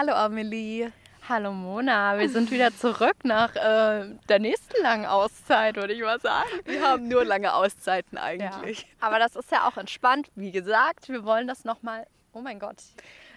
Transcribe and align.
Hallo 0.00 0.14
Amelie. 0.14 0.90
Hallo 1.28 1.52
Mona, 1.52 2.18
wir 2.18 2.30
sind 2.30 2.50
wieder 2.50 2.74
zurück 2.74 3.16
nach 3.22 3.54
äh, 3.54 4.14
der 4.30 4.38
nächsten 4.38 4.82
langen 4.82 5.04
Auszeit, 5.04 5.76
würde 5.76 5.92
ich 5.92 6.00
mal 6.00 6.18
sagen. 6.18 6.48
Wir 6.64 6.80
haben 6.80 7.06
nur 7.06 7.22
lange 7.22 7.52
Auszeiten 7.52 8.16
eigentlich. 8.16 8.80
Ja. 8.80 8.86
Aber 9.06 9.18
das 9.18 9.36
ist 9.36 9.52
ja 9.52 9.68
auch 9.68 9.76
entspannt. 9.76 10.30
Wie 10.36 10.52
gesagt, 10.52 11.10
wir 11.10 11.26
wollen 11.26 11.46
das 11.46 11.66
nochmal. 11.66 12.06
Oh 12.32 12.40
mein 12.40 12.58
Gott. 12.58 12.78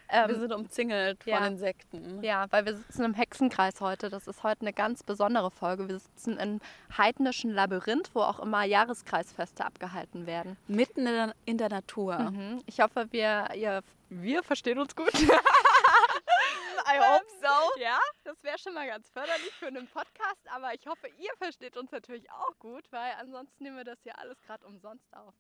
Ähm, 0.08 0.30
wir 0.30 0.40
sind 0.40 0.54
umzingelt 0.54 1.20
ja. 1.26 1.40
von 1.40 1.48
Insekten. 1.48 2.24
Ja, 2.24 2.46
weil 2.52 2.66
wir 2.66 2.78
sitzen 2.78 3.04
im 3.04 3.14
Hexenkreis 3.14 3.82
heute. 3.82 4.10
Das 4.10 4.28
ist 4.30 4.44
heute 4.44 4.62
eine 4.62 4.72
ganz 4.72 5.04
besondere 5.04 5.52
Folge. 5.52 5.90
Wir 5.90 6.00
sitzen 6.00 6.38
im 6.38 6.62
heidnischen 6.98 7.52
Labyrinth, 7.52 8.12
wo 8.14 8.22
auch 8.22 8.40
immer 8.40 8.64
Jahreskreisfeste 8.64 9.66
abgehalten 9.66 10.28
werden. 10.28 10.56
Mitten 10.70 11.02
in 11.02 11.14
der, 11.14 11.36
in 11.44 11.58
der 11.58 11.68
Natur. 11.68 12.18
Mhm. 12.20 12.62
Ich 12.68 12.80
hoffe, 12.80 13.08
wir, 13.12 13.50
ihr, 13.54 13.82
wir 14.10 14.44
verstehen 14.44 14.80
uns 14.80 14.96
gut. 14.96 15.12
I 16.86 17.00
hope 17.00 17.26
so. 17.42 17.82
Ja, 17.82 18.00
das 18.24 18.44
wäre 18.44 18.58
schon 18.58 18.74
mal 18.74 18.88
ganz 18.88 19.10
förderlich 19.10 19.54
für 19.54 19.68
einen 19.68 19.88
Podcast, 19.88 20.48
aber 20.50 20.74
ich 20.74 20.86
hoffe, 20.88 21.08
ihr 21.20 21.32
versteht 21.38 21.78
uns 21.78 21.92
natürlich 21.92 22.30
auch 22.32 22.58
gut, 22.60 22.92
weil 22.92 23.14
ansonsten 23.20 23.64
nehmen 23.64 23.78
wir 23.78 23.84
das 23.84 24.02
hier 24.04 24.18
alles 24.18 24.42
gerade 24.42 24.66
umsonst 24.66 25.14
auf. 25.16 25.34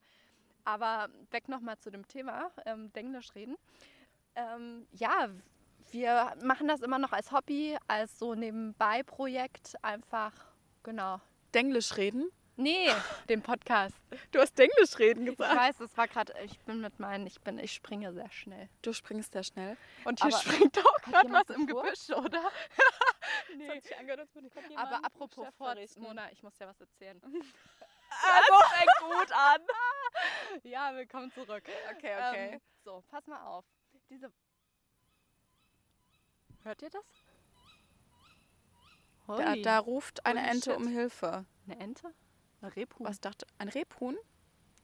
Aber 0.66 1.10
weg 1.32 1.50
nochmal 1.50 1.78
zu 1.78 1.92
dem 1.92 2.08
Thema, 2.08 2.52
ähm, 2.66 2.92
Englisch 2.94 3.36
reden. 3.36 3.58
Ähm, 4.36 4.88
ja, 4.92 5.30
wir 5.92 6.34
machen 6.42 6.68
das 6.68 6.82
immer 6.82 7.00
noch 7.00 7.12
als 7.12 7.32
Hobby, 7.32 7.78
als 7.88 8.18
so 8.18 8.34
Nebenbei-Projekt 8.34 9.76
einfach, 9.84 10.34
genau. 10.84 11.20
Denglisch 11.54 11.98
reden? 11.98 12.32
Nee, 12.56 12.90
den 13.30 13.42
Podcast. 13.42 13.96
Du 14.32 14.40
hast 14.40 14.60
Englisch 14.60 15.00
reden 15.00 15.26
gesagt. 15.26 15.52
Ich 15.52 15.60
weiß, 15.60 15.80
es 15.80 15.98
war 15.98 16.08
gerade, 16.08 16.34
ich 16.44 16.60
bin 16.60 16.82
mit 16.82 17.00
meinen, 17.00 17.26
ich 17.26 17.42
bin, 17.42 17.58
ich 17.58 17.74
springe 17.74 18.14
sehr 18.14 18.30
schnell. 18.32 18.70
Du 18.84 18.94
springst 18.94 19.34
sehr 19.34 19.44
schnell. 19.44 19.76
Und 20.06 20.22
hier 20.22 20.34
Aber 20.34 20.44
springt 20.44 20.78
auch 20.78 21.02
gerade 21.02 21.32
was 21.32 21.50
im 21.50 21.66
bevor? 21.66 21.84
Gebüsch, 21.84 22.10
oder? 22.12 22.44
nee. 23.58 23.68
Das 23.68 23.76
hat 23.78 23.84
sich 23.84 23.98
angehört, 23.98 24.20
als 24.20 24.36
würde 24.36 24.48
ich 24.70 24.78
Aber 24.78 25.04
apropos 25.04 25.48
Furz, 25.58 25.98
Mona, 25.98 26.32
ich 26.32 26.44
muss 26.44 26.56
dir 26.56 26.68
was 26.68 26.80
erzählen. 26.80 27.22
Also 28.22 28.54
fängt 28.70 29.12
gut 29.12 29.32
an. 29.32 29.62
ja, 30.64 30.94
willkommen 30.94 31.32
zurück. 31.32 31.64
Okay, 31.96 32.16
okay. 32.16 32.50
Ähm, 32.54 32.62
so, 32.84 33.04
pass 33.10 33.26
mal 33.26 33.44
auf. 33.44 33.66
Diese. 34.08 34.32
Hört 36.62 36.84
ihr 36.84 36.92
das? 36.92 37.04
Da, 39.26 39.56
da 39.56 39.80
ruft 39.80 40.24
eine 40.28 40.42
Holy 40.42 40.52
Ente 40.52 40.70
shit. 40.70 40.80
um 40.80 40.88
Hilfe. 40.88 41.46
Eine 41.66 41.80
Ente? 41.80 42.14
Ein 42.64 42.70
Rebhuhn? 42.70 43.06
Was 43.06 43.20
dachte 43.20 43.46
ein 43.58 43.68
Rebhuhn? 43.70 44.18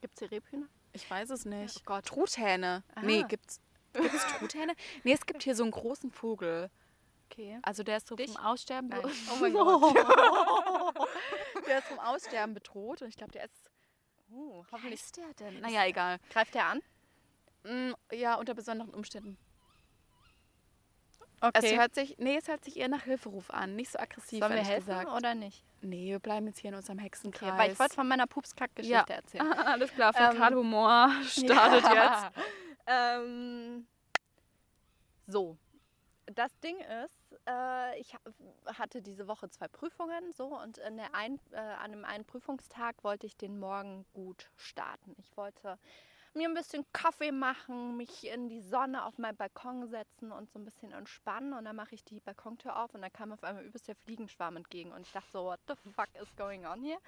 Gibt's 0.01 0.19
hier 0.19 0.31
Rebhühner? 0.31 0.67
Ich 0.93 1.09
weiß 1.09 1.29
es 1.31 1.45
nicht. 1.45 1.77
Oh 1.79 1.81
Gott. 1.85 2.05
Truthähne. 2.05 2.83
Aha. 2.95 3.05
Nee, 3.05 3.23
gibt's 3.27 3.59
gibt's 3.93 4.25
Truthähne? 4.37 4.73
Nee, 5.03 5.13
es 5.13 5.25
gibt 5.25 5.43
hier 5.43 5.55
so 5.55 5.63
einen 5.63 5.71
großen 5.71 6.11
Vogel. 6.11 6.69
Okay. 7.31 7.59
Also 7.61 7.83
der 7.83 7.97
ist 7.97 8.07
so 8.07 8.15
Dich? 8.15 8.31
vom 8.31 8.43
Aussterben 8.43 8.89
Nein. 8.89 9.01
be- 9.01 9.11
Oh 9.31 9.35
mein 9.39 9.53
Gott. 9.53 9.95
der 11.67 11.79
ist 11.79 11.87
vom 11.87 11.99
Aussterben 11.99 12.53
bedroht 12.53 13.01
und 13.01 13.07
ich 13.09 13.15
glaube, 13.17 13.31
der 13.31 13.45
ist 13.45 13.69
Oh, 14.31 14.63
Wie 14.63 14.71
hoffentlich. 14.71 15.01
ist 15.01 15.17
der 15.17 15.33
denn? 15.35 15.59
Naja, 15.61 15.85
egal. 15.85 16.19
Greift 16.29 16.53
der 16.53 16.65
an? 16.67 16.81
Mm, 17.63 17.93
Ja, 18.11 18.35
unter 18.35 18.53
besonderen 18.53 18.93
Umständen. 18.93 19.37
Okay. 21.41 21.71
Es 21.73 21.79
hört 21.79 21.95
sich, 21.95 22.17
nee, 22.17 22.35
es 22.37 22.47
hört 22.47 22.63
sich 22.65 22.77
eher 22.77 22.89
nach 22.89 23.03
Hilferuf 23.03 23.49
an, 23.49 23.75
nicht 23.75 23.91
so 23.91 23.99
aggressiv, 23.99 24.39
Sollen 24.39 24.55
wir 24.55 24.63
helfen 24.65 24.87
gesagt. 24.87 25.11
oder 25.11 25.35
nicht? 25.35 25.63
Nee, 25.81 26.07
wir 26.11 26.19
bleiben 26.19 26.47
jetzt 26.47 26.59
hier 26.59 26.69
in 26.71 26.75
unserem 26.75 26.97
Okay, 26.97 27.05
Hexenkreis. 27.05 27.57
weil 27.57 27.71
ich 27.71 27.79
wollte 27.79 27.95
von 27.95 28.07
meiner 28.07 28.27
Pupskack-Geschichte 28.27 29.13
erzählen. 29.13 29.51
Alles 29.53 29.91
klar, 29.93 30.13
Ähm, 30.15 30.31
Fäkalhumor 30.33 31.09
startet 31.23 31.83
Ja. 31.85 32.31
jetzt. 32.35 32.37
Ähm, 32.87 33.87
so, 35.27 35.57
das 36.25 36.57
Ding 36.59 36.77
ist, 37.05 37.35
äh, 37.47 37.99
ich 37.99 38.13
ha- 38.13 38.19
hatte 38.77 39.01
diese 39.01 39.27
Woche 39.27 39.49
zwei 39.49 39.67
Prüfungen 39.67 40.33
so 40.33 40.47
und 40.59 40.79
ein, 40.79 40.99
äh, 41.51 41.57
an 41.57 41.91
dem 41.91 42.05
einen 42.05 42.25
Prüfungstag 42.25 43.03
wollte 43.03 43.25
ich 43.27 43.37
den 43.37 43.57
Morgen 43.59 44.05
gut 44.13 44.49
starten. 44.57 45.15
Ich 45.17 45.35
wollte 45.37 45.77
mir 46.35 46.47
ein 46.47 46.53
bisschen 46.53 46.85
Kaffee 46.93 47.31
machen, 47.31 47.97
mich 47.97 48.27
in 48.27 48.49
die 48.49 48.61
Sonne 48.61 49.05
auf 49.05 49.17
meinen 49.17 49.37
Balkon 49.37 49.87
setzen 49.87 50.31
und 50.31 50.49
so 50.49 50.59
ein 50.59 50.65
bisschen 50.65 50.91
entspannen. 50.91 51.53
Und 51.53 51.65
dann 51.65 51.75
mache 51.75 51.95
ich 51.95 52.03
die 52.03 52.19
Balkontür 52.19 52.77
auf 52.77 52.93
und 52.93 53.01
da 53.01 53.09
kam 53.09 53.31
auf 53.31 53.43
einmal 53.43 53.65
übelst 53.65 53.87
der 53.87 53.95
Fliegenschwarm 53.95 54.57
entgegen. 54.57 54.91
Und 54.91 55.01
ich 55.01 55.11
dachte 55.11 55.29
so, 55.31 55.43
what 55.45 55.59
the 55.67 55.75
fuck 55.91 56.09
is 56.21 56.35
going 56.35 56.65
on 56.65 56.81
here? 56.81 56.99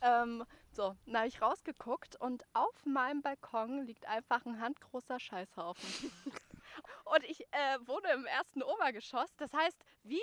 Ähm, 0.00 0.44
so, 0.72 0.96
dann 1.06 1.16
habe 1.16 1.28
ich 1.28 1.40
rausgeguckt 1.42 2.16
und 2.16 2.44
auf 2.54 2.84
meinem 2.84 3.22
Balkon 3.22 3.86
liegt 3.86 4.06
einfach 4.06 4.44
ein 4.46 4.60
handgroßer 4.60 5.20
Scheißhaufen. 5.20 6.10
und 7.04 7.24
ich 7.24 7.40
äh, 7.52 7.78
wohne 7.86 8.12
im 8.12 8.26
ersten 8.26 8.62
Obergeschoss. 8.62 9.34
Das 9.36 9.52
heißt, 9.52 9.78
wie, 10.02 10.20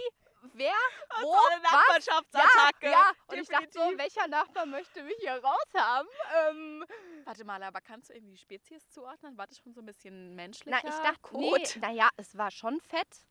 wer, 0.54 0.74
wo, 1.22 1.36
eine? 1.52 1.62
Nachbarschaftsattacke. 1.64 2.86
Ja, 2.86 2.92
ja. 2.92 3.12
Und 3.28 3.38
ich 3.38 3.48
dachte 3.48 3.70
so, 3.72 3.80
welcher 3.98 4.28
Nachbar 4.28 4.66
möchte 4.66 5.04
mich 5.04 5.16
hier 5.20 5.42
raushaben? 5.44 6.10
Ähm, 6.50 6.86
Warte 7.26 7.44
mal, 7.46 7.62
aber 7.64 7.82
kannst 7.82 8.10
du 8.10 8.14
irgendwie 8.14 8.34
die 8.34 8.38
Spezies 8.42 8.90
zuordnen? 8.90 9.38
War 9.38 9.48
das 9.48 9.60
schon 9.60 9.74
so 9.74 9.82
ein 9.82 9.86
bisschen 9.86 10.36
menschlicher 10.36 10.80
na, 10.84 10.90
ich 10.90 10.96
dachte, 11.00 11.38
nee, 11.38 11.52
Kot? 11.52 11.78
naja, 11.82 12.10
es 12.18 12.38
war 12.38 12.52
schon 12.52 12.80
fett. 12.82 13.26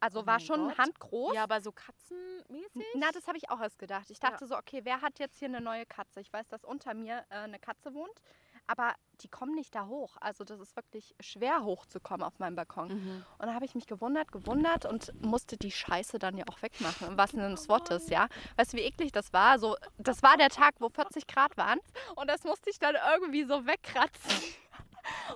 Also 0.00 0.22
Oh 0.22 0.26
war 0.26 0.40
schon 0.40 0.66
Gott. 0.66 0.78
handgroß. 0.78 1.34
Ja, 1.34 1.44
aber 1.44 1.60
so 1.60 1.70
katzenmäßig? 1.70 2.84
Na, 2.94 3.12
das 3.12 3.28
habe 3.28 3.38
ich 3.38 3.50
auch 3.50 3.60
erst 3.60 3.78
gedacht. 3.78 4.10
Ich 4.10 4.20
Ja. 4.20 4.30
dachte 4.30 4.46
so, 4.48 4.56
okay, 4.56 4.80
wer 4.82 5.00
hat 5.00 5.20
jetzt 5.20 5.38
hier 5.38 5.46
eine 5.46 5.60
neue 5.60 5.86
Katze? 5.86 6.20
Ich 6.20 6.32
weiß, 6.32 6.48
dass 6.48 6.64
unter 6.64 6.92
mir 6.92 7.24
äh, 7.30 7.36
eine 7.36 7.60
Katze 7.60 7.94
wohnt, 7.94 8.20
aber 8.66 8.94
die 9.20 9.28
kommen 9.28 9.54
nicht 9.54 9.74
da 9.74 9.86
hoch. 9.86 10.16
Also 10.20 10.44
das 10.44 10.60
ist 10.60 10.74
wirklich 10.76 11.14
schwer 11.20 11.62
hochzukommen 11.64 12.22
auf 12.26 12.38
meinem 12.38 12.56
Balkon. 12.56 12.88
Mhm. 12.88 13.24
Und 13.38 13.46
da 13.46 13.54
habe 13.54 13.64
ich 13.64 13.74
mich 13.74 13.86
gewundert, 13.86 14.32
gewundert 14.32 14.84
und 14.84 15.12
musste 15.22 15.56
die 15.56 15.70
Scheiße 15.70 16.18
dann 16.18 16.36
ja 16.36 16.44
auch 16.48 16.60
wegmachen, 16.62 17.08
im 17.08 17.16
wahrsten 17.16 17.40
Sinne 17.40 17.54
des 17.54 17.68
Wortes, 17.68 18.08
ja. 18.08 18.28
Weißt 18.56 18.72
du, 18.72 18.78
wie 18.78 18.82
eklig 18.82 19.12
das 19.12 19.32
war? 19.32 19.58
So, 19.58 19.76
das 19.98 20.22
war 20.22 20.36
der 20.36 20.48
Tag, 20.48 20.74
wo 20.78 20.88
40 20.88 21.26
Grad 21.26 21.56
waren 21.56 21.78
und 22.16 22.28
das 22.28 22.44
musste 22.44 22.70
ich 22.70 22.78
dann 22.78 22.96
irgendwie 23.12 23.44
so 23.44 23.66
wegkratzen. 23.66 24.32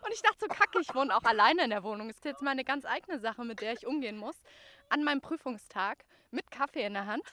Und 0.04 0.12
ich 0.12 0.22
dachte 0.22 0.38
so, 0.40 0.46
kacke, 0.46 0.80
ich 0.80 0.94
wohne 0.94 1.16
auch 1.16 1.24
alleine 1.24 1.64
in 1.64 1.70
der 1.70 1.82
Wohnung. 1.82 2.08
Ist 2.08 2.24
jetzt 2.24 2.40
meine 2.40 2.62
ganz 2.62 2.84
eigene 2.84 3.18
Sache, 3.18 3.44
mit 3.44 3.60
der 3.60 3.72
ich 3.72 3.84
umgehen 3.84 4.16
muss. 4.16 4.36
An 4.90 5.02
meinem 5.02 5.20
Prüfungstag 5.20 6.04
mit 6.30 6.50
Kaffee 6.52 6.84
in 6.84 6.94
der 6.94 7.06
Hand. 7.06 7.24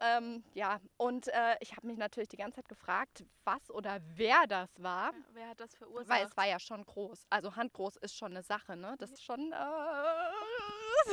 Ähm, 0.00 0.44
ja, 0.54 0.80
und 0.96 1.28
äh, 1.28 1.56
ich 1.60 1.76
habe 1.76 1.86
mich 1.86 1.98
natürlich 1.98 2.28
die 2.28 2.36
ganze 2.36 2.56
Zeit 2.56 2.68
gefragt, 2.68 3.24
was 3.44 3.70
oder 3.70 4.00
wer 4.14 4.46
das 4.46 4.70
war. 4.78 5.12
Wer 5.32 5.48
hat 5.48 5.60
das 5.60 5.74
verursacht? 5.74 6.08
Weil 6.08 6.26
es 6.26 6.36
war 6.36 6.46
ja 6.46 6.60
schon 6.60 6.84
groß. 6.84 7.26
Also 7.30 7.56
handgroß 7.56 7.96
ist 7.96 8.16
schon 8.16 8.32
eine 8.32 8.42
Sache, 8.42 8.76
ne? 8.76 8.94
Das 8.98 9.10
ist 9.10 9.24
schon. 9.24 9.52
Äh, 9.52 9.56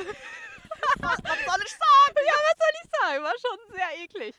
was, 1.00 1.18
soll 1.18 1.62
ich 1.64 1.72
sagen? 1.72 2.16
Ja, 2.26 2.34
was 2.34 2.58
soll 2.58 2.74
ich 2.84 2.90
sagen? 3.00 3.24
War 3.24 3.34
schon 3.40 3.76
sehr 3.76 4.04
eklig. 4.04 4.36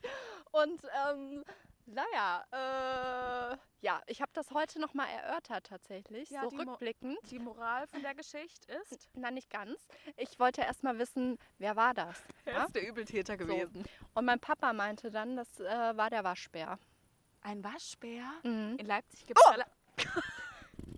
Und 0.52 0.82
ähm, 1.08 1.44
naja, 1.86 2.44
äh, 2.50 3.56
ja, 3.80 4.02
ich 4.06 4.20
habe 4.20 4.30
das 4.34 4.50
heute 4.50 4.80
nochmal 4.80 5.08
erörtert 5.08 5.66
tatsächlich. 5.66 6.30
Ja, 6.30 6.42
so 6.42 6.50
die 6.50 6.56
Mo- 6.56 6.62
rückblickend. 6.72 7.18
Die 7.30 7.38
Moral 7.38 7.86
von 7.86 8.02
der 8.02 8.14
Geschichte 8.14 8.72
ist, 8.90 9.08
Na, 9.14 9.30
nicht 9.30 9.50
ganz. 9.50 9.86
Ich 10.16 10.38
wollte 10.38 10.62
erst 10.62 10.82
mal 10.82 10.98
wissen, 10.98 11.38
wer 11.58 11.76
war 11.76 11.94
das? 11.94 12.22
er 12.44 12.64
ist 12.66 12.74
der 12.74 12.88
Übeltäter 12.88 13.36
gewesen. 13.36 13.84
Und 14.14 14.24
mein 14.24 14.40
Papa 14.40 14.72
meinte 14.72 15.10
dann, 15.10 15.36
das 15.36 15.60
äh, 15.60 15.96
war 15.96 16.10
der 16.10 16.24
Waschbär. 16.24 16.78
Ein 17.42 17.62
Waschbär? 17.62 18.24
Mhm. 18.42 18.76
In 18.78 18.86
Leipzig 18.86 19.26
gibt 19.26 19.38
es 19.38 19.46
Oh! 19.46 19.52
alle... 19.52 19.64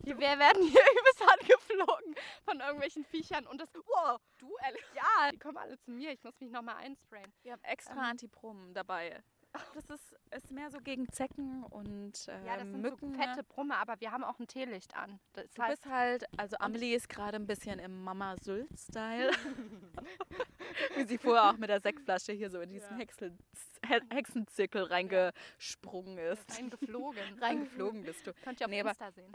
Wir 0.04 0.16
werden 0.18 0.62
hier 0.62 0.80
übelst 1.00 1.22
angeflogen 1.22 2.14
von 2.44 2.60
irgendwelchen 2.60 3.04
Viechern 3.04 3.46
und 3.46 3.60
das. 3.60 3.68
Wow, 3.74 4.18
Du, 4.38 4.56
ehrlich? 4.64 4.82
ja, 4.94 5.30
die 5.30 5.38
kommen 5.38 5.58
alle 5.58 5.78
zu 5.80 5.90
mir. 5.90 6.12
Ich 6.12 6.24
muss 6.24 6.38
mich 6.40 6.50
nochmal 6.50 6.76
einsprayen. 6.76 7.30
Wir 7.42 7.52
haben 7.52 7.62
extra 7.64 7.92
Ähm. 7.92 7.98
Antibrum 7.98 8.72
dabei. 8.72 9.22
Das 9.74 9.84
ist, 9.90 10.16
ist 10.36 10.50
mehr 10.50 10.70
so 10.70 10.78
gegen 10.78 11.08
Zecken 11.12 11.62
und 11.64 12.26
ähm, 12.28 12.44
Ja, 12.46 12.54
das 12.56 12.62
sind 12.68 12.80
Mücken. 12.80 13.12
so 13.14 13.18
fette 13.20 13.44
Brumme, 13.44 13.76
aber 13.76 14.00
wir 14.00 14.10
haben 14.12 14.24
auch 14.24 14.38
ein 14.38 14.46
Teelicht 14.46 14.96
an. 14.96 15.18
Das 15.34 15.52
Du 15.54 15.62
heißt, 15.62 15.82
bist 15.82 15.92
halt, 15.92 16.24
also 16.36 16.56
Amelie 16.58 16.94
ist 16.94 17.08
gerade 17.08 17.36
ein 17.36 17.46
bisschen 17.46 17.78
im 17.78 18.02
Mama 18.02 18.36
Sylt-Style. 18.42 19.30
Wie 20.96 21.04
sie 21.04 21.18
vorher 21.18 21.50
auch 21.50 21.56
mit 21.56 21.70
der 21.70 21.80
Sektflasche 21.80 22.32
hier 22.32 22.50
so 22.50 22.60
in 22.60 22.70
diesen 22.70 22.90
Ja. 22.90 22.96
Hexen, 22.98 23.38
He 23.86 24.00
Hexenzirkel 24.10 24.82
reingesprungen 24.84 26.18
ist. 26.18 26.44
reingeflogen. 26.56 27.22
Reingeflogen 27.40 28.02
bist 28.02 28.26
du. 28.26 28.32
Könnt 28.44 28.60
ihr 28.60 28.66
auf 28.66 28.70
Nee, 28.70 28.80
aber- 28.80 28.90
Insta 28.90 29.10
sehen. 29.12 29.32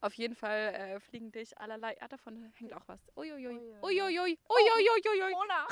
Auf 0.00 0.14
jeden 0.14 0.34
Fall 0.36 0.74
äh, 0.74 1.00
fliegen 1.00 1.32
dich 1.32 1.56
allerlei. 1.58 1.96
Ah, 2.00 2.08
davon 2.08 2.52
hängt 2.56 2.72
auch 2.72 2.86
was. 2.86 3.00
Uiuiui. 3.16 3.58
Uiuiui. 3.82 4.38
Uiuiui. 4.48 5.02
Uiuiui. 5.08 5.30
Mona! 5.32 5.66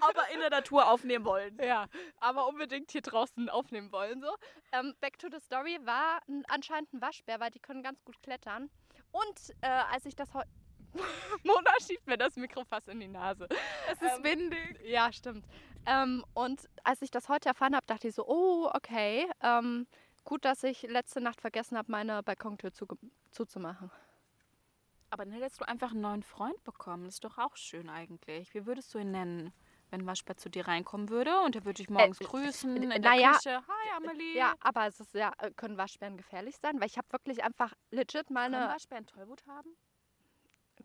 Aber 0.00 0.28
in 0.32 0.40
der 0.40 0.50
Natur 0.50 0.88
aufnehmen 0.88 1.24
wollen. 1.24 1.58
Ja, 1.62 1.86
aber 2.18 2.46
unbedingt 2.48 2.90
hier 2.90 3.02
draußen 3.02 3.48
aufnehmen 3.48 3.92
wollen. 3.92 4.20
So. 4.20 4.34
Ähm, 4.72 4.94
Back 5.00 5.18
to 5.18 5.28
the 5.30 5.40
Story 5.40 5.78
war 5.84 6.20
ein, 6.28 6.44
anscheinend 6.48 6.92
ein 6.92 7.00
Waschbär, 7.00 7.40
weil 7.40 7.50
die 7.50 7.60
können 7.60 7.82
ganz 7.82 8.02
gut 8.04 8.20
klettern. 8.22 8.70
Und 9.12 9.54
äh, 9.60 9.66
als 9.68 10.06
ich 10.06 10.14
das 10.16 10.32
heute. 10.34 10.48
Mona 11.44 11.70
schiebt 11.86 12.06
mir 12.06 12.18
das 12.18 12.34
Mikro 12.36 12.64
fast 12.64 12.88
in 12.88 12.98
die 13.00 13.08
Nase. 13.08 13.48
Es 13.90 14.02
ist 14.02 14.18
Ähm, 14.18 14.24
windig. 14.24 14.80
Ja, 14.84 15.12
stimmt. 15.12 15.46
Ähm, 15.86 16.24
und 16.34 16.68
als 16.84 17.00
ich 17.02 17.10
das 17.10 17.28
heute 17.28 17.48
erfahren 17.48 17.76
habe, 17.76 17.86
dachte 17.86 18.08
ich 18.08 18.14
so, 18.14 18.26
oh, 18.26 18.68
okay. 18.74 19.30
Ähm, 19.40 19.86
gut, 20.24 20.44
dass 20.44 20.64
ich 20.64 20.82
letzte 20.82 21.20
Nacht 21.20 21.40
vergessen 21.40 21.78
habe, 21.78 21.90
meine 21.92 22.22
Balkontür 22.22 22.72
zu, 22.72 22.86
zuzumachen. 23.30 23.90
Aber 25.10 25.24
dann 25.24 25.34
hättest 25.34 25.60
du 25.60 25.66
einfach 25.66 25.90
einen 25.90 26.02
neuen 26.02 26.22
Freund 26.22 26.62
bekommen. 26.64 27.04
Das 27.04 27.14
ist 27.14 27.24
doch 27.24 27.38
auch 27.38 27.56
schön 27.56 27.88
eigentlich. 27.88 28.52
Wie 28.54 28.66
würdest 28.66 28.94
du 28.94 28.98
ihn 28.98 29.10
nennen? 29.10 29.52
Wenn 29.90 30.06
Waschbär 30.06 30.36
zu 30.36 30.48
dir 30.48 30.68
reinkommen 30.68 31.08
würde 31.08 31.38
und 31.40 31.56
er 31.56 31.64
würde 31.64 31.78
dich 31.78 31.90
morgens 31.90 32.20
Äh, 32.20 32.24
grüßen 32.24 32.76
äh, 32.90 32.94
in 32.96 33.02
der 33.02 33.14
ja, 33.14 33.32
Küche. 33.32 33.62
Hi 33.66 33.96
Amelie. 33.96 34.36
Ja, 34.36 34.54
aber 34.60 34.86
es 34.86 35.00
ist 35.00 35.14
ja, 35.14 35.32
äh, 35.38 35.50
können 35.50 35.76
Waschbären 35.76 36.16
gefährlich 36.16 36.56
sein? 36.56 36.78
Weil 36.80 36.86
ich 36.86 36.96
habe 36.96 37.10
wirklich 37.10 37.42
einfach 37.42 37.74
legit 37.90 38.26
Können 38.26 38.34
meine. 38.34 38.56
Waschbären 38.68 39.06
Tollwut 39.06 39.44
haben? 39.46 39.76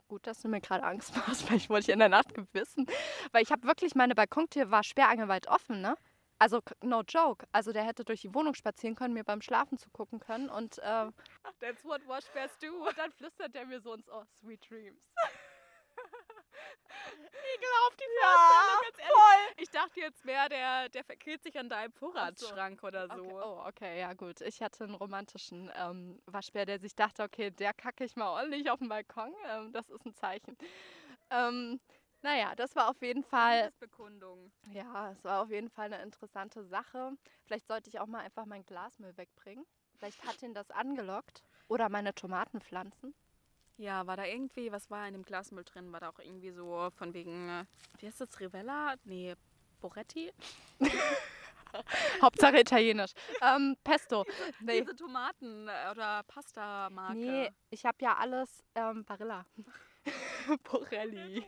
Gut, 0.08 0.28
dass 0.28 0.42
du 0.42 0.50
mir 0.50 0.60
gerade 0.60 0.84
Angst 0.84 1.16
machst, 1.28 1.70
wollte 1.70 1.90
ich 1.90 1.94
in 1.94 2.00
der 2.00 2.10
Nacht 2.10 2.34
wissen. 2.54 2.86
Weil 3.32 3.44
ich 3.44 3.52
habe 3.52 3.64
wirklich, 3.68 3.96
meine 3.96 4.16
Balkontür 4.16 4.70
war 4.72 4.84
sperrangelweit 4.84 5.48
offen, 5.48 5.82
ne? 5.82 5.96
Also, 6.38 6.60
no 6.82 7.02
joke. 7.08 7.48
Also, 7.54 7.72
der 7.72 7.84
hätte 7.86 8.04
durch 8.04 8.22
die 8.22 8.34
Wohnung 8.34 8.56
spazieren 8.56 8.96
können, 8.96 9.14
mir 9.14 9.24
beim 9.24 9.42
Schlafen 9.42 9.78
zugucken 9.78 10.20
können 10.20 10.50
und, 10.50 10.80
äh, 10.80 11.10
That's 11.62 11.86
what 11.86 12.06
Waschbärs 12.08 12.58
do. 12.58 12.74
und 12.88 12.98
dann 12.98 13.12
flüstert 13.14 13.56
der 13.56 13.66
mir 13.66 13.80
so 13.80 13.94
ins 13.94 14.10
Ohr, 14.10 14.26
Sweet 14.26 14.70
Dreams. 14.70 15.02
Ekelhaft, 17.56 18.00
die 18.00 18.06
Ja, 18.22 18.82
ganz 18.82 19.00
ehrlich. 19.00 19.54
Ich 19.58 19.70
dachte 19.70 20.00
jetzt 20.00 20.26
mehr, 20.26 20.50
der, 20.50 20.90
der 20.90 21.04
verkehrt 21.04 21.44
sich 21.44 21.58
an 21.58 21.70
deinem 21.70 21.92
Vorratsschrank 21.94 22.84
oder 22.84 23.08
so. 23.08 23.22
Okay. 23.22 23.42
Oh, 23.44 23.64
okay, 23.68 24.00
ja 24.00 24.14
gut. 24.14 24.42
Ich 24.42 24.62
hatte 24.62 24.84
einen 24.84 24.96
romantischen 24.96 25.72
ähm, 25.76 26.22
Waschbär, 26.26 26.66
der 26.66 26.80
sich 26.80 26.96
dachte, 26.96 27.24
okay, 27.24 27.52
der 27.52 27.74
kacke 27.74 28.04
ich 28.04 28.16
mal 28.16 28.30
ordentlich 28.30 28.70
auf 28.70 28.80
den 28.80 28.90
Balkon. 28.90 29.34
Ähm, 29.48 29.72
das 29.72 29.90
ist 29.90 30.06
ein 30.06 30.14
Zeichen. 30.14 30.58
Ähm, 31.30 31.80
naja, 32.22 32.56
das 32.56 32.76
war 32.76 32.90
auf 32.90 33.02
jeden 33.02 33.24
Fall, 33.24 33.72
Bekundung. 33.80 34.52
ja, 34.72 35.12
es 35.12 35.24
war 35.24 35.44
auf 35.44 35.50
jeden 35.50 35.70
Fall 35.70 35.94
eine 35.94 36.02
interessante 36.02 36.64
Sache. 36.66 37.12
Vielleicht 37.46 37.68
sollte 37.68 37.90
ich 37.90 38.00
auch 38.00 38.08
mal 38.08 38.20
einfach 38.20 38.46
mein 38.46 38.66
Glasmüll 38.66 39.16
wegbringen. 39.18 39.66
Vielleicht 39.98 40.26
hat 40.26 40.42
ihn 40.42 40.54
das 40.54 40.72
angelockt. 40.72 41.44
Oder 41.68 41.90
meine 41.90 42.14
Tomatenpflanzen. 42.14 43.14
Ja, 43.78 44.08
war 44.08 44.16
da 44.18 44.26
irgendwie, 44.26 44.72
was 44.72 44.90
war 44.90 45.06
in 45.08 45.14
dem 45.14 45.24
Glasmüll 45.24 45.64
drin? 45.66 45.92
War 45.92 46.00
da 46.00 46.10
auch 46.10 46.20
irgendwie 46.20 46.52
so 46.52 46.90
von 46.96 47.14
wegen, 47.14 47.50
äh, 47.50 47.66
wie 48.00 48.08
heißt 48.08 48.22
das, 48.22 48.40
Rivella? 48.40 48.96
Nee, 49.04 49.36
Boretti? 49.82 50.32
Hauptsache 52.22 52.60
italienisch. 52.62 53.12
Ähm, 53.42 53.76
Pesto. 53.84 54.24
Nee, 54.62 54.82
Diese 54.82 54.96
Tomaten- 54.96 55.68
äh, 55.68 55.92
oder 55.92 56.24
Pasta-Marke. 56.24 57.16
nee 57.18 57.52
ich 57.70 57.86
habe 57.86 57.98
ja 58.00 58.16
alles 58.16 58.64
ähm, 58.76 59.04
Barilla. 59.04 59.46
Borelli. 60.64 61.44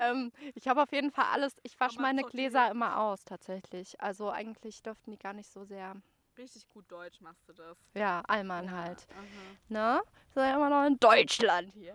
ähm, 0.00 0.32
ich 0.54 0.66
habe 0.66 0.82
auf 0.82 0.90
jeden 0.92 1.12
Fall 1.12 1.26
alles. 1.32 1.54
Ich 1.62 1.78
wasche 1.78 2.00
meine. 2.00 2.22
Gläser 2.24 2.70
immer 2.70 2.98
aus, 2.98 3.24
tatsächlich. 3.24 4.00
Also 4.00 4.30
eigentlich 4.30 4.82
dürften 4.82 5.12
die 5.12 5.18
gar 5.18 5.34
nicht 5.34 5.48
so 5.50 5.62
sehr. 5.64 5.94
Richtig 6.40 6.66
gut 6.70 6.90
deutsch 6.90 7.20
machst 7.20 7.46
du 7.50 7.52
das. 7.52 7.76
Ja, 7.92 8.22
Allmann 8.26 8.70
halt. 8.70 9.06
Aha. 9.10 9.20
Ne? 9.68 10.02
Sind 10.32 10.42
ja 10.42 10.54
immer 10.54 10.70
noch 10.70 10.86
in 10.86 10.98
Deutschland 10.98 11.70
hier. 11.74 11.94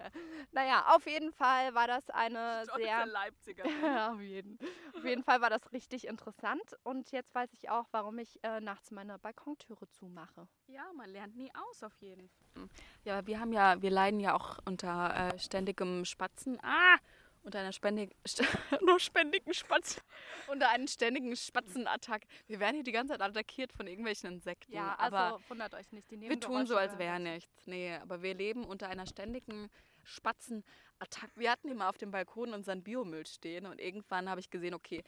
Naja, 0.51 0.85
auf 0.95 1.07
jeden 1.07 1.31
Fall 1.31 1.73
war 1.73 1.87
das 1.87 2.07
eine 2.11 2.61
Stolze 2.65 2.83
sehr. 2.83 3.05
Leipziger. 3.07 3.63
Ja, 3.81 4.13
auf 4.13 4.21
jeden. 4.21 4.59
Auf 4.95 5.03
jeden 5.03 5.23
Fall 5.23 5.41
war 5.41 5.49
das 5.49 5.71
richtig 5.71 6.05
interessant. 6.05 6.61
Und 6.83 7.11
jetzt 7.11 7.33
weiß 7.33 7.53
ich 7.53 7.71
auch, 7.71 7.87
warum 7.89 8.19
ich 8.19 8.39
äh, 8.43 8.61
nachts 8.61 8.91
meine 8.91 9.17
Balkontüre 9.17 9.89
zumache. 9.89 10.47
Ja, 10.67 10.83
man 10.95 11.09
lernt 11.09 11.35
nie 11.35 11.51
aus 11.67 11.81
auf 11.81 11.95
jeden 11.99 12.29
Fall. 12.29 12.69
Ja, 13.03 13.25
wir 13.25 13.39
haben 13.39 13.51
ja, 13.51 13.81
wir 13.81 13.89
leiden 13.89 14.19
ja 14.19 14.35
auch 14.35 14.59
unter 14.65 15.33
äh, 15.33 15.39
ständigem 15.39 16.05
Spatzen. 16.05 16.59
Ah! 16.61 16.97
Unter 17.45 17.59
einer 17.59 17.73
spendig, 17.73 18.15
nur 18.81 18.99
spendigen 18.99 19.53
Spatz. 19.53 20.01
Unter 20.47 20.69
einem 20.69 20.87
ständigen 20.87 21.35
Spatzenattack. 21.35 22.25
Wir 22.47 22.59
werden 22.59 22.75
hier 22.75 22.83
die 22.83 22.91
ganze 22.91 23.13
Zeit 23.13 23.21
attackiert 23.21 23.71
von 23.71 23.85
irgendwelchen 23.85 24.31
Insekten. 24.31 24.73
Ja, 24.73 24.95
also 24.95 25.15
aber 25.15 25.39
wundert 25.47 25.75
euch 25.75 25.91
nicht. 25.91 26.09
Die 26.09 26.19
wir 26.19 26.39
tun 26.39 26.65
so, 26.65 26.75
als 26.75 26.97
wäre 26.97 27.19
nichts. 27.19 27.67
Nee, 27.67 27.93
aber 27.97 28.23
wir 28.23 28.33
leben 28.33 28.65
unter 28.65 28.89
einer 28.89 29.05
ständigen 29.05 29.69
Spatzenattack. 30.03 31.29
Wir 31.35 31.51
hatten 31.51 31.69
immer 31.69 31.87
auf 31.87 31.99
dem 31.99 32.09
Balkon 32.09 32.51
unseren 32.51 32.81
Biomüll 32.81 33.27
stehen 33.27 33.67
und 33.67 33.79
irgendwann 33.79 34.27
habe 34.27 34.39
ich 34.39 34.49
gesehen, 34.49 34.73
okay, 34.73 35.03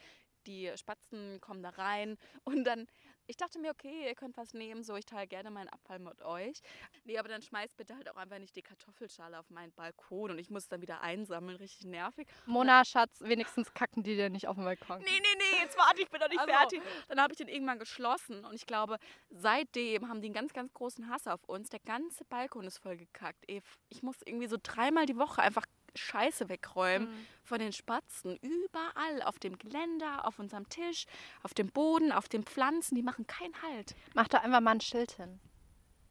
die 0.46 0.72
Spatzen 0.76 1.42
kommen 1.42 1.64
da 1.64 1.70
rein 1.70 2.18
und 2.44 2.64
dann, 2.66 2.88
ich 3.28 3.38
dachte 3.38 3.60
mir, 3.60 3.72
okay, 3.72 4.06
ihr 4.08 4.16
könnt 4.16 4.38
was 4.38 4.54
nehmen, 4.54 4.84
so 4.84 4.96
ich 4.96 5.06
teile 5.06 5.28
gerne 5.28 5.52
meinen 5.52 5.70
Abfall 5.70 6.00
mit 6.00 6.22
euch. 6.22 6.62
Nee, 7.04 7.18
aber 7.18 7.28
dann 7.30 7.42
schmeißt 7.42 7.76
bitte 7.78 7.96
halt 7.96 8.10
auch 8.10 8.16
einfach 8.16 8.40
nicht 8.40 8.56
die 8.56 8.62
Kartoffelschale 8.62 9.38
auf 9.38 9.50
meinen 9.50 9.72
Balkon 9.74 10.32
und 10.32 10.40
ich 10.40 10.50
muss 10.50 10.64
es 10.64 10.70
dann 10.70 10.82
wieder 10.82 11.02
einsammeln, 11.02 11.58
richtig 11.58 11.86
nervig. 11.86 12.28
Mona, 12.46 12.86
Schatz, 12.86 13.20
wenigstens 13.22 13.74
kacken 13.74 14.04
die 14.04 14.16
dir 14.16 14.30
nicht 14.30 14.48
auf 14.48 14.56
den 14.56 14.64
Balkon. 14.64 15.00
Nee, 15.00 15.06
nee, 15.12 15.38
nee, 15.38 15.64
jetzt 15.64 15.78
warte, 15.78 16.02
ich 16.02 16.10
bin 16.10 16.20
noch 16.20 16.30
nicht 16.30 16.40
Also. 16.40 16.52
fertig. 16.52 16.82
Dann 17.10 17.22
habe 17.22 17.34
ich 17.34 17.38
den 17.38 17.48
irgendwann 17.48 17.80
geschlossen 17.80 18.46
und 18.46 18.56
ich 18.56 18.66
glaube, 18.66 18.98
seitdem 19.30 20.08
haben 20.08 20.22
die 20.22 20.28
einen 20.28 20.34
ganz, 20.34 20.54
ganz 20.54 20.74
großen 20.74 21.10
Hass 21.10 21.28
auf 21.28 21.44
uns. 21.46 21.70
Der 21.70 21.80
ganze 21.82 22.24
Balkon 22.26 22.66
ist 22.66 22.78
voll 22.78 22.98
gekackt. 22.98 23.44
Ich 23.90 24.04
muss 24.04 24.18
irgendwie 24.26 24.48
so 24.48 24.58
dreimal 24.62 25.06
die 25.06 25.18
Woche 25.18 25.42
einfach 25.42 25.66
Scheiße 25.98 26.48
wegräumen 26.50 27.10
Mhm. 27.10 27.28
von 27.44 27.60
den 27.60 27.74
Spatzen. 27.74 28.38
Überall, 28.38 29.22
auf 29.24 29.40
dem 29.40 29.58
Geländer, 29.58 30.26
auf 30.26 30.40
unserem 30.40 30.70
Tisch, 30.70 31.06
auf 31.44 31.54
dem 31.54 31.70
Boden, 31.72 32.12
auf 32.12 32.30
den 32.30 32.44
Pflanzen. 32.44 32.96
Die 32.96 33.02
machen 33.04 33.28
keinen 33.28 33.62
Halt. 33.62 33.96
Mach 34.14 34.28
doch 34.28 34.42
einfach 34.44 34.62
mal 34.62 34.72
ein 34.72 34.82
Schild 34.82 35.12
hin. 35.14 35.40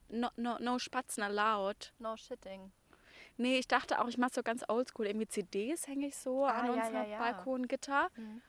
No, 0.09 0.29
no, 0.37 0.59
no 0.61 0.79
Spatzen 0.79 1.23
allowed. 1.23 1.93
No 1.99 2.17
shitting. 2.17 2.73
Nee, 3.39 3.59
ich 3.59 3.69
dachte 3.69 4.01
auch, 4.01 4.09
ich 4.09 4.19
mache 4.19 4.33
so 4.35 4.43
ganz 4.43 4.65
oldschool. 4.69 5.07
Irgendwie 5.07 5.29
CDs 5.29 5.87
hänge 5.87 6.07
ich 6.09 6.17
so 6.17 6.45
Ah, 6.47 6.51
an 6.53 6.67
ja, 6.67 6.73
unserem 6.73 7.11
ja. 7.11 7.19
Balkongitter. 7.19 8.11
Mhm. 8.17 8.43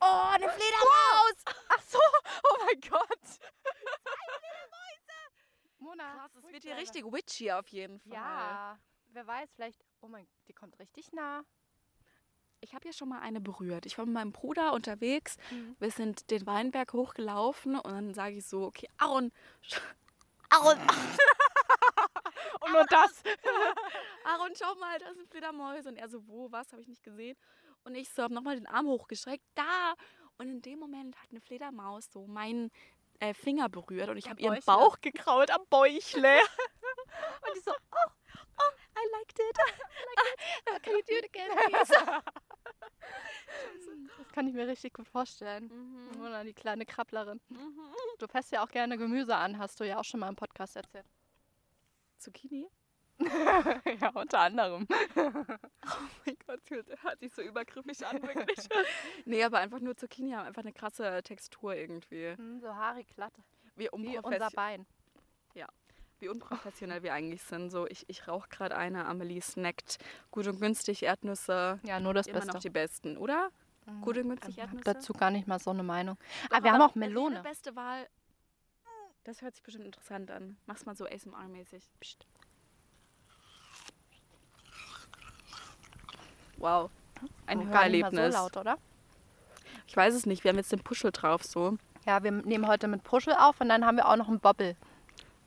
Oh, 0.00 0.28
eine 0.32 0.48
Fledermaus! 0.48 1.44
Ach 1.68 1.82
so, 1.82 1.98
oh 2.44 2.64
mein 2.64 2.80
Gott. 2.80 3.18
Mona. 5.78 6.14
Krass, 6.16 6.36
es 6.36 6.52
wird 6.52 6.62
hier 6.62 6.76
richtig 6.76 7.04
witchy 7.04 7.52
auf 7.52 7.66
jeden 7.68 8.00
Fall. 8.00 8.12
Ja, 8.12 8.78
wer 9.12 9.26
weiß, 9.26 9.50
vielleicht. 9.54 9.84
Oh 10.00 10.08
mein 10.08 10.26
die 10.48 10.52
kommt 10.52 10.78
richtig 10.78 11.12
nah. 11.12 11.44
Ich 12.62 12.74
habe 12.74 12.86
ja 12.86 12.92
schon 12.92 13.08
mal 13.08 13.20
eine 13.20 13.40
berührt. 13.40 13.86
Ich 13.86 13.96
war 13.96 14.04
mit 14.04 14.14
meinem 14.14 14.32
Bruder 14.32 14.72
unterwegs. 14.74 15.36
Mhm. 15.50 15.76
Wir 15.78 15.90
sind 15.90 16.30
den 16.30 16.46
Weinberg 16.46 16.92
hochgelaufen 16.92 17.76
und 17.76 17.90
dann 17.90 18.14
sage 18.14 18.36
ich 18.36 18.46
so, 18.46 18.64
okay, 18.64 18.88
Aaron, 18.98 19.32
Aaron, 20.50 20.78
Und 22.60 22.72
nur 22.72 22.84
das. 22.86 23.22
Aaron, 24.24 24.52
schau 24.54 24.74
mal, 24.76 24.98
da 24.98 25.12
sind 25.14 25.28
Fledermäuse. 25.30 25.88
Und 25.88 25.96
er 25.96 26.08
so, 26.08 26.26
wo, 26.26 26.50
was, 26.52 26.72
habe 26.72 26.82
ich 26.82 26.88
nicht 26.88 27.02
gesehen. 27.02 27.36
Und 27.84 27.94
ich 27.94 28.10
so, 28.10 28.22
habe 28.22 28.34
nochmal 28.34 28.56
den 28.56 28.66
Arm 28.66 28.86
hochgestreckt, 28.86 29.44
da. 29.54 29.94
Und 30.38 30.48
in 30.48 30.62
dem 30.62 30.78
Moment 30.78 31.16
hat 31.16 31.30
eine 31.30 31.40
Fledermaus 31.40 32.10
so 32.10 32.26
meinen 32.26 32.70
äh, 33.20 33.34
Finger 33.34 33.68
berührt 33.68 34.08
und 34.08 34.16
ich 34.16 34.28
habe 34.28 34.40
ihren. 34.40 34.60
Bauch 34.64 35.00
gekraut 35.00 35.50
am 35.50 35.62
Bäuchle. 35.68 36.40
und 36.40 37.56
die 37.56 37.60
so, 37.60 37.72
oh, 37.72 38.10
I 39.00 39.08
liked 39.16 39.38
it. 39.38 39.56
I 40.68 40.70
liked 40.72 40.76
it. 40.76 40.82
Can 40.82 40.92
you 40.94 41.02
do 41.06 41.14
it 41.16 41.24
again, 41.24 41.50
please? 41.56 41.92
Das 44.18 44.28
kann 44.32 44.46
ich 44.46 44.54
mir 44.54 44.68
richtig 44.68 44.92
gut 44.94 45.08
vorstellen. 45.08 45.64
Mhm. 45.64 46.18
Mona, 46.18 46.44
die 46.44 46.52
kleine 46.52 46.86
Krabblerin. 46.86 47.40
Mhm. 47.48 47.80
Du 48.18 48.28
fässt 48.28 48.52
ja 48.52 48.62
auch 48.62 48.68
gerne 48.68 48.96
Gemüse 48.96 49.34
an, 49.34 49.58
hast 49.58 49.80
du 49.80 49.84
ja 49.84 49.98
auch 49.98 50.04
schon 50.04 50.20
mal 50.20 50.28
im 50.28 50.36
Podcast 50.36 50.76
erzählt. 50.76 51.06
Zucchini? 52.18 52.68
ja, 53.18 54.10
unter 54.14 54.40
anderem. 54.40 54.86
Oh 55.16 56.06
mein 56.24 56.36
Gott, 56.46 56.60
hört 57.02 57.18
sich 57.20 57.32
so 57.32 57.42
übergriffig 57.42 58.06
an, 58.06 58.22
wirklich. 58.22 58.68
nee, 59.24 59.42
aber 59.42 59.58
einfach 59.58 59.80
nur 59.80 59.96
Zucchini 59.96 60.30
haben 60.32 60.46
einfach 60.46 60.62
eine 60.62 60.72
krasse 60.72 61.22
Textur 61.24 61.74
irgendwie. 61.74 62.34
Hm, 62.36 62.60
so 62.60 62.74
haarig 62.74 63.08
glatt. 63.14 63.34
Wie, 63.74 63.88
Wie 63.92 64.18
unser 64.18 64.50
Bein. 64.50 64.86
Wie 66.20 66.28
unprofessionell 66.28 67.02
wir 67.02 67.12
eigentlich 67.14 67.42
sind. 67.42 67.70
So, 67.70 67.86
ich, 67.86 68.04
ich 68.08 68.28
rauche 68.28 68.48
gerade 68.48 68.76
eine, 68.76 69.06
Amelie 69.06 69.40
snackt 69.40 69.98
gut 70.30 70.46
und 70.46 70.60
günstig 70.60 71.02
Erdnüsse. 71.02 71.80
Ja, 71.82 72.00
nur 72.00 72.14
das 72.14 72.26
Immer 72.26 72.40
Beste. 72.40 72.52
noch 72.54 72.60
die 72.60 72.70
besten, 72.70 73.16
oder? 73.16 73.50
Mhm. 73.86 74.00
Gut 74.02 74.18
und 74.18 74.28
günstig 74.28 74.50
Ich 74.50 74.58
Erdnüsse. 74.58 74.84
dazu 74.84 75.12
gar 75.12 75.30
nicht 75.30 75.46
mal 75.48 75.58
so 75.58 75.70
eine 75.70 75.82
Meinung. 75.82 76.16
Doch, 76.50 76.58
ah, 76.58 76.62
wir 76.62 76.72
haben 76.72 76.82
auch 76.82 76.94
Melone. 76.94 77.36
Die 77.36 77.42
beste 77.42 77.74
Wahl. 77.76 78.06
Das 79.24 79.42
hört 79.42 79.54
sich 79.54 79.62
bestimmt 79.62 79.84
interessant 79.84 80.30
an. 80.30 80.56
Mach's 80.66 80.86
mal 80.86 80.94
so 80.96 81.04
ASMR-mäßig. 81.04 81.82
Wow. 86.56 86.90
Ein 87.46 87.60
Oh, 87.60 87.66
Hörerlebnis. 87.66 88.34
so 88.34 88.40
laut, 88.40 88.56
oder? 88.56 88.78
Ich 89.86 89.96
weiß 89.96 90.14
es 90.14 90.26
nicht. 90.26 90.44
Wir 90.44 90.50
haben 90.50 90.58
jetzt 90.58 90.72
den 90.72 90.82
Puschel 90.82 91.10
drauf 91.12 91.42
so. 91.44 91.76
Ja, 92.06 92.22
wir 92.22 92.32
nehmen 92.32 92.66
heute 92.66 92.88
mit 92.88 93.02
Puschel 93.04 93.34
auf 93.34 93.60
und 93.60 93.68
dann 93.68 93.84
haben 93.84 93.96
wir 93.96 94.08
auch 94.08 94.16
noch 94.16 94.28
einen 94.28 94.40
Bobble. 94.40 94.76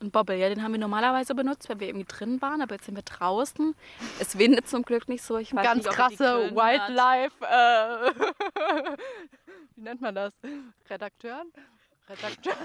Ein 0.04 0.10
Bobble, 0.10 0.36
ja, 0.36 0.50
den 0.50 0.62
haben 0.62 0.72
wir 0.72 0.78
normalerweise 0.78 1.34
benutzt, 1.34 1.66
wenn 1.70 1.80
wir 1.80 1.88
irgendwie 1.88 2.04
drin 2.04 2.42
waren, 2.42 2.60
aber 2.60 2.74
jetzt 2.74 2.84
sind 2.84 2.94
wir 2.94 3.02
draußen. 3.02 3.74
Es 4.20 4.36
windet 4.38 4.68
zum 4.68 4.82
Glück 4.82 5.08
nicht 5.08 5.22
so. 5.24 5.38
Ich 5.38 5.54
weiß 5.54 5.64
Ganz 5.64 5.84
nicht, 5.86 5.96
krasse. 5.96 6.50
Wildlife. 6.54 7.42
Äh, 7.42 8.12
wie 9.76 9.80
nennt 9.80 10.02
man 10.02 10.14
das? 10.14 10.34
Redakteuren? 10.90 11.50
Redakteur. 12.06 12.54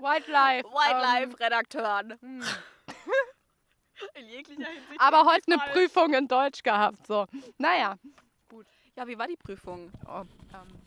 Wildlife. 0.00 0.68
Wildlife-Redakteuren. 0.68 2.10
Ähm, 2.10 2.18
hm. 2.20 2.42
In 4.16 4.28
jeglicher 4.28 4.68
Hinsicht. 4.68 5.00
Aber 5.00 5.24
heute 5.24 5.44
eine 5.46 5.58
falsch. 5.58 5.72
Prüfung 5.72 6.12
in 6.12 6.28
Deutsch 6.28 6.62
gehabt. 6.62 7.06
So. 7.06 7.24
Naja. 7.56 7.96
Ja, 8.96 9.06
wie 9.06 9.18
war 9.18 9.26
die 9.26 9.36
Prüfung? 9.36 9.90
Oh, 10.06 10.20
ähm, 10.20 10.85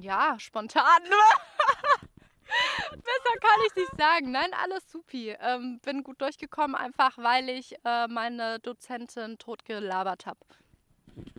ja, 0.00 0.38
spontan. 0.38 1.02
Besser 2.90 3.38
kann 3.40 3.60
ich 3.68 3.76
nicht 3.76 3.96
sagen. 3.96 4.30
Nein, 4.30 4.52
alles 4.54 4.90
supi. 4.90 5.30
Ähm, 5.40 5.80
bin 5.80 6.02
gut 6.02 6.20
durchgekommen, 6.20 6.74
einfach 6.74 7.16
weil 7.18 7.48
ich 7.48 7.74
äh, 7.84 8.06
meine 8.08 8.58
Dozentin 8.60 9.38
totgelabert 9.38 10.26
habe. 10.26 10.40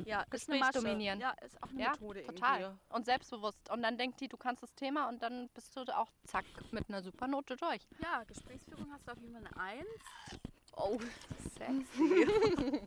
Ja, 0.05 0.23
ist 0.31 0.49
eine 0.49 0.59
Masche. 0.59 0.79
dominieren. 0.79 1.19
Ja, 1.19 1.31
ist 1.45 1.61
auch 1.63 1.69
eine 1.69 1.81
Ja, 1.81 1.91
Methode 1.91 2.23
total. 2.25 2.61
irgendwie. 2.61 2.79
Und 2.89 3.05
selbstbewusst. 3.05 3.69
Und 3.71 3.81
dann 3.83 3.97
denkt 3.97 4.19
die, 4.21 4.27
du 4.27 4.37
kannst 4.37 4.61
das 4.63 4.73
Thema 4.75 5.07
und 5.09 5.21
dann 5.23 5.49
bist 5.49 5.75
du 5.75 5.81
auch 5.95 6.11
zack 6.25 6.45
mit 6.71 6.89
einer 6.89 7.01
super 7.01 7.27
Note 7.27 7.55
durch. 7.57 7.87
Ja, 8.01 8.23
Gesprächsführung 8.23 8.91
hast 8.91 9.07
du 9.07 9.11
auf 9.11 9.17
jeden 9.19 9.33
Fall 9.33 9.45
eine 9.45 9.57
Eins. 9.57 9.87
Oh, 10.75 10.97
Sexy. 11.57 12.27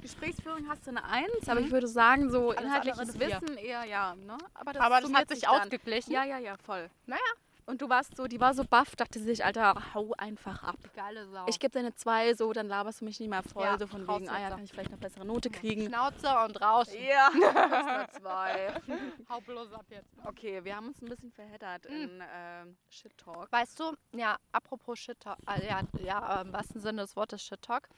Gesprächsführung 0.00 0.68
hast 0.68 0.86
du 0.86 0.90
eine 0.90 1.04
Eins, 1.04 1.48
aber 1.48 1.60
ich 1.60 1.70
würde 1.70 1.86
sagen, 1.86 2.30
so 2.30 2.50
Alles 2.50 2.62
inhaltliches 2.62 2.98
andere. 2.98 3.42
Wissen 3.42 3.56
eher 3.58 3.84
ja. 3.84 4.14
Ne? 4.14 4.38
Aber 4.54 4.72
das, 4.72 4.82
Aber 4.82 5.00
das 5.00 5.12
hat 5.12 5.28
sich 5.28 5.40
dann. 5.42 5.60
ausgeglichen. 5.60 6.12
Ja, 6.12 6.24
ja, 6.24 6.38
ja, 6.38 6.56
voll. 6.64 6.88
Naja. 7.06 7.20
Und 7.66 7.82
du 7.82 7.88
warst 7.88 8.16
so, 8.16 8.26
die 8.26 8.40
war 8.40 8.54
so 8.54 8.64
baff, 8.64 8.96
dachte 8.96 9.18
sie 9.18 9.24
sich, 9.26 9.44
Alter, 9.44 9.94
hau 9.94 10.12
einfach 10.18 10.62
ab. 10.62 10.76
Geile 10.94 11.26
Sau. 11.28 11.46
Ich 11.48 11.60
gebe 11.60 11.72
dir 11.72 11.80
eine 11.80 11.94
2, 11.94 12.34
so, 12.34 12.52
dann 12.52 12.66
laberst 12.68 13.00
du 13.00 13.04
mich 13.04 13.20
nicht 13.20 13.28
mehr 13.28 13.42
voll, 13.42 13.64
Ja, 13.64 13.78
so 13.78 13.86
von 13.86 14.06
wegen, 14.08 14.28
ah 14.28 14.40
ja, 14.40 14.50
kann 14.50 14.64
ich 14.64 14.70
vielleicht 14.70 14.90
eine 14.90 14.98
bessere 14.98 15.24
Note 15.24 15.50
kriegen. 15.50 15.86
Schnauze 15.86 16.28
und 16.44 16.60
raus. 16.60 16.88
Ja, 16.92 17.28
eine 17.98 18.08
2. 18.10 18.74
Hau 19.28 19.40
bloß 19.40 19.72
ab 19.72 19.86
jetzt. 19.90 20.08
Okay, 20.24 20.64
wir 20.64 20.74
haben 20.76 20.88
uns 20.88 21.00
ein 21.00 21.08
bisschen 21.08 21.30
verheddert 21.30 21.86
in 21.86 22.22
ähm, 22.34 22.76
Shit 22.88 23.16
Talk. 23.18 23.50
Weißt 23.52 23.78
du, 23.78 23.94
ja, 24.12 24.36
apropos 24.52 24.98
Shit 24.98 25.20
Talk, 25.20 25.38
äh, 25.46 25.66
ja, 25.66 25.80
ja, 26.02 26.38
äh, 26.38 26.42
im 26.42 26.52
wahrsten 26.52 26.80
Sinne 26.80 27.02
des 27.02 27.14
Wortes 27.16 27.42
Shit 27.42 27.62
Talk. 27.62 27.88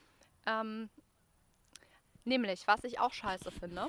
Ähm, 0.45 0.89
nämlich, 2.25 2.67
was 2.67 2.83
ich 2.83 2.99
auch 2.99 3.13
scheiße 3.13 3.51
finde, 3.51 3.87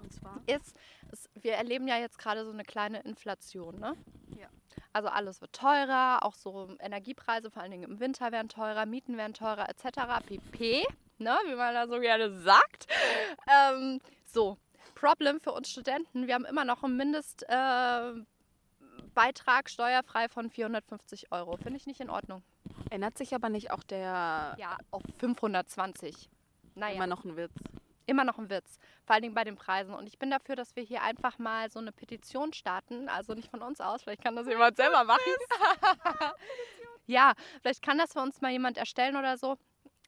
Und 0.00 0.12
zwar? 0.12 0.40
ist, 0.46 0.78
es, 1.10 1.28
wir 1.34 1.54
erleben 1.54 1.88
ja 1.88 1.96
jetzt 1.98 2.18
gerade 2.18 2.44
so 2.44 2.52
eine 2.52 2.64
kleine 2.64 3.00
Inflation, 3.00 3.78
ne? 3.78 3.94
Ja. 4.38 4.48
Also 4.92 5.08
alles 5.08 5.40
wird 5.40 5.52
teurer, 5.52 6.20
auch 6.22 6.34
so 6.34 6.74
Energiepreise, 6.80 7.50
vor 7.50 7.62
allen 7.62 7.70
Dingen 7.70 7.84
im 7.84 8.00
Winter 8.00 8.32
werden 8.32 8.48
teurer, 8.48 8.86
Mieten 8.86 9.16
werden 9.16 9.34
teurer, 9.34 9.68
etc. 9.68 10.24
pp. 10.26 10.86
Ne, 11.18 11.36
wie 11.46 11.54
man 11.54 11.74
da 11.74 11.88
so 11.88 11.98
gerne 12.00 12.30
sagt. 12.30 12.86
Ähm, 13.48 14.00
so, 14.24 14.56
Problem 14.94 15.40
für 15.40 15.52
uns 15.52 15.70
Studenten, 15.70 16.26
wir 16.26 16.34
haben 16.34 16.44
immer 16.44 16.64
noch 16.64 16.82
einen 16.84 16.96
Mindestbeitrag 16.96 18.26
äh, 19.66 19.68
steuerfrei 19.68 20.28
von 20.28 20.50
450 20.50 21.32
Euro. 21.32 21.56
Finde 21.56 21.76
ich 21.76 21.86
nicht 21.86 22.00
in 22.00 22.10
Ordnung. 22.10 22.42
Ändert 22.90 23.18
sich 23.18 23.34
aber 23.34 23.48
nicht 23.48 23.70
auch 23.70 23.82
der 23.82 24.54
Ja, 24.58 24.76
auf 24.90 25.02
520. 25.18 26.28
Naja, 26.74 26.94
immer 26.94 27.06
noch 27.06 27.24
ein 27.24 27.36
Witz. 27.36 27.52
Immer 28.08 28.24
noch 28.24 28.38
ein 28.38 28.50
Witz. 28.50 28.78
Vor 29.04 29.14
allen 29.14 29.22
Dingen 29.22 29.34
bei 29.34 29.44
den 29.44 29.56
Preisen. 29.56 29.94
Und 29.94 30.06
ich 30.06 30.18
bin 30.18 30.30
dafür, 30.30 30.56
dass 30.56 30.74
wir 30.74 30.82
hier 30.82 31.02
einfach 31.02 31.38
mal 31.38 31.70
so 31.70 31.78
eine 31.78 31.92
Petition 31.92 32.52
starten. 32.52 33.08
Also 33.08 33.34
nicht 33.34 33.50
von 33.50 33.62
uns 33.62 33.80
aus, 33.80 34.02
vielleicht 34.02 34.22
kann 34.22 34.34
das 34.34 34.46
jemand 34.46 34.76
selber 34.76 35.04
machen. 35.04 35.20
ja, 37.06 37.34
vielleicht 37.60 37.82
kann 37.82 37.98
das 37.98 38.12
für 38.12 38.20
uns 38.20 38.40
mal 38.40 38.50
jemand 38.50 38.78
erstellen 38.78 39.16
oder 39.16 39.36
so. 39.36 39.56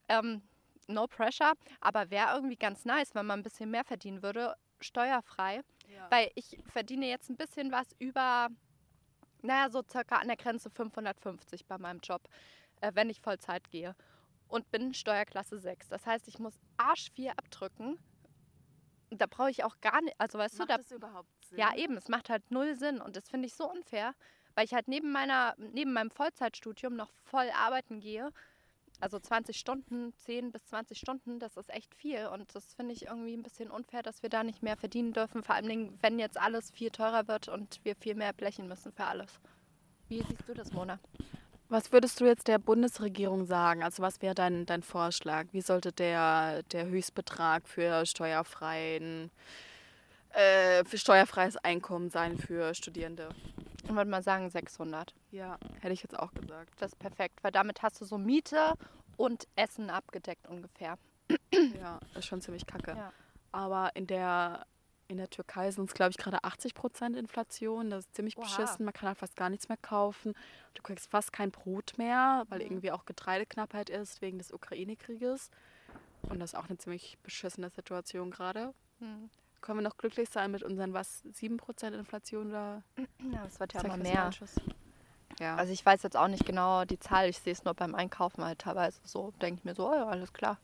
Ähm, 0.08 0.42
no 0.88 1.06
pressure. 1.06 1.52
Aber 1.80 2.10
wäre 2.10 2.34
irgendwie 2.34 2.56
ganz 2.56 2.84
nice, 2.84 3.14
wenn 3.14 3.26
man 3.26 3.40
ein 3.40 3.44
bisschen 3.44 3.70
mehr 3.70 3.84
verdienen 3.84 4.22
würde, 4.22 4.56
steuerfrei. 4.80 5.62
Ja. 5.88 6.10
Weil 6.10 6.30
ich 6.34 6.58
verdiene 6.72 7.06
jetzt 7.06 7.28
ein 7.28 7.36
bisschen 7.36 7.70
was 7.70 7.88
über, 7.98 8.48
naja, 9.42 9.70
so 9.70 9.82
circa 9.88 10.16
an 10.16 10.28
der 10.28 10.36
Grenze 10.36 10.70
550 10.70 11.66
bei 11.66 11.78
meinem 11.78 12.00
Job, 12.00 12.22
äh, 12.80 12.92
wenn 12.94 13.10
ich 13.10 13.20
Vollzeit 13.20 13.70
gehe. 13.70 13.94
Und 14.50 14.70
bin 14.72 14.92
Steuerklasse 14.94 15.58
6. 15.58 15.88
Das 15.88 16.06
heißt, 16.06 16.26
ich 16.26 16.38
muss 16.40 16.60
Arsch 16.76 17.10
4 17.12 17.38
abdrücken. 17.38 17.98
Da 19.10 19.26
brauche 19.26 19.50
ich 19.50 19.64
auch 19.64 19.80
gar 19.80 20.00
nicht, 20.02 20.14
also 20.18 20.38
weißt 20.38 20.58
Macht 20.58 20.68
du, 20.70 20.72
da, 20.72 20.78
das 20.78 20.90
überhaupt 20.92 21.28
Sinn? 21.46 21.58
ja 21.58 21.74
eben, 21.76 21.96
es 21.96 22.08
macht 22.08 22.30
halt 22.30 22.50
null 22.50 22.74
Sinn. 22.76 23.00
Und 23.00 23.16
das 23.16 23.28
finde 23.28 23.46
ich 23.46 23.54
so 23.54 23.70
unfair, 23.70 24.14
weil 24.54 24.64
ich 24.64 24.74
halt 24.74 24.88
neben, 24.88 25.12
meiner, 25.12 25.54
neben 25.58 25.92
meinem 25.92 26.10
Vollzeitstudium 26.10 26.94
noch 26.96 27.12
voll 27.24 27.48
arbeiten 27.56 28.00
gehe. 28.00 28.32
Also 29.00 29.18
20 29.18 29.56
Stunden, 29.56 30.12
10 30.14 30.52
bis 30.52 30.66
20 30.66 30.98
Stunden, 30.98 31.38
das 31.38 31.56
ist 31.56 31.70
echt 31.70 31.94
viel. 31.94 32.26
Und 32.26 32.54
das 32.54 32.74
finde 32.74 32.92
ich 32.92 33.06
irgendwie 33.06 33.34
ein 33.34 33.42
bisschen 33.42 33.70
unfair, 33.70 34.02
dass 34.02 34.22
wir 34.22 34.30
da 34.30 34.44
nicht 34.44 34.62
mehr 34.62 34.76
verdienen 34.76 35.12
dürfen. 35.12 35.42
Vor 35.42 35.54
allem, 35.54 35.96
wenn 36.02 36.18
jetzt 36.18 36.38
alles 36.38 36.70
viel 36.70 36.90
teurer 36.90 37.26
wird 37.28 37.48
und 37.48 37.80
wir 37.84 37.94
viel 37.96 38.14
mehr 38.14 38.32
blechen 38.32 38.68
müssen 38.68 38.92
für 38.92 39.04
alles. 39.04 39.40
Wie 40.08 40.22
siehst 40.22 40.48
du 40.48 40.54
das, 40.54 40.72
Mona? 40.72 40.98
Was 41.70 41.92
würdest 41.92 42.20
du 42.20 42.26
jetzt 42.26 42.48
der 42.48 42.58
Bundesregierung 42.58 43.46
sagen? 43.46 43.84
Also 43.84 44.02
was 44.02 44.20
wäre 44.20 44.34
dein, 44.34 44.66
dein 44.66 44.82
Vorschlag? 44.82 45.46
Wie 45.52 45.60
sollte 45.60 45.92
der, 45.92 46.64
der 46.64 46.86
Höchstbetrag 46.86 47.68
für 47.68 48.04
steuerfreien 48.06 49.30
äh, 50.30 50.84
für 50.84 50.98
steuerfreies 50.98 51.56
Einkommen 51.58 52.10
sein 52.10 52.38
für 52.38 52.74
Studierende? 52.74 53.28
Ich 53.84 53.90
würde 53.90 54.10
mal 54.10 54.22
sagen 54.22 54.50
600. 54.50 55.14
Ja, 55.30 55.58
hätte 55.80 55.92
ich 55.92 56.02
jetzt 56.02 56.18
auch 56.18 56.32
gesagt. 56.34 56.70
Das 56.80 56.92
ist 56.92 56.98
perfekt, 56.98 57.42
weil 57.42 57.52
damit 57.52 57.82
hast 57.82 58.00
du 58.00 58.04
so 58.04 58.18
Miete 58.18 58.74
und 59.16 59.46
Essen 59.54 59.90
abgedeckt 59.90 60.48
ungefähr. 60.48 60.98
Ja, 61.80 62.00
ist 62.16 62.26
schon 62.26 62.40
ziemlich 62.40 62.66
kacke. 62.66 62.96
Ja. 62.96 63.12
Aber 63.52 63.90
in 63.94 64.08
der, 64.08 64.66
in 65.10 65.16
der 65.16 65.28
Türkei 65.28 65.70
sind 65.70 65.88
es, 65.88 65.94
glaube 65.94 66.10
ich, 66.12 66.16
gerade 66.18 66.44
80 66.44 66.74
Prozent 66.74 67.16
Inflation. 67.16 67.90
Das 67.90 68.04
ist 68.04 68.14
ziemlich 68.14 68.36
Oha. 68.38 68.44
beschissen. 68.44 68.84
Man 68.84 68.94
kann 68.94 69.08
halt 69.08 69.18
fast 69.18 69.36
gar 69.36 69.50
nichts 69.50 69.68
mehr 69.68 69.76
kaufen. 69.78 70.34
Du 70.74 70.82
kriegst 70.82 71.10
fast 71.10 71.32
kein 71.32 71.50
Brot 71.50 71.94
mehr, 71.98 72.44
weil 72.48 72.60
Mhm. 72.60 72.66
irgendwie 72.66 72.92
auch 72.92 73.04
Getreideknappheit 73.04 73.90
ist 73.90 74.22
wegen 74.22 74.38
des 74.38 74.52
Ukraine-Krieges. 74.52 75.50
Und 76.22 76.38
das 76.38 76.52
ist 76.52 76.58
auch 76.58 76.68
eine 76.68 76.78
ziemlich 76.78 77.18
beschissene 77.22 77.70
Situation 77.70 78.30
gerade. 78.30 78.72
Hm. 79.00 79.30
Können 79.60 79.78
wir 79.78 79.82
noch 79.82 79.96
glücklich 79.98 80.30
sein 80.30 80.52
mit 80.52 80.62
unseren, 80.62 80.94
was, 80.94 81.22
7% 81.24 81.94
Inflation 81.94 82.48
oder? 82.48 82.82
Ja, 83.32 83.44
das 83.44 83.60
wird 83.60 83.72
ja 83.74 83.82
immer 83.82 83.96
mehr. 83.96 84.30
Ja. 85.38 85.56
Also 85.56 85.72
ich 85.72 85.84
weiß 85.84 86.02
jetzt 86.02 86.16
auch 86.16 86.28
nicht 86.28 86.44
genau 86.46 86.84
die 86.84 86.98
Zahl, 86.98 87.28
ich 87.28 87.38
sehe 87.38 87.52
es 87.52 87.64
nur 87.64 87.74
beim 87.74 87.94
Einkaufen 87.94 88.44
halt 88.44 88.60
teilweise 88.60 89.00
so, 89.04 89.32
denke 89.42 89.58
ich 89.60 89.64
mir 89.64 89.74
so, 89.74 89.90
oh 89.90 89.94
ja, 89.94 90.06
alles 90.06 90.32
klar. 90.32 90.58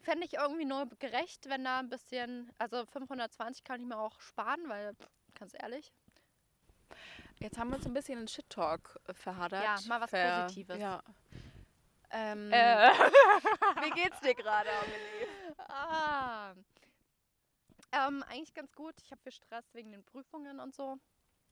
Fände 0.00 0.24
ich 0.24 0.34
irgendwie 0.34 0.64
nur 0.64 0.86
gerecht, 0.98 1.48
wenn 1.48 1.64
da 1.64 1.80
ein 1.80 1.88
bisschen, 1.88 2.52
also 2.58 2.84
520 2.86 3.64
kann 3.64 3.80
ich 3.80 3.86
mir 3.86 3.98
auch 3.98 4.20
sparen, 4.20 4.68
weil, 4.68 4.94
ganz 5.34 5.54
ehrlich, 5.54 5.92
Jetzt 7.40 7.56
haben 7.56 7.70
wir 7.70 7.76
uns 7.76 7.86
ein 7.86 7.94
bisschen 7.94 8.18
in 8.18 8.28
Shit-Talk 8.28 8.98
äh, 9.06 9.14
verhaddert. 9.14 9.62
Ja, 9.62 9.76
mal 9.86 10.00
was 10.00 10.10
Positives. 10.10 10.78
Ja. 10.80 11.02
Ähm, 12.10 12.50
äh, 12.50 12.90
Wie 13.82 13.90
geht's 13.90 14.20
dir 14.20 14.34
gerade, 14.34 14.68
Amelie? 14.70 15.54
ah, 15.68 16.54
ähm, 17.92 18.24
eigentlich 18.24 18.54
ganz 18.54 18.74
gut. 18.74 18.94
Ich 19.02 19.10
habe 19.12 19.20
viel 19.22 19.32
Stress 19.32 19.64
wegen 19.74 19.92
den 19.92 20.02
Prüfungen 20.02 20.58
und 20.58 20.74
so. 20.74 20.98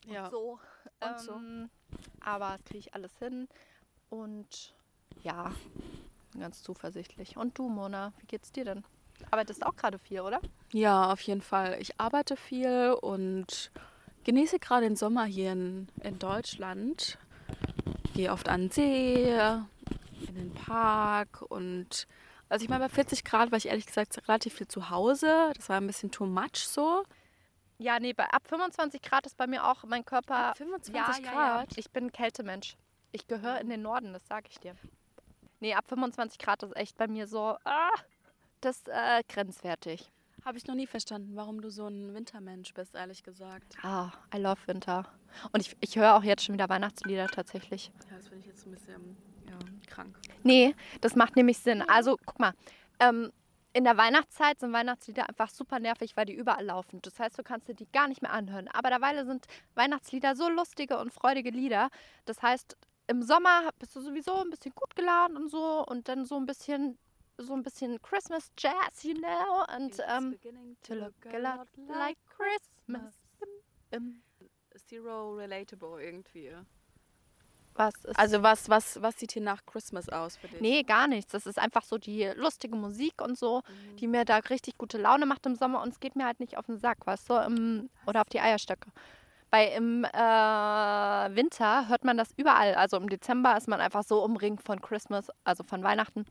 Ja. 0.07 0.25
Und 0.25 0.31
so. 0.31 0.61
Und 1.01 1.21
so. 1.21 1.33
Ähm, 1.35 1.71
Aber 2.21 2.53
das 2.53 2.65
kriege 2.65 2.79
ich 2.79 2.95
alles 2.95 3.17
hin. 3.19 3.49
Und 4.09 4.75
ja, 5.23 5.53
ganz 6.39 6.63
zuversichtlich. 6.63 7.37
Und 7.37 7.59
du, 7.59 7.69
Mona, 7.69 8.13
wie 8.21 8.27
geht's 8.27 8.53
dir 8.53 8.65
denn? 8.65 8.85
Arbeitest 9.31 9.65
auch 9.65 9.77
gerade 9.77 9.99
viel, 9.99 10.21
oder? 10.21 10.41
Ja, 10.73 11.13
auf 11.13 11.21
jeden 11.23 11.41
Fall. 11.41 11.79
Ich 11.81 11.99
arbeite 11.99 12.37
viel 12.37 12.97
und 13.01 13.71
genieße 14.25 14.59
gerade 14.59 14.87
den 14.87 14.97
Sommer 14.97 15.25
hier 15.25 15.53
in, 15.53 15.89
in 16.03 16.19
Deutschland. 16.19 17.19
Gehe 18.15 18.33
oft 18.33 18.49
an 18.49 18.63
den 18.63 18.71
See, 18.71 19.31
in 20.29 20.35
den 20.35 20.55
Park 20.55 21.43
und 21.49 22.07
also 22.49 22.63
ich 22.63 22.69
meine, 22.69 22.85
bei 22.85 22.89
40 22.89 23.25
Grad 23.25 23.51
war 23.51 23.59
ich 23.59 23.67
ehrlich 23.67 23.87
gesagt 23.87 24.17
relativ 24.29 24.55
viel 24.55 24.69
zu 24.69 24.91
Hause. 24.91 25.53
Das 25.57 25.69
war 25.69 25.79
ein 25.79 25.87
bisschen 25.87 26.11
too 26.11 26.27
much 26.27 26.59
so. 26.59 27.03
Ja, 27.79 27.99
nee, 27.99 28.13
bei 28.13 28.25
ab 28.25 28.47
25 28.49 29.03
Grad 29.03 29.27
ist 29.27 29.37
bei 29.37 29.47
mir 29.47 29.67
auch 29.67 29.85
mein 29.85 30.05
Körper. 30.05 30.55
25 30.57 30.95
ja, 30.95 31.11
ja, 31.11 31.19
ja. 31.25 31.33
Grad? 31.33 31.77
Ich 31.77 31.91
bin 31.91 32.07
ein 32.07 32.13
Kältemensch. 32.13 32.77
Ich 33.13 33.27
gehöre 33.27 33.61
in 33.61 33.69
den 33.69 33.83
Norden, 33.83 34.13
das 34.13 34.27
sage 34.27 34.49
ich 34.51 34.61
dir. 34.61 34.77
Nee, 35.61 35.75
ab 35.75 35.87
25 35.89 36.39
Grad 36.39 36.63
ist 36.63 36.77
echt 36.77 36.97
bei 36.97 37.09
mir 37.09 37.27
so, 37.27 37.57
ah, 37.65 37.91
das 38.61 38.79
ist 38.79 38.89
äh, 38.89 39.23
grenzwertig. 39.29 40.11
Habe 40.45 40.59
ich 40.59 40.67
noch 40.67 40.75
nie 40.75 40.87
verstanden, 40.87 41.35
warum 41.35 41.61
du 41.61 41.71
so 41.71 41.89
ein 41.89 42.15
Wintermensch 42.15 42.73
bist, 42.73 42.95
ehrlich 42.95 43.25
gesagt. 43.25 43.77
Ah, 43.83 44.13
I 44.35 44.39
love 44.39 44.61
Winter. 44.67 45.05
Und 45.53 45.61
ich, 45.61 45.77
ich 45.81 45.97
höre 45.97 46.15
auch 46.15 46.23
jetzt 46.23 46.45
schon 46.45 46.55
wieder 46.55 46.69
Weihnachtslieder 46.69 47.27
tatsächlich. 47.27 47.91
Ja, 48.09 48.17
das 48.17 48.29
finde 48.29 48.41
ich 48.41 48.47
jetzt 48.47 48.67
ein 48.67 48.71
bisschen 48.71 49.17
ja, 49.49 49.59
krank. 49.89 50.17
Nee, 50.45 50.75
das 51.01 51.17
macht 51.17 51.35
nämlich 51.35 51.59
Sinn. 51.59 51.83
Also, 51.83 52.17
guck 52.25 52.39
mal, 52.39 52.53
ähm, 53.01 53.33
in 53.73 53.85
der 53.85 53.97
Weihnachtszeit 53.99 54.61
sind 54.61 54.73
Weihnachtslieder 54.73 55.29
einfach 55.29 55.51
super 55.51 55.79
nervig, 55.79 56.17
weil 56.17 56.25
die 56.25 56.33
überall 56.35 56.65
laufen. 56.65 57.01
Das 57.03 57.19
heißt, 57.19 57.39
du 57.39 57.43
kannst 57.43 57.69
dir 57.69 57.75
die 57.75 57.91
gar 57.93 58.09
nicht 58.09 58.23
mehr 58.23 58.33
anhören. 58.33 58.69
Aber 58.69 58.89
derweil 58.89 59.27
sind 59.27 59.47
Weihnachtslieder 59.75 60.35
so 60.35 60.49
lustige 60.49 60.97
und 60.99 61.13
freudige 61.13 61.51
Lieder. 61.51 61.91
Das 62.25 62.41
heißt, 62.41 62.77
im 63.09 63.23
Sommer 63.23 63.71
bist 63.79 63.95
du 63.97 64.01
sowieso 64.01 64.35
ein 64.37 64.51
bisschen 64.51 64.73
gut 64.75 64.95
geladen 64.97 65.37
und 65.37 65.49
so 65.51 65.85
und 65.87 66.09
dann 66.09 66.25
so 66.25 66.37
ein 66.37 66.47
bisschen 66.47 66.99
so 67.39 67.53
ein 67.53 67.63
bisschen 67.63 68.01
Christmas 68.01 68.51
Jazz, 68.59 69.03
you 69.03 69.15
know, 69.15 69.65
und 69.77 70.01
ähm, 70.09 70.39
to 70.83 70.95
look 70.95 71.15
a 71.27 71.37
lot 71.37 71.69
like 71.89 72.17
Christmas. 72.31 73.13
Zero 74.89 75.35
relatable 75.35 76.03
irgendwie. 76.03 76.53
was 77.75 77.95
ist 78.05 78.19
Also 78.19 78.43
was, 78.43 78.69
was, 78.69 79.01
was 79.03 79.19
sieht 79.19 79.33
hier 79.33 79.43
nach 79.43 79.65
Christmas 79.67 80.09
aus 80.09 80.37
für 80.37 80.49
dich? 80.49 80.61
Nee, 80.61 80.83
gar 80.83 81.09
nichts. 81.09 81.33
Das 81.33 81.47
ist 81.47 81.59
einfach 81.59 81.85
so 81.85 81.99
die 81.99 82.25
lustige 82.37 82.75
Musik 82.77 83.21
und 83.23 83.39
so, 83.39 83.63
Mhm. 83.69 83.97
die 83.97 84.07
mir 84.07 84.25
da 84.25 84.37
richtig 84.39 84.79
gute 84.79 84.99
Laune 84.99 85.27
macht 85.27 85.45
im 85.47 85.55
Sommer 85.57 85.83
und 85.83 85.91
es 85.91 86.01
geht 86.01 86.17
mir 86.17 86.25
halt 86.25 86.41
nicht 86.41 86.57
auf 86.57 86.67
den 86.67 86.79
Sack, 86.79 87.07
weißt 87.07 87.29
du? 87.29 87.35
Im, 87.35 87.91
oder 88.07 88.23
auf 88.23 88.29
die 88.29 88.41
Eierstöcke. 88.41 88.91
Weil 89.51 89.69
im 89.77 90.05
äh, 90.05 90.09
Winter 90.09 91.89
hört 91.89 92.05
man 92.05 92.17
das 92.17 92.29
überall. 92.37 92.75
Also 92.75 92.97
im 92.97 93.09
Dezember 93.09 93.57
ist 93.57 93.69
man 93.69 93.81
einfach 93.81 94.03
so 94.03 94.23
umringt 94.23 94.63
von 94.63 94.81
Christmas, 94.81 95.29
also 95.45 95.63
von 95.65 95.83
Weihnachten. 95.83 96.27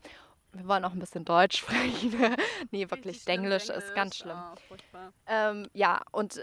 Wir 0.56 0.68
wollen 0.68 0.84
auch 0.84 0.92
ein 0.92 0.98
bisschen 0.98 1.24
Deutsch 1.24 1.58
sprechen. 1.60 2.36
nee, 2.70 2.90
wirklich, 2.90 3.24
Denglisch 3.24 3.68
ist 3.68 3.94
ganz 3.94 4.16
schlimm. 4.16 4.38
Oh, 4.70 4.76
Ähm, 5.26 5.68
ja, 5.74 6.00
und 6.12 6.38
äh, 6.38 6.42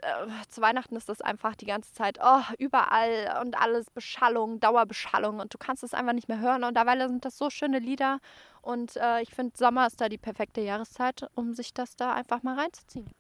zu 0.49 0.61
Weihnachten 0.61 0.95
ist 0.95 1.09
das 1.09 1.21
einfach 1.21 1.55
die 1.55 1.65
ganze 1.65 1.93
Zeit, 1.93 2.19
oh, 2.23 2.41
überall 2.59 3.39
und 3.41 3.59
alles 3.59 3.89
Beschallung, 3.89 4.59
Dauerbeschallung 4.59 5.39
und 5.39 5.53
du 5.53 5.57
kannst 5.57 5.83
es 5.83 5.93
einfach 5.93 6.13
nicht 6.13 6.27
mehr 6.27 6.39
hören. 6.39 6.63
Und 6.63 6.75
dabei 6.75 6.97
sind 7.07 7.25
das 7.25 7.37
so 7.37 7.49
schöne 7.49 7.79
Lieder. 7.79 8.19
Und 8.61 8.95
äh, 8.97 9.21
ich 9.21 9.31
finde, 9.31 9.57
Sommer 9.57 9.87
ist 9.87 9.99
da 9.99 10.09
die 10.09 10.17
perfekte 10.17 10.61
Jahreszeit, 10.61 11.27
um 11.35 11.53
sich 11.53 11.73
das 11.73 11.95
da 11.95 12.13
einfach 12.13 12.43
mal 12.43 12.57
reinzuziehen. 12.59 13.11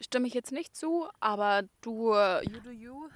Stimme 0.00 0.28
ich 0.28 0.34
jetzt 0.34 0.52
nicht 0.52 0.76
zu, 0.76 1.08
aber 1.20 1.64
du, 1.80 2.12
äh, 2.12 2.42
you 2.48 2.60
do 2.60 2.70
you. 2.70 3.08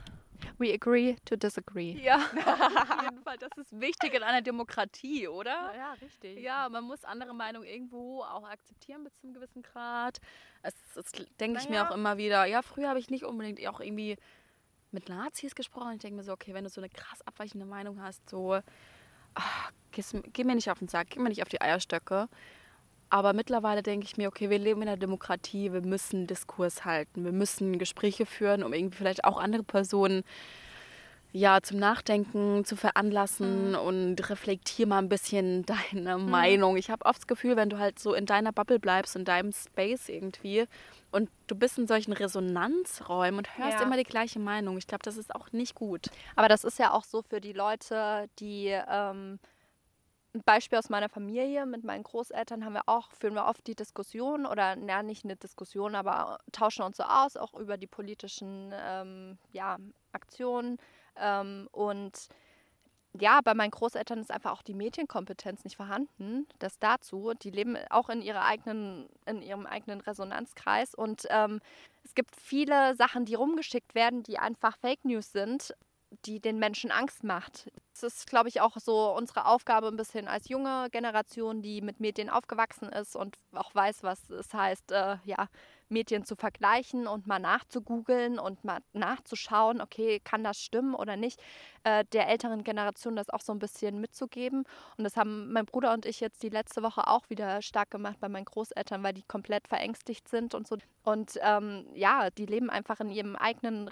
We 0.59 0.73
agree 0.73 1.17
to 1.27 1.37
disagree. 1.37 1.93
Ja, 1.93 2.17
auf 2.47 3.03
jeden 3.03 3.23
Fall. 3.23 3.37
Das 3.39 3.51
ist 3.57 3.79
wichtig 3.79 4.15
in 4.15 4.23
einer 4.23 4.41
Demokratie, 4.43 5.29
oder? 5.29 5.75
ja 5.75 5.93
richtig. 6.01 6.39
Ja, 6.39 6.69
man 6.71 6.85
muss 6.85 7.05
andere 7.05 7.35
Meinungen 7.35 7.67
irgendwo 7.67 8.23
auch 8.23 8.45
akzeptieren 8.49 9.05
bis 9.05 9.15
zu 9.15 9.25
einem 9.25 9.35
gewissen 9.35 9.63
Grad. 9.63 10.19
Es, 10.63 10.75
es 10.97 11.13
denke 11.39 11.61
ich 11.61 11.69
mir 11.69 11.77
Naja. 11.83 11.91
auch 11.91 11.95
immer 11.95 12.17
wieder. 12.17 12.47
Ja, 12.47 12.63
früher 12.63 12.89
habe 12.89 12.99
ich 12.99 13.11
nicht 13.11 13.25
unbedingt 13.25 13.67
auch 13.69 13.81
irgendwie 13.81 14.17
mit 14.91 15.09
Nazis 15.09 15.55
gesprochen. 15.55 15.93
Ich 15.93 16.01
denke 16.01 16.17
mir 16.17 16.25
so, 16.25 16.33
okay, 16.33 16.55
wenn 16.55 16.65
du 16.65 16.71
so 16.71 16.81
eine 16.81 16.89
krass 16.89 17.21
abweichende 17.27 17.67
Meinung 17.67 18.01
hast, 18.03 18.29
so, 18.29 18.59
ach, 19.35 19.73
geh 19.93 20.45
mir 20.45 20.55
nicht 20.55 20.71
auf 20.71 20.79
den 20.79 20.89
Sack, 20.89 21.11
geh 21.11 21.21
mir 21.21 21.29
nicht 21.29 21.43
auf 21.43 21.49
die 21.49 21.61
Eierstöcke. 21.61 22.29
Aber 23.11 23.33
mittlerweile 23.33 23.83
denke 23.83 24.07
ich 24.07 24.17
mir, 24.17 24.29
okay, 24.29 24.51
wir 24.51 24.59
leben 24.59 24.83
in 24.83 24.89
einer 24.89 24.97
Demokratie, 24.97 25.73
wir 25.73 25.83
müssen 25.83 26.27
Diskurs 26.29 26.85
halten, 26.85 27.25
wir 27.25 27.33
müssen 27.33 27.79
Gespräche 27.79 28.25
führen, 28.25 28.63
um 28.63 28.73
irgendwie 28.73 28.97
vielleicht 28.97 29.25
auch 29.25 29.39
andere 29.39 29.65
Personen 29.65 30.23
ja, 31.33 31.61
zum 31.63 31.79
Nachdenken 31.79 32.65
zu 32.65 32.75
veranlassen 32.75 33.77
und 33.77 34.17
reflektier 34.31 34.87
mal 34.89 34.99
ein 34.99 35.09
bisschen 35.09 35.65
deine 35.93 36.19
Meinung. 36.19 36.77
Ich 36.77 36.91
habe 36.91 37.05
oft 37.05 37.19
das 37.19 37.27
Gefühl, 37.27 37.57
wenn 37.57 37.69
du 37.71 37.79
halt 37.79 37.99
so 37.99 38.15
in 38.15 38.27
deiner 38.27 38.53
Bubble 38.53 38.81
bleibst, 38.81 39.15
in 39.15 39.25
deinem 39.25 39.53
Space 39.53 40.09
irgendwie 40.09 40.65
und 41.13 41.31
du 41.47 41.55
bist 41.55 41.79
in 41.79 41.87
solchen 41.87 42.13
Resonanzräumen 42.13 43.39
und 43.39 43.59
hörst 43.59 43.79
Ja. 43.79 43.87
immer 43.87 43.97
die 43.97 44.05
gleiche 44.05 44.41
Meinung. 44.41 44.77
Ich 44.77 44.87
glaube, 44.89 45.03
das 45.05 45.17
ist 45.17 45.35
auch 45.35 45.53
nicht 45.53 45.75
gut. 45.75 46.07
Aber 46.35 46.49
das 46.49 46.65
ist 46.65 46.79
ja 46.79 46.93
auch 46.93 47.05
so 47.05 47.23
für 47.23 47.41
die 47.41 47.53
Leute, 47.53 48.29
die 48.41 48.77
ähm, 48.89 49.39
ein 50.35 50.43
Beispiel 50.45 50.79
aus 50.79 50.89
meiner 50.89 51.09
Familie 51.09 51.67
mit 51.67 51.85
meinen 51.85 52.05
Großeltern 52.05 52.65
haben 52.65 52.75
wir 52.75 52.89
auch, 52.89 53.11
führen 53.13 53.35
wir 53.35 53.47
oft 53.47 53.67
die 53.67 53.75
Diskussion 53.75 54.47
oder 54.47 54.77
na, 54.77 55.03
nicht 55.03 55.25
eine 55.25 55.37
Diskussion, 55.37 55.95
aber 55.95 56.39
tauschen 56.53 56.83
uns 56.83 56.99
so 56.99 57.03
aus, 57.03 57.37
auch 57.37 57.55
über 57.55 57.77
die 57.77 57.89
politischen 57.89 58.73
ähm, 58.73 59.39
ja, 59.53 59.79
Aktionen. 60.13 60.79
Ähm, 61.17 61.69
und 61.73 62.29
ja, 63.19 63.41
bei 63.43 63.55
meinen 63.55 63.73
Großeltern 63.73 64.21
ist 64.21 64.31
einfach 64.31 64.53
auch 64.53 64.63
die 64.63 64.75
Medienkompetenz 64.75 65.65
nicht 65.65 65.77
vorhanden. 65.77 66.47
Das 66.61 66.79
dazu. 66.79 67.33
Die 67.35 67.51
leben 67.51 67.77
auch 67.91 68.09
in 68.09 68.23
ihrer 68.23 68.45
eigenen, 68.45 69.09
in 69.27 69.43
ihrem 69.43 69.67
eigenen 69.67 70.01
Resonanzkreis. 70.01 70.95
Und 70.95 71.27
ähm, 71.31 71.61
es 72.05 72.15
gibt 72.15 72.37
viele 72.37 72.95
Sachen, 72.95 73.25
die 73.25 73.35
rumgeschickt 73.35 73.97
werden, 73.97 74.23
die 74.23 74.39
einfach 74.39 74.77
Fake 74.79 75.05
News 75.05 75.33
sind, 75.33 75.75
die 76.25 76.41
den 76.41 76.59
Menschen 76.59 76.91
Angst 76.91 77.25
macht. 77.25 77.71
Es 77.95 78.03
ist, 78.03 78.27
glaube 78.29 78.49
ich, 78.49 78.61
auch 78.61 78.77
so 78.79 79.15
unsere 79.17 79.47
Aufgabe 79.47 79.89
ein 79.89 79.97
bisschen 79.97 80.29
als 80.29 80.49
junge 80.49 80.89
Generation, 80.91 81.63
die 81.63 81.81
mit 81.81 82.01
Medien 82.01 82.31
aufgewachsen 82.31 82.89
ist 82.89 83.17
und 83.17 83.37
auch 83.53 83.75
weiß, 83.75 84.03
was 84.03 84.31
es 84.31 84.53
heißt, 84.53 84.93
äh, 84.93 85.17
ja, 85.25 85.49
Medien 85.89 86.25
zu 86.25 86.37
vergleichen 86.37 87.07
und 87.07 87.27
mal 87.27 87.39
nachzugoogeln 87.39 88.39
und 88.39 88.65
mal 88.65 88.79
nachzuschauen, 88.93 89.81
okay, 89.81 90.21
kann 90.21 90.45
das 90.45 90.61
stimmen 90.61 90.95
oder 90.95 91.17
nicht, 91.17 91.41
äh, 91.85 92.05
der 92.13 92.29
älteren 92.29 92.63
Generation 92.65 93.17
das 93.17 93.29
auch 93.29 93.41
so 93.41 93.53
ein 93.53 93.59
bisschen 93.59 94.01
mitzugeben. 94.01 94.65
Und 94.97 95.05
das 95.05 95.17
haben 95.17 95.53
mein 95.53 95.67
Bruder 95.67 95.93
und 95.93 96.07
ich 96.07 96.21
jetzt 96.21 96.43
die 96.43 96.49
letzte 96.49 96.83
Woche 96.83 97.09
auch 97.09 97.29
wieder 97.29 97.61
stark 97.61 97.91
gemacht 97.91 98.19
bei 98.21 98.29
meinen 98.29 98.45
Großeltern, 98.45 99.03
weil 99.03 99.15
die 99.15 99.23
komplett 99.23 99.69
verängstigt 99.69 100.29
sind 100.29 100.55
und 100.55 100.67
so. 100.67 100.79
Und 101.03 101.39
ähm, 101.43 101.87
ja, 101.95 102.31
die 102.31 102.47
leben 102.47 102.71
einfach 102.71 103.01
in 103.01 103.11
ihrem 103.11 103.37
eigenen 103.37 103.89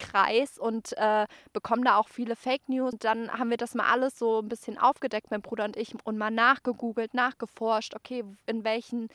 Resonanzkreis 0.00 0.58
und 0.58 0.96
äh, 0.96 1.26
bekommen 1.52 1.84
da 1.84 1.96
auch 1.96 2.08
viele 2.08 2.36
Fake 2.36 2.68
News. 2.68 2.92
Und 2.92 3.04
dann 3.04 3.32
haben 3.32 3.50
wir 3.50 3.56
das 3.56 3.74
mal 3.74 3.90
alles 3.90 4.18
so 4.18 4.40
ein 4.40 4.48
bisschen 4.48 4.78
aufgedeckt, 4.78 5.30
mein 5.30 5.42
Bruder 5.42 5.64
und 5.64 5.76
ich, 5.76 5.94
und 6.04 6.18
mal 6.18 6.30
nachgegoogelt, 6.30 7.14
nachgeforscht, 7.14 7.94
okay, 7.94 8.24
in 8.46 8.64
welchen 8.64 9.08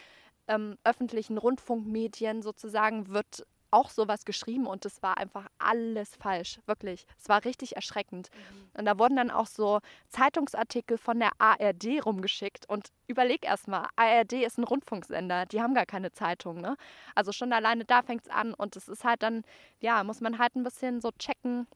ähm, 0.47 0.77
öffentlichen 0.83 1.37
Rundfunkmedien 1.37 2.41
sozusagen 2.41 3.09
wird 3.09 3.45
auch 3.71 3.89
sowas 3.89 4.25
geschrieben 4.25 4.67
und 4.67 4.85
es 4.85 5.01
war 5.03 5.17
einfach 5.17 5.47
alles 5.57 6.15
falsch, 6.15 6.59
wirklich. 6.65 7.05
Es 7.19 7.29
war 7.29 7.43
richtig 7.45 7.75
erschreckend. 7.75 8.29
Und 8.73 8.85
da 8.85 8.97
wurden 8.97 9.15
dann 9.15 9.31
auch 9.31 9.47
so 9.47 9.79
Zeitungsartikel 10.09 10.97
von 10.97 11.19
der 11.19 11.31
ARD 11.39 12.05
rumgeschickt 12.05 12.69
und 12.69 12.89
überleg 13.07 13.45
erst 13.45 13.67
mal, 13.67 13.87
ARD 13.95 14.33
ist 14.33 14.57
ein 14.57 14.63
Rundfunksender, 14.63 15.45
die 15.45 15.61
haben 15.61 15.73
gar 15.73 15.85
keine 15.85 16.11
Zeitung, 16.11 16.61
ne? 16.61 16.77
Also 17.15 17.31
schon 17.31 17.53
alleine 17.53 17.85
da 17.85 18.01
fängt 18.01 18.23
es 18.23 18.29
an 18.29 18.53
und 18.53 18.75
es 18.75 18.87
ist 18.87 19.03
halt 19.03 19.23
dann, 19.23 19.43
ja, 19.79 20.03
muss 20.03 20.21
man 20.21 20.39
halt 20.39 20.55
ein 20.55 20.63
bisschen 20.63 21.01
so 21.01 21.11
checken 21.19 21.67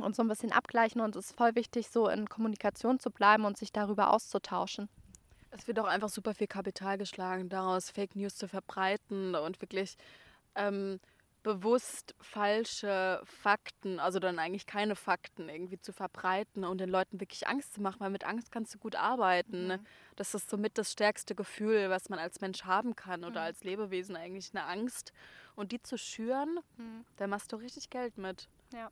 und 0.00 0.14
so 0.16 0.22
ein 0.22 0.28
bisschen 0.28 0.52
abgleichen 0.52 1.00
und 1.00 1.16
es 1.16 1.26
ist 1.30 1.36
voll 1.36 1.54
wichtig, 1.54 1.88
so 1.88 2.08
in 2.08 2.28
Kommunikation 2.28 2.98
zu 3.00 3.10
bleiben 3.10 3.44
und 3.44 3.56
sich 3.56 3.72
darüber 3.72 4.12
auszutauschen. 4.12 4.88
Es 5.50 5.66
wird 5.66 5.78
auch 5.78 5.86
einfach 5.86 6.08
super 6.08 6.34
viel 6.34 6.46
Kapital 6.46 6.98
geschlagen, 6.98 7.48
daraus 7.48 7.90
Fake 7.90 8.14
News 8.14 8.36
zu 8.36 8.46
verbreiten 8.46 9.34
und 9.34 9.60
wirklich 9.62 9.96
ähm, 10.54 11.00
bewusst 11.46 12.16
falsche 12.20 13.20
Fakten, 13.22 14.00
also 14.00 14.18
dann 14.18 14.40
eigentlich 14.40 14.66
keine 14.66 14.96
Fakten 14.96 15.48
irgendwie 15.48 15.78
zu 15.78 15.92
verbreiten 15.92 16.64
und 16.64 16.78
den 16.78 16.88
Leuten 16.90 17.20
wirklich 17.20 17.46
Angst 17.46 17.74
zu 17.74 17.80
machen, 17.80 18.00
weil 18.00 18.10
mit 18.10 18.24
Angst 18.24 18.50
kannst 18.50 18.74
du 18.74 18.78
gut 18.78 18.96
arbeiten. 18.96 19.68
Mhm. 19.68 19.86
Das 20.16 20.34
ist 20.34 20.50
somit 20.50 20.76
das 20.76 20.90
stärkste 20.90 21.36
Gefühl, 21.36 21.88
was 21.88 22.08
man 22.08 22.18
als 22.18 22.40
Mensch 22.40 22.64
haben 22.64 22.96
kann 22.96 23.22
oder 23.22 23.42
Mhm. 23.42 23.46
als 23.46 23.62
Lebewesen 23.62 24.16
eigentlich 24.16 24.50
eine 24.52 24.64
Angst. 24.64 25.12
Und 25.54 25.70
die 25.70 25.80
zu 25.80 25.96
schüren, 25.96 26.58
da 27.16 27.28
machst 27.28 27.52
du 27.52 27.56
richtig 27.56 27.90
Geld 27.90 28.18
mit. 28.18 28.48
Ja. 28.74 28.90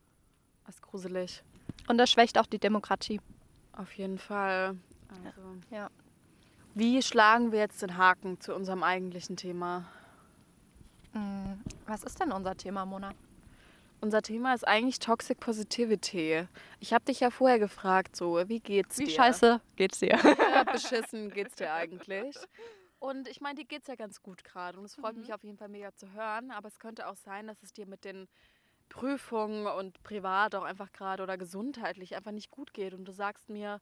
Das 0.64 0.76
ist 0.76 0.82
gruselig. 0.82 1.42
Und 1.88 1.98
das 1.98 2.08
schwächt 2.12 2.38
auch 2.38 2.46
die 2.46 2.60
Demokratie. 2.60 3.20
Auf 3.72 3.92
jeden 3.94 4.18
Fall. 4.18 4.78
Also. 5.08 5.56
Ja. 5.70 5.90
Wie 6.74 7.02
schlagen 7.02 7.50
wir 7.50 7.58
jetzt 7.58 7.82
den 7.82 7.96
Haken 7.96 8.40
zu 8.40 8.54
unserem 8.54 8.84
eigentlichen 8.84 9.36
Thema? 9.36 9.86
Mm, 11.14 11.54
Was 11.86 12.02
ist 12.04 12.20
denn 12.20 12.32
unser 12.32 12.56
Thema, 12.56 12.84
Mona? 12.84 13.12
Unser 14.00 14.20
Thema 14.20 14.52
ist 14.54 14.66
eigentlich 14.68 14.98
Toxic 14.98 15.40
Positivity. 15.40 16.46
Ich 16.80 16.92
habe 16.92 17.04
dich 17.06 17.20
ja 17.20 17.30
vorher 17.30 17.58
gefragt, 17.58 18.16
so, 18.16 18.36
wie 18.48 18.60
geht's 18.60 18.98
Wie 18.98 19.04
dir? 19.04 19.14
scheiße 19.14 19.60
geht's 19.76 20.00
dir? 20.00 20.18
Ja, 20.52 20.64
beschissen 20.64 21.30
geht's 21.34 21.54
dir 21.56 21.72
eigentlich? 21.72 22.36
Und 22.98 23.28
ich 23.28 23.40
meine, 23.40 23.54
dir 23.56 23.64
geht's 23.64 23.86
ja 23.86 23.94
ganz 23.94 24.20
gut 24.22 24.44
gerade 24.44 24.78
und 24.78 24.84
es 24.84 24.94
freut 24.94 25.16
mich 25.16 25.32
auf 25.32 25.42
jeden 25.42 25.56
Fall 25.56 25.68
mega 25.68 25.94
zu 25.94 26.12
hören, 26.12 26.50
aber 26.50 26.68
es 26.68 26.78
könnte 26.78 27.08
auch 27.08 27.16
sein, 27.16 27.46
dass 27.46 27.62
es 27.62 27.72
dir 27.72 27.86
mit 27.86 28.04
den 28.04 28.28
Prüfungen 28.90 29.66
und 29.66 30.02
privat 30.02 30.54
auch 30.54 30.64
einfach 30.64 30.92
gerade 30.92 31.22
oder 31.22 31.38
gesundheitlich 31.38 32.14
einfach 32.16 32.32
nicht 32.32 32.50
gut 32.50 32.74
geht 32.74 32.92
und 32.94 33.04
du 33.06 33.12
sagst 33.12 33.48
mir, 33.48 33.80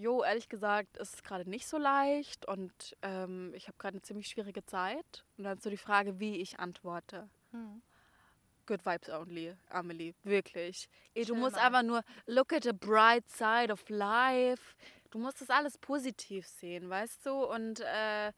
jo, 0.00 0.22
ehrlich 0.22 0.48
gesagt, 0.48 0.96
ist 0.96 1.14
es 1.14 1.22
gerade 1.22 1.48
nicht 1.48 1.66
so 1.66 1.76
leicht 1.76 2.46
und 2.46 2.96
ähm, 3.02 3.52
ich 3.54 3.68
habe 3.68 3.76
gerade 3.78 3.94
eine 3.94 4.02
ziemlich 4.02 4.28
schwierige 4.28 4.64
Zeit 4.64 5.24
und 5.36 5.44
dann 5.44 5.58
ist 5.58 5.62
so 5.62 5.70
die 5.70 5.76
Frage, 5.76 6.18
wie 6.18 6.36
ich 6.36 6.58
antworte. 6.58 7.28
Good 8.66 8.86
vibes 8.86 9.10
only, 9.10 9.54
Amelie, 9.68 10.14
wirklich. 10.22 10.88
Ey, 11.14 11.24
du 11.24 11.34
musst 11.34 11.56
einfach 11.58 11.82
nur 11.82 12.02
look 12.26 12.52
at 12.52 12.62
the 12.62 12.72
bright 12.72 13.28
side 13.28 13.72
of 13.72 13.86
life. 13.88 14.74
Du 15.10 15.18
musst 15.18 15.40
das 15.40 15.50
alles 15.50 15.76
positiv 15.76 16.46
sehen, 16.46 16.88
weißt 16.88 17.26
du? 17.26 17.32
Und 17.32 17.80
äh, 17.80 18.32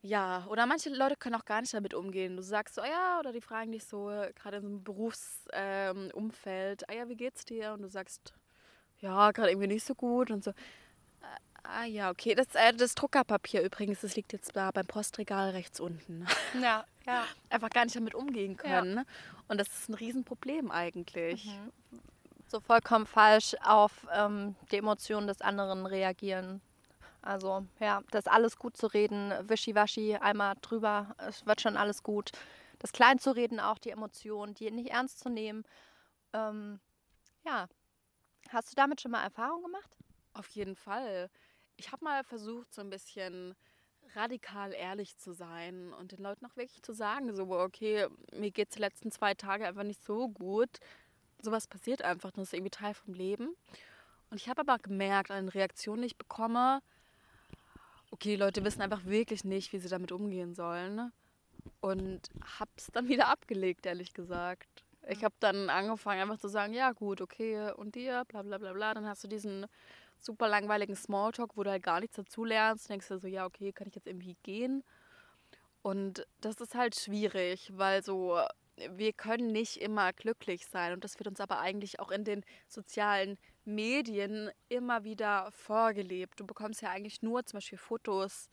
ja, 0.00 0.46
oder 0.48 0.66
manche 0.66 0.88
Leute 0.90 1.16
können 1.16 1.34
auch 1.34 1.44
gar 1.44 1.60
nicht 1.60 1.74
damit 1.74 1.94
umgehen. 1.94 2.36
Du 2.36 2.42
sagst 2.42 2.74
so, 2.74 2.82
ah 2.82 2.86
ja, 2.86 3.18
oder 3.20 3.32
die 3.32 3.40
fragen 3.40 3.72
dich 3.72 3.84
so, 3.84 4.10
äh, 4.10 4.32
gerade 4.34 4.56
in 4.56 4.62
so 4.62 4.68
einem 4.68 4.84
Berufsumfeld, 4.84 6.82
ähm, 6.82 6.88
ah 6.88 6.94
ja, 6.94 7.08
wie 7.08 7.16
geht's 7.16 7.44
dir? 7.44 7.74
Und 7.74 7.82
du 7.82 7.88
sagst, 7.88 8.34
ja, 9.00 9.30
gerade 9.32 9.50
irgendwie 9.50 9.68
nicht 9.68 9.84
so 9.86 9.94
gut 9.94 10.30
und 10.30 10.44
so. 10.44 10.50
Äh, 10.50 10.54
Ah 11.66 11.84
ja, 11.84 12.10
okay. 12.10 12.34
Das, 12.34 12.54
äh, 12.54 12.74
das 12.74 12.94
Druckerpapier 12.94 13.62
übrigens, 13.62 14.02
das 14.02 14.16
liegt 14.16 14.32
jetzt 14.34 14.54
da 14.54 14.70
beim 14.70 14.86
Postregal 14.86 15.50
rechts 15.50 15.80
unten. 15.80 16.26
Ja, 16.62 16.84
ja. 17.06 17.24
Einfach 17.50 17.70
gar 17.70 17.84
nicht 17.84 17.96
damit 17.96 18.14
umgehen 18.14 18.56
können. 18.56 18.94
ne? 18.94 19.06
Und 19.48 19.58
das 19.58 19.68
ist 19.68 19.88
ein 19.88 19.94
Riesenproblem 19.94 20.70
eigentlich. 20.70 21.50
So 22.48 22.60
vollkommen 22.60 23.06
falsch 23.06 23.56
auf 23.64 24.06
ähm, 24.12 24.54
die 24.70 24.76
Emotionen 24.76 25.26
des 25.26 25.40
anderen 25.40 25.86
reagieren. 25.86 26.60
Also, 27.22 27.66
ja, 27.80 28.02
das 28.10 28.26
alles 28.26 28.58
gut 28.58 28.76
zu 28.76 28.86
reden, 28.86 29.32
wischiwaschi, 29.48 30.16
einmal 30.16 30.54
drüber, 30.60 31.16
es 31.26 31.46
wird 31.46 31.62
schon 31.62 31.76
alles 31.78 32.02
gut. 32.02 32.32
Das 32.78 32.92
klein 32.92 33.18
zu 33.18 33.34
reden, 33.34 33.60
auch 33.60 33.78
die 33.78 33.90
Emotionen, 33.90 34.54
die 34.54 34.70
nicht 34.70 34.90
ernst 34.90 35.20
zu 35.20 35.30
nehmen. 35.30 35.64
Ähm, 36.34 36.80
ja. 37.46 37.66
Hast 38.50 38.70
du 38.70 38.76
damit 38.76 39.00
schon 39.00 39.10
mal 39.10 39.22
Erfahrung 39.22 39.62
gemacht? 39.62 39.90
Auf 40.32 40.48
jeden 40.48 40.76
Fall. 40.76 41.30
Ich 41.76 41.92
habe 41.92 42.04
mal 42.04 42.24
versucht, 42.24 42.72
so 42.72 42.80
ein 42.80 42.90
bisschen 42.90 43.54
radikal 44.14 44.72
ehrlich 44.72 45.16
zu 45.16 45.32
sein 45.32 45.92
und 45.94 46.12
den 46.12 46.22
Leuten 46.22 46.46
auch 46.46 46.56
wirklich 46.56 46.82
zu 46.82 46.92
sagen, 46.92 47.34
so, 47.34 47.50
okay, 47.50 48.06
mir 48.32 48.50
geht 48.50 48.68
es 48.68 48.74
die 48.74 48.80
letzten 48.80 49.10
zwei 49.10 49.34
Tage 49.34 49.66
einfach 49.66 49.82
nicht 49.82 50.04
so 50.04 50.28
gut. 50.28 50.78
Sowas 51.40 51.66
passiert 51.66 52.02
einfach, 52.02 52.30
das 52.30 52.48
ist 52.48 52.54
irgendwie 52.54 52.70
Teil 52.70 52.94
vom 52.94 53.14
Leben. 53.14 53.56
Und 54.30 54.40
ich 54.40 54.48
habe 54.48 54.60
aber 54.60 54.78
gemerkt, 54.78 55.30
an 55.30 55.46
den 55.46 55.48
Reaktionen, 55.48 56.02
die 56.02 56.06
ich 56.06 56.16
bekomme, 56.16 56.80
okay, 58.10 58.30
die 58.30 58.36
Leute 58.36 58.64
wissen 58.64 58.82
einfach 58.82 59.04
wirklich 59.04 59.44
nicht, 59.44 59.72
wie 59.72 59.78
sie 59.78 59.88
damit 59.88 60.12
umgehen 60.12 60.54
sollen. 60.54 61.12
Und 61.80 62.30
habe 62.58 62.70
es 62.76 62.86
dann 62.92 63.08
wieder 63.08 63.28
abgelegt, 63.28 63.86
ehrlich 63.86 64.14
gesagt. 64.14 64.83
Ich 65.08 65.24
habe 65.24 65.34
dann 65.40 65.68
angefangen, 65.70 66.22
einfach 66.22 66.38
zu 66.38 66.48
sagen, 66.48 66.72
ja 66.72 66.92
gut, 66.92 67.20
okay, 67.20 67.72
und 67.72 67.94
dir, 67.94 68.24
bla 68.26 68.42
bla 68.42 68.58
bla 68.58 68.72
bla. 68.72 68.94
Dann 68.94 69.06
hast 69.06 69.24
du 69.24 69.28
diesen 69.28 69.66
super 70.18 70.48
langweiligen 70.48 70.96
Smalltalk, 70.96 71.56
wo 71.56 71.62
du 71.62 71.70
halt 71.70 71.82
gar 71.82 72.00
nichts 72.00 72.16
dazu 72.16 72.44
lernst. 72.44 72.88
Denkst 72.88 73.08
du 73.08 73.18
so, 73.18 73.28
ja, 73.28 73.44
okay, 73.44 73.72
kann 73.72 73.86
ich 73.86 73.94
jetzt 73.94 74.06
irgendwie 74.06 74.36
gehen? 74.42 74.82
Und 75.82 76.26
das 76.40 76.56
ist 76.56 76.74
halt 76.74 76.94
schwierig, 76.96 77.70
weil 77.76 78.02
so, 78.02 78.40
wir 78.76 79.12
können 79.12 79.48
nicht 79.52 79.76
immer 79.76 80.12
glücklich 80.14 80.66
sein. 80.66 80.94
Und 80.94 81.04
das 81.04 81.18
wird 81.18 81.28
uns 81.28 81.40
aber 81.40 81.60
eigentlich 81.60 82.00
auch 82.00 82.10
in 82.10 82.24
den 82.24 82.42
sozialen 82.68 83.38
Medien 83.64 84.50
immer 84.68 85.04
wieder 85.04 85.50
vorgelebt. 85.52 86.40
Du 86.40 86.46
bekommst 86.46 86.80
ja 86.80 86.90
eigentlich 86.90 87.22
nur 87.22 87.44
zum 87.44 87.58
Beispiel 87.58 87.78
Fotos, 87.78 88.48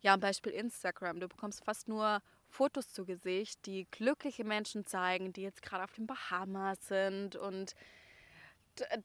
ja, 0.00 0.14
am 0.14 0.20
Beispiel 0.20 0.52
Instagram. 0.52 1.20
Du 1.20 1.28
bekommst 1.28 1.64
fast 1.64 1.88
nur 1.88 2.20
Fotos 2.48 2.92
zu 2.92 3.04
Gesicht, 3.04 3.66
die 3.66 3.86
glückliche 3.90 4.44
Menschen 4.44 4.86
zeigen, 4.86 5.32
die 5.32 5.42
jetzt 5.42 5.62
gerade 5.62 5.84
auf 5.84 5.92
den 5.92 6.06
Bahamas 6.06 6.78
sind 6.88 7.36
und 7.36 7.74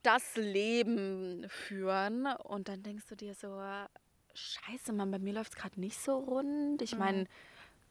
das 0.01 0.35
Leben 0.35 1.45
führen. 1.49 2.27
Und 2.27 2.67
dann 2.67 2.83
denkst 2.83 3.05
du 3.07 3.15
dir 3.15 3.35
so, 3.35 3.59
scheiße, 4.33 4.93
Mann, 4.93 5.11
bei 5.11 5.19
mir 5.19 5.33
läuft 5.33 5.53
es 5.53 5.57
gerade 5.57 5.79
nicht 5.79 5.99
so 5.99 6.17
rund. 6.17 6.81
Ich 6.81 6.97
meine, 6.97 7.19
mhm. 7.19 7.27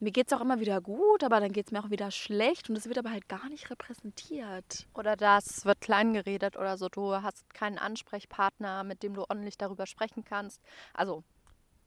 mir 0.01 0.11
geht 0.11 0.27
es 0.27 0.33
auch 0.33 0.41
immer 0.41 0.61
wieder 0.61 0.81
gut, 0.81 1.25
aber 1.25 1.41
dann 1.41 1.53
geht 1.53 1.67
es 1.67 1.73
mir 1.73 1.81
auch 1.81 1.91
wieder 1.91 2.11
schlecht 2.11 2.69
und 2.69 2.77
es 2.77 2.87
wird 2.87 2.99
aber 2.99 3.11
halt 3.11 3.29
gar 3.29 3.49
nicht 3.49 3.71
repräsentiert. 3.71 4.87
Oder 4.95 5.17
das 5.17 5.65
wird 5.65 5.81
klein 5.81 6.13
geredet 6.13 6.57
oder 6.57 6.77
so. 6.77 6.89
Du 6.89 7.13
hast 7.13 7.53
keinen 7.55 7.79
Ansprechpartner, 7.79 8.85
mit 8.85 9.03
dem 9.03 9.15
du 9.15 9.23
ordentlich 9.23 9.59
darüber 9.59 9.87
sprechen 9.87 10.25
kannst. 10.25 10.61
Also 10.95 11.23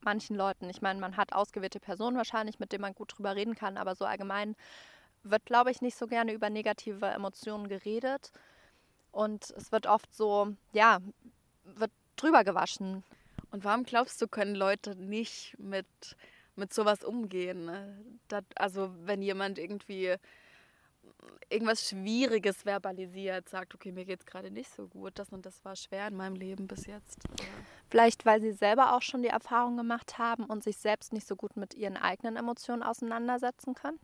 manchen 0.05 0.35
Leuten. 0.35 0.69
Ich 0.69 0.81
meine, 0.81 0.99
man 0.99 1.17
hat 1.17 1.33
ausgewählte 1.33 1.79
Personen 1.79 2.17
wahrscheinlich, 2.17 2.59
mit 2.59 2.71
denen 2.71 2.81
man 2.81 2.93
gut 2.93 3.17
drüber 3.17 3.35
reden 3.35 3.55
kann, 3.55 3.77
aber 3.77 3.95
so 3.95 4.05
allgemein 4.05 4.55
wird, 5.23 5.45
glaube 5.45 5.71
ich, 5.71 5.81
nicht 5.81 5.97
so 5.97 6.07
gerne 6.07 6.33
über 6.33 6.49
negative 6.49 7.07
Emotionen 7.07 7.67
geredet. 7.67 8.31
Und 9.11 9.49
es 9.51 9.71
wird 9.71 9.87
oft 9.87 10.13
so, 10.13 10.53
ja, 10.73 10.99
wird 11.63 11.91
drüber 12.15 12.43
gewaschen. 12.43 13.03
Und 13.51 13.63
warum 13.63 13.83
glaubst 13.83 14.21
du, 14.21 14.27
können 14.27 14.55
Leute 14.55 14.95
nicht 14.95 15.55
mit, 15.57 15.87
mit 16.55 16.73
sowas 16.73 17.03
umgehen? 17.03 17.71
Das, 18.27 18.43
also 18.55 18.93
wenn 19.05 19.21
jemand 19.21 19.57
irgendwie 19.57 20.15
irgendwas 21.49 21.87
Schwieriges 21.87 22.63
verbalisiert, 22.63 23.49
sagt, 23.49 23.75
okay, 23.75 23.91
mir 23.91 24.05
geht 24.05 24.21
es 24.21 24.25
gerade 24.25 24.51
nicht 24.51 24.69
so 24.73 24.87
gut, 24.87 25.17
das 25.19 25.29
und 25.29 25.45
das 25.45 25.63
war 25.63 25.75
schwer 25.75 26.07
in 26.07 26.15
meinem 26.15 26.35
Leben 26.35 26.67
bis 26.67 26.85
jetzt. 26.85 27.19
Vielleicht, 27.89 28.25
weil 28.25 28.41
sie 28.41 28.51
selber 28.51 28.93
auch 28.95 29.01
schon 29.01 29.21
die 29.21 29.29
Erfahrung 29.29 29.77
gemacht 29.77 30.17
haben 30.17 30.45
und 30.45 30.63
sich 30.63 30.77
selbst 30.77 31.13
nicht 31.13 31.27
so 31.27 31.35
gut 31.35 31.55
mit 31.55 31.73
ihren 31.73 31.97
eigenen 31.97 32.35
Emotionen 32.35 32.83
auseinandersetzen 32.83 33.75
können? 33.75 33.99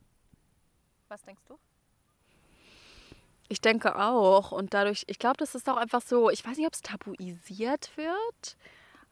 Was 1.08 1.24
denkst 1.24 1.44
du? 1.48 1.58
Ich 3.50 3.60
denke 3.60 3.98
auch. 3.98 4.54
Und 4.54 4.74
dadurch, 4.74 5.04
ich 5.08 5.20
glaube, 5.20 5.36
das 5.38 5.56
ist 5.56 5.68
auch 5.68 5.76
einfach 5.76 6.02
so, 6.02 6.30
ich 6.30 6.46
weiß 6.46 6.56
nicht, 6.58 6.68
ob 6.68 6.74
es 6.74 6.82
tabuisiert 6.82 7.92
wird, 7.98 8.56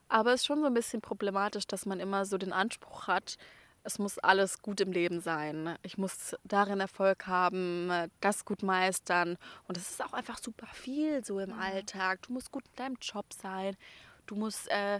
aber 0.07 0.33
es 0.33 0.41
ist 0.41 0.45
schon 0.45 0.61
so 0.61 0.67
ein 0.67 0.73
bisschen 0.73 1.01
problematisch, 1.01 1.67
dass 1.67 1.85
man 1.85 1.99
immer 1.99 2.25
so 2.25 2.37
den 2.37 2.53
Anspruch 2.53 3.07
hat, 3.07 3.37
es 3.83 3.99
muss 3.99 4.19
alles 4.19 4.61
gut 4.61 4.81
im 4.81 4.91
Leben 4.91 5.21
sein. 5.21 5.77
Ich 5.83 5.97
muss 5.97 6.35
darin 6.43 6.79
Erfolg 6.79 7.27
haben, 7.27 7.91
das 8.21 8.45
gut 8.45 8.63
meistern. 8.63 9.37
Und 9.67 9.77
es 9.77 9.89
ist 9.89 10.03
auch 10.03 10.13
einfach 10.13 10.37
super 10.37 10.67
viel 10.67 11.23
so 11.23 11.39
im 11.39 11.53
Alltag. 11.53 12.21
Du 12.23 12.33
musst 12.33 12.51
gut 12.51 12.65
in 12.67 12.75
deinem 12.75 12.97
Job 13.01 13.25
sein. 13.33 13.75
Du 14.25 14.35
musst 14.35 14.69
äh, 14.69 14.99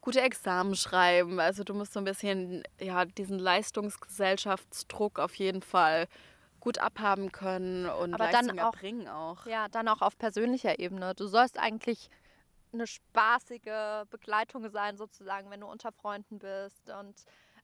gute 0.00 0.20
Examen 0.20 0.74
schreiben. 0.74 1.40
Also 1.40 1.64
du 1.64 1.74
musst 1.74 1.92
so 1.92 2.00
ein 2.00 2.04
bisschen 2.04 2.62
ja, 2.80 3.04
diesen 3.04 3.38
Leistungsgesellschaftsdruck 3.38 5.18
auf 5.18 5.34
jeden 5.34 5.62
Fall 5.62 6.06
gut 6.60 6.78
abhaben 6.78 7.30
können 7.30 7.86
und 7.86 8.14
Aber 8.14 8.24
Leistung 8.24 8.56
dann 8.56 8.58
auch, 8.60 8.74
erbringen 8.74 9.06
auch. 9.06 9.46
Ja, 9.46 9.68
dann 9.68 9.86
auch 9.86 10.00
auf 10.00 10.16
persönlicher 10.16 10.78
Ebene. 10.78 11.14
Du 11.14 11.26
sollst 11.26 11.58
eigentlich 11.58 12.08
eine 12.72 12.86
spaßige 12.86 14.06
Begleitung 14.10 14.68
sein, 14.70 14.96
sozusagen, 14.96 15.50
wenn 15.50 15.60
du 15.60 15.66
unter 15.66 15.92
Freunden 15.92 16.38
bist 16.38 16.90
und 16.90 17.14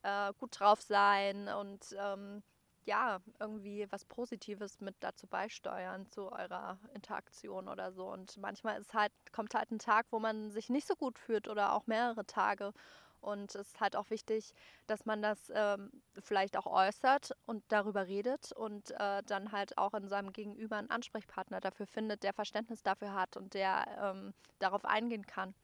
äh, 0.02 0.32
gut 0.38 0.58
drauf 0.58 0.80
sein 0.82 1.48
und 1.48 1.96
ähm, 1.98 2.42
ja, 2.84 3.20
irgendwie 3.38 3.86
was 3.90 4.04
Positives 4.04 4.80
mit 4.80 4.96
dazu 5.00 5.26
beisteuern 5.26 6.06
zu 6.06 6.32
eurer 6.32 6.78
Interaktion 6.94 7.68
oder 7.68 7.92
so. 7.92 8.10
Und 8.10 8.36
manchmal 8.38 8.80
ist 8.80 8.94
halt, 8.94 9.12
kommt 9.32 9.54
halt 9.54 9.70
ein 9.70 9.78
Tag, 9.78 10.06
wo 10.10 10.18
man 10.18 10.50
sich 10.50 10.70
nicht 10.70 10.86
so 10.86 10.96
gut 10.96 11.18
fühlt 11.18 11.48
oder 11.48 11.72
auch 11.74 11.86
mehrere 11.86 12.26
Tage. 12.26 12.72
Und 13.20 13.54
es 13.54 13.68
ist 13.68 13.80
halt 13.80 13.96
auch 13.96 14.08
wichtig, 14.10 14.54
dass 14.86 15.04
man 15.04 15.20
das 15.20 15.52
ähm, 15.54 15.90
vielleicht 16.18 16.56
auch 16.56 16.66
äußert 16.66 17.32
und 17.44 17.62
darüber 17.68 18.06
redet 18.06 18.52
und 18.52 18.92
äh, 18.92 19.22
dann 19.24 19.52
halt 19.52 19.76
auch 19.76 19.92
in 19.94 20.08
seinem 20.08 20.32
Gegenüber 20.32 20.76
einen 20.76 20.90
Ansprechpartner 20.90 21.60
dafür 21.60 21.86
findet, 21.86 22.22
der 22.22 22.32
Verständnis 22.32 22.82
dafür 22.82 23.12
hat 23.14 23.36
und 23.36 23.52
der 23.54 23.86
ähm, 24.02 24.32
darauf 24.58 24.86
eingehen 24.86 25.26
kann. 25.26 25.54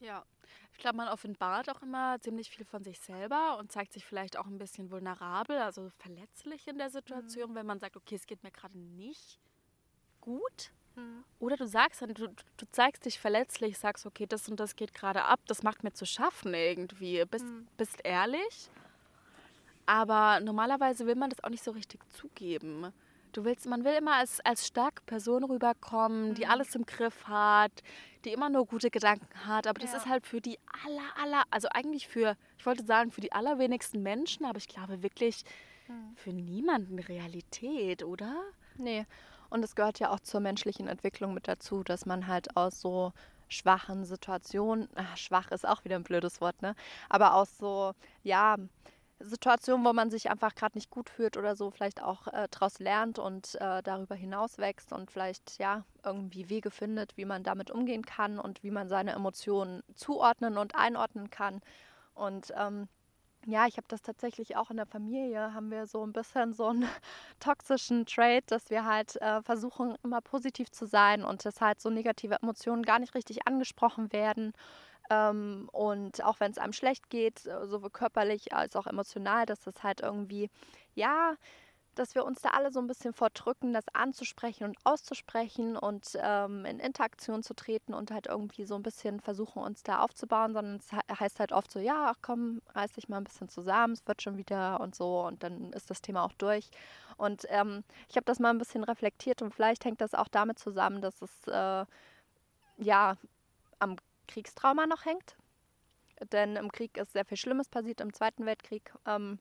Ja, 0.00 0.24
ich 0.72 0.78
glaube, 0.78 0.96
man 0.96 1.08
offenbart 1.08 1.68
auch 1.70 1.82
immer 1.82 2.20
ziemlich 2.20 2.50
viel 2.50 2.64
von 2.64 2.84
sich 2.84 3.00
selber 3.00 3.58
und 3.58 3.72
zeigt 3.72 3.92
sich 3.92 4.04
vielleicht 4.04 4.36
auch 4.36 4.46
ein 4.46 4.58
bisschen 4.58 4.90
vulnerabel, 4.90 5.58
also 5.58 5.90
verletzlich 5.98 6.68
in 6.68 6.78
der 6.78 6.90
Situation, 6.90 7.50
mhm. 7.50 7.54
wenn 7.56 7.66
man 7.66 7.80
sagt, 7.80 7.96
okay, 7.96 8.14
es 8.14 8.26
geht 8.26 8.42
mir 8.44 8.52
gerade 8.52 8.78
nicht 8.78 9.40
gut. 10.20 10.70
Mhm. 10.94 11.24
Oder 11.38 11.56
du 11.56 11.66
sagst 11.66 12.02
dann, 12.02 12.14
du, 12.14 12.28
du 12.28 12.66
zeigst 12.70 13.04
dich 13.06 13.18
verletzlich, 13.18 13.78
sagst, 13.78 14.06
okay, 14.06 14.26
das 14.26 14.48
und 14.48 14.60
das 14.60 14.76
geht 14.76 14.94
gerade 14.94 15.24
ab, 15.24 15.40
das 15.46 15.62
macht 15.62 15.84
mir 15.84 15.92
zu 15.92 16.06
schaffen 16.06 16.54
irgendwie. 16.54 17.24
Bist, 17.24 17.44
mhm. 17.44 17.66
bist 17.76 17.98
ehrlich. 18.04 18.70
Aber 19.86 20.40
normalerweise 20.40 21.06
will 21.06 21.14
man 21.14 21.30
das 21.30 21.42
auch 21.42 21.48
nicht 21.48 21.64
so 21.64 21.70
richtig 21.70 22.06
zugeben. 22.10 22.92
Du 23.32 23.44
willst, 23.44 23.66
man 23.66 23.84
will 23.84 23.94
immer 23.94 24.16
als, 24.16 24.40
als 24.40 24.66
starke 24.66 25.02
Person 25.04 25.44
rüberkommen, 25.44 26.34
die 26.34 26.44
mhm. 26.44 26.50
alles 26.50 26.74
im 26.74 26.84
Griff 26.84 27.26
hat, 27.26 27.82
die 28.28 28.34
immer 28.34 28.50
nur 28.50 28.66
gute 28.66 28.90
Gedanken 28.90 29.26
hat. 29.46 29.66
Aber 29.66 29.80
das 29.80 29.92
ja. 29.92 29.98
ist 29.98 30.06
halt 30.06 30.26
für 30.26 30.40
die 30.40 30.58
aller, 30.84 31.22
aller, 31.22 31.42
also 31.50 31.68
eigentlich 31.70 32.06
für, 32.06 32.36
ich 32.58 32.66
wollte 32.66 32.84
sagen, 32.84 33.10
für 33.10 33.20
die 33.20 33.32
allerwenigsten 33.32 34.02
Menschen, 34.02 34.44
aber 34.44 34.58
ich 34.58 34.68
glaube 34.68 35.02
wirklich 35.02 35.44
mhm. 35.88 36.14
für 36.16 36.30
niemanden 36.30 36.98
Realität, 36.98 38.04
oder? 38.04 38.34
Nee. 38.76 39.06
Und 39.50 39.64
es 39.64 39.74
gehört 39.74 39.98
ja 39.98 40.10
auch 40.10 40.20
zur 40.20 40.40
menschlichen 40.40 40.88
Entwicklung 40.88 41.32
mit 41.34 41.48
dazu, 41.48 41.82
dass 41.82 42.06
man 42.06 42.26
halt 42.26 42.56
aus 42.56 42.80
so 42.80 43.12
schwachen 43.48 44.04
Situationen, 44.04 44.88
ach, 44.94 45.16
schwach 45.16 45.50
ist 45.50 45.66
auch 45.66 45.84
wieder 45.84 45.96
ein 45.96 46.02
blödes 46.02 46.42
Wort, 46.42 46.60
ne? 46.60 46.74
Aber 47.08 47.34
aus 47.34 47.56
so, 47.56 47.94
ja, 48.22 48.56
Situationen, 49.20 49.84
wo 49.84 49.92
man 49.92 50.10
sich 50.10 50.30
einfach 50.30 50.54
gerade 50.54 50.76
nicht 50.76 50.90
gut 50.90 51.10
fühlt 51.10 51.36
oder 51.36 51.56
so, 51.56 51.70
vielleicht 51.70 52.02
auch 52.02 52.28
äh, 52.28 52.48
daraus 52.50 52.78
lernt 52.78 53.18
und 53.18 53.56
äh, 53.60 53.82
darüber 53.82 54.14
hinaus 54.14 54.58
wächst 54.58 54.92
und 54.92 55.10
vielleicht 55.10 55.58
ja 55.58 55.84
irgendwie 56.04 56.48
Wege 56.48 56.70
findet, 56.70 57.16
wie 57.16 57.24
man 57.24 57.42
damit 57.42 57.70
umgehen 57.70 58.04
kann 58.04 58.38
und 58.38 58.62
wie 58.62 58.70
man 58.70 58.88
seine 58.88 59.12
Emotionen 59.12 59.82
zuordnen 59.94 60.58
und 60.58 60.74
einordnen 60.74 61.30
kann. 61.30 61.60
Und 62.14 62.52
ähm, 62.56 62.88
ja, 63.46 63.66
ich 63.66 63.76
habe 63.76 63.86
das 63.88 64.02
tatsächlich 64.02 64.56
auch 64.56 64.70
in 64.70 64.76
der 64.76 64.86
Familie, 64.86 65.54
haben 65.54 65.70
wir 65.70 65.86
so 65.86 66.04
ein 66.04 66.12
bisschen 66.12 66.52
so 66.52 66.68
einen 66.68 66.88
toxischen 67.40 68.06
Trait, 68.06 68.50
dass 68.50 68.70
wir 68.70 68.84
halt 68.84 69.16
äh, 69.22 69.42
versuchen, 69.42 69.96
immer 70.02 70.20
positiv 70.20 70.70
zu 70.70 70.86
sein 70.86 71.24
und 71.24 71.44
dass 71.44 71.60
halt 71.60 71.80
so 71.80 71.90
negative 71.90 72.36
Emotionen 72.42 72.82
gar 72.82 72.98
nicht 72.98 73.14
richtig 73.14 73.46
angesprochen 73.46 74.12
werden. 74.12 74.52
Ähm, 75.10 75.68
und 75.72 76.24
auch 76.24 76.40
wenn 76.40 76.50
es 76.50 76.58
einem 76.58 76.72
schlecht 76.72 77.10
geht, 77.10 77.40
sowohl 77.40 77.90
körperlich 77.90 78.52
als 78.54 78.76
auch 78.76 78.86
emotional, 78.86 79.46
dass 79.46 79.60
das 79.60 79.82
halt 79.82 80.00
irgendwie, 80.00 80.50
ja, 80.94 81.36
dass 81.98 82.14
wir 82.14 82.24
uns 82.24 82.40
da 82.40 82.50
alle 82.50 82.70
so 82.70 82.80
ein 82.80 82.86
bisschen 82.86 83.12
vordrücken, 83.12 83.72
das 83.72 83.84
anzusprechen 83.92 84.64
und 84.64 84.76
auszusprechen 84.84 85.76
und 85.76 86.16
ähm, 86.22 86.64
in 86.64 86.78
Interaktion 86.78 87.42
zu 87.42 87.54
treten 87.54 87.92
und 87.92 88.10
halt 88.10 88.26
irgendwie 88.26 88.64
so 88.64 88.76
ein 88.76 88.82
bisschen 88.82 89.20
versuchen, 89.20 89.62
uns 89.62 89.82
da 89.82 90.00
aufzubauen, 90.00 90.52
sondern 90.52 90.76
es 90.76 90.92
heißt 91.18 91.40
halt 91.40 91.52
oft 91.52 91.70
so, 91.70 91.80
ja, 91.80 92.12
ach 92.12 92.18
komm, 92.22 92.62
reiß 92.74 92.92
dich 92.92 93.08
mal 93.08 93.18
ein 93.18 93.24
bisschen 93.24 93.48
zusammen, 93.48 93.94
es 93.94 94.06
wird 94.06 94.22
schon 94.22 94.36
wieder 94.36 94.80
und 94.80 94.94
so 94.94 95.26
und 95.26 95.42
dann 95.42 95.72
ist 95.72 95.90
das 95.90 96.00
Thema 96.00 96.24
auch 96.24 96.32
durch. 96.34 96.70
Und 97.16 97.46
ähm, 97.48 97.82
ich 98.08 98.16
habe 98.16 98.24
das 98.26 98.38
mal 98.38 98.50
ein 98.50 98.58
bisschen 98.58 98.84
reflektiert 98.84 99.42
und 99.42 99.52
vielleicht 99.54 99.84
hängt 99.84 100.00
das 100.00 100.14
auch 100.14 100.28
damit 100.28 100.58
zusammen, 100.58 101.00
dass 101.00 101.20
es 101.20 101.48
äh, 101.48 101.84
ja 102.78 103.16
am 103.80 103.96
Kriegstrauma 104.28 104.86
noch 104.86 105.04
hängt. 105.04 105.36
Denn 106.32 106.56
im 106.56 106.70
Krieg 106.70 106.96
ist 106.96 107.12
sehr 107.12 107.24
viel 107.24 107.36
Schlimmes 107.36 107.68
passiert, 107.68 108.00
im 108.00 108.12
Zweiten 108.12 108.46
Weltkrieg. 108.46 108.92
Ähm, 109.06 109.38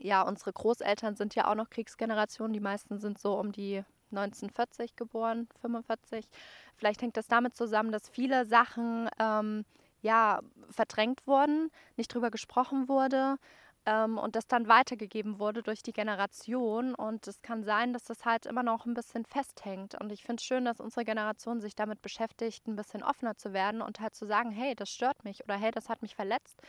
ja, 0.00 0.22
unsere 0.22 0.52
Großeltern 0.52 1.16
sind 1.16 1.34
ja 1.34 1.48
auch 1.50 1.54
noch 1.54 1.70
Kriegsgeneration. 1.70 2.52
Die 2.52 2.60
meisten 2.60 2.98
sind 2.98 3.18
so 3.18 3.38
um 3.38 3.52
die 3.52 3.84
1940 4.10 4.96
geboren, 4.96 5.48
45. 5.60 6.28
Vielleicht 6.76 7.02
hängt 7.02 7.16
das 7.16 7.28
damit 7.28 7.56
zusammen, 7.56 7.92
dass 7.92 8.08
viele 8.08 8.46
Sachen 8.46 9.08
ähm, 9.18 9.64
ja, 10.02 10.40
verdrängt 10.70 11.26
wurden, 11.26 11.70
nicht 11.96 12.12
drüber 12.14 12.30
gesprochen 12.30 12.88
wurde 12.88 13.38
ähm, 13.86 14.18
und 14.18 14.36
das 14.36 14.48
dann 14.48 14.68
weitergegeben 14.68 15.38
wurde 15.38 15.62
durch 15.62 15.82
die 15.82 15.92
Generation. 15.92 16.94
Und 16.94 17.26
es 17.28 17.40
kann 17.40 17.62
sein, 17.62 17.92
dass 17.92 18.04
das 18.04 18.24
halt 18.24 18.44
immer 18.44 18.64
noch 18.64 18.84
ein 18.84 18.94
bisschen 18.94 19.24
festhängt. 19.24 19.94
Und 19.94 20.12
ich 20.12 20.24
finde 20.24 20.40
es 20.40 20.44
schön, 20.44 20.64
dass 20.64 20.80
unsere 20.80 21.04
Generation 21.04 21.60
sich 21.60 21.76
damit 21.76 22.02
beschäftigt, 22.02 22.66
ein 22.66 22.76
bisschen 22.76 23.02
offener 23.02 23.36
zu 23.36 23.52
werden 23.52 23.80
und 23.80 24.00
halt 24.00 24.14
zu 24.14 24.26
sagen, 24.26 24.50
hey, 24.50 24.74
das 24.74 24.90
stört 24.90 25.24
mich 25.24 25.44
oder 25.44 25.56
hey, 25.56 25.70
das 25.70 25.88
hat 25.88 26.02
mich 26.02 26.16
verletzt. 26.16 26.60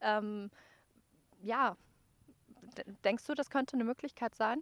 Ähm, 0.00 0.50
ja, 1.42 1.76
denkst 3.04 3.26
du, 3.26 3.34
das 3.34 3.50
könnte 3.50 3.74
eine 3.74 3.84
Möglichkeit 3.84 4.34
sein? 4.34 4.60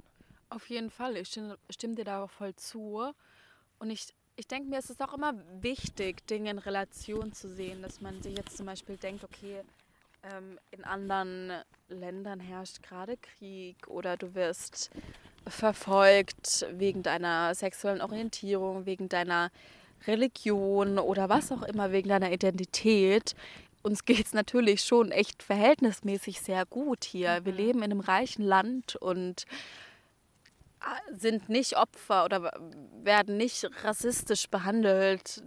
Auf 0.49 0.69
jeden 0.69 0.91
Fall, 0.91 1.17
ich 1.17 1.29
stimme, 1.29 1.59
stimme 1.71 1.95
dir 1.95 2.05
da 2.05 2.25
auch 2.25 2.31
voll 2.31 2.57
zu. 2.57 3.13
Und 3.79 3.91
ich, 3.91 4.13
ich 4.35 4.49
denke 4.49 4.69
mir, 4.69 4.79
es 4.79 4.91
ist 4.91 5.01
auch 5.01 5.15
immer 5.15 5.35
wichtig, 5.63 6.27
Dinge 6.27 6.51
in 6.51 6.59
Relation 6.59 7.33
zu 7.33 7.49
sehen, 7.49 7.83
dass 7.83 8.01
man 8.01 8.21
sich 8.21 8.37
jetzt 8.37 8.57
zum 8.57 8.67
Beispiel 8.67 8.97
denkt, 8.97 9.23
okay, 9.23 9.63
in 10.71 10.85
anderen 10.85 11.53
Ländern 11.89 12.41
herrscht 12.41 12.83
gerade 12.83 13.17
Krieg 13.17 13.89
oder 13.89 14.17
du 14.17 14.35
wirst 14.35 14.91
verfolgt 15.47 16.67
wegen 16.73 17.03
deiner 17.03 17.55
sexuellen 17.55 18.03
Orientierung, 18.03 18.87
wegen 18.87 19.09
deiner 19.09 19.51
Religion 20.07 20.99
oder 20.99 21.29
was 21.29 21.53
auch 21.53 21.63
immer, 21.63 21.93
wegen 21.93 22.09
deiner 22.09 22.33
Identität. 22.33 23.35
Uns 23.83 24.05
geht 24.05 24.27
es 24.27 24.33
natürlich 24.35 24.83
schon 24.83 25.11
echt 25.11 25.43
verhältnismäßig 25.43 26.41
sehr 26.41 26.67
gut 26.67 27.05
hier. 27.05 27.45
Wir 27.45 27.53
mhm. 27.53 27.59
leben 27.59 27.79
in 27.79 27.85
einem 27.85 28.01
reichen 28.01 28.45
Land 28.45 28.97
und 28.97 29.45
äh, 30.81 31.17
sind 31.17 31.49
nicht 31.49 31.77
Opfer 31.77 32.25
oder 32.25 32.53
werden 33.03 33.37
nicht 33.37 33.69
rassistisch 33.85 34.49
behandelt 34.49 35.43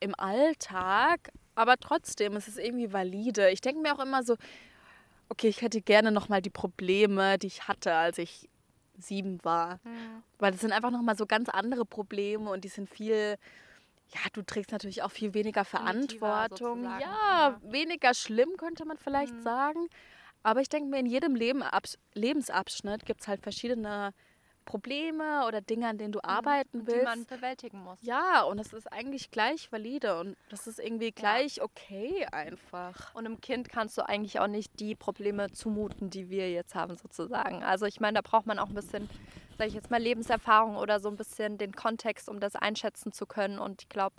im 0.00 0.14
Alltag, 0.18 1.30
aber 1.54 1.76
trotzdem 1.78 2.36
ist 2.36 2.48
es 2.48 2.56
irgendwie 2.56 2.92
valide. 2.92 3.50
Ich 3.50 3.60
denke 3.60 3.80
mir 3.80 3.94
auch 3.94 4.02
immer 4.02 4.22
so, 4.22 4.36
okay, 5.28 5.48
ich 5.48 5.62
hätte 5.62 5.80
gerne 5.80 6.12
nochmal 6.12 6.42
die 6.42 6.50
Probleme, 6.50 7.38
die 7.38 7.46
ich 7.46 7.68
hatte, 7.68 7.94
als 7.94 8.18
ich 8.18 8.48
sieben 8.98 9.38
war. 9.44 9.80
Mhm. 9.84 10.22
Weil 10.38 10.52
das 10.52 10.60
sind 10.60 10.72
einfach 10.72 10.90
nochmal 10.90 11.16
so 11.16 11.26
ganz 11.26 11.48
andere 11.48 11.84
Probleme 11.84 12.50
und 12.50 12.64
die 12.64 12.68
sind 12.68 12.88
viel, 12.88 13.36
ja, 14.08 14.20
du 14.32 14.42
trägst 14.42 14.72
natürlich 14.72 15.02
auch 15.02 15.10
viel 15.10 15.34
weniger 15.34 15.64
Verantwortung. 15.64 16.84
Ja, 16.84 17.00
ja, 17.00 17.60
weniger 17.62 18.14
schlimm 18.14 18.56
könnte 18.56 18.84
man 18.84 18.98
vielleicht 18.98 19.34
mhm. 19.34 19.42
sagen. 19.42 19.88
Aber 20.42 20.60
ich 20.60 20.68
denke 20.68 20.90
mir, 20.90 20.98
in 20.98 21.06
jedem 21.06 21.34
Leben, 21.34 21.62
Lebensabschnitt 22.14 23.06
gibt 23.06 23.20
es 23.20 23.28
halt 23.28 23.42
verschiedene 23.42 24.12
Probleme 24.64 25.46
oder 25.46 25.60
Dinge, 25.60 25.88
an 25.88 25.98
denen 25.98 26.12
du 26.12 26.18
mhm. 26.18 26.28
arbeiten 26.28 26.86
willst. 26.86 27.00
Die 27.00 27.04
man 27.04 27.24
bewältigen 27.26 27.82
muss. 27.82 27.98
Ja, 28.02 28.42
und 28.42 28.58
das 28.58 28.72
ist 28.72 28.90
eigentlich 28.92 29.30
gleich 29.30 29.70
valide 29.70 30.18
und 30.18 30.36
das 30.48 30.66
ist 30.66 30.78
irgendwie 30.78 31.12
gleich 31.12 31.56
ja. 31.56 31.64
okay 31.64 32.26
einfach. 32.32 33.14
Und 33.14 33.26
einem 33.26 33.40
Kind 33.40 33.68
kannst 33.68 33.98
du 33.98 34.08
eigentlich 34.08 34.40
auch 34.40 34.46
nicht 34.46 34.80
die 34.80 34.94
Probleme 34.94 35.52
zumuten, 35.52 36.10
die 36.10 36.30
wir 36.30 36.50
jetzt 36.50 36.74
haben 36.74 36.96
sozusagen. 36.96 37.62
Also 37.62 37.86
ich 37.86 38.00
meine, 38.00 38.16
da 38.16 38.20
braucht 38.22 38.46
man 38.46 38.58
auch 38.58 38.68
ein 38.68 38.74
bisschen, 38.74 39.08
sage 39.58 39.68
ich 39.68 39.74
jetzt 39.74 39.90
mal, 39.90 40.00
Lebenserfahrung 40.00 40.76
oder 40.76 41.00
so 41.00 41.08
ein 41.08 41.16
bisschen 41.16 41.58
den 41.58 41.72
Kontext, 41.72 42.28
um 42.28 42.40
das 42.40 42.56
einschätzen 42.56 43.12
zu 43.12 43.26
können. 43.26 43.58
Und 43.58 43.82
ich 43.82 43.88
glaube, 43.88 44.16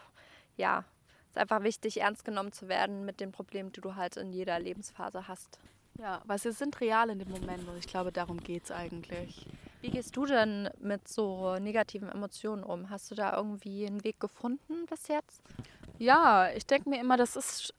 ja, 0.58 0.86
es 1.26 1.32
ist 1.32 1.38
einfach 1.38 1.64
wichtig, 1.64 2.02
ernst 2.02 2.26
genommen 2.26 2.52
zu 2.52 2.68
werden 2.68 3.06
mit 3.06 3.20
den 3.20 3.32
Problemen, 3.32 3.72
die 3.72 3.82
du 3.82 3.96
halt 3.96 4.18
in 4.18 4.32
jeder 4.32 4.60
Lebensphase 4.60 5.28
hast. 5.28 5.60
Ja, 6.00 6.22
weil 6.26 6.40
sie 6.40 6.52
sind 6.52 6.80
real 6.82 7.10
in 7.10 7.20
dem 7.20 7.30
Moment 7.30 7.68
und 7.68 7.78
ich 7.78 7.88
glaube, 7.88 8.12
darum 8.12 8.40
geht 8.40 8.64
es 8.64 8.72
eigentlich. 8.72 9.46
Wie 9.84 9.92
gehst 9.92 10.16
du 10.16 10.26
denn 10.26 10.70
mit 10.80 11.10
so 11.10 11.60
negativen 11.60 12.08
Emotionen 12.08 12.64
um? 12.64 12.90
Hast 12.90 13.12
du 13.12 13.16
da 13.16 13.36
irgendwie 13.36 13.86
einen 13.86 14.06
Weg 14.06 14.18
gefunden 14.18 14.86
bis 14.86 15.10
jetzt? 15.10 15.42
Ja, 16.00 16.50
ich 16.52 16.66
denke 16.66 16.90
mir 16.90 17.02
immer, 17.02 17.18
das 17.18 17.36
ist, 17.36 17.74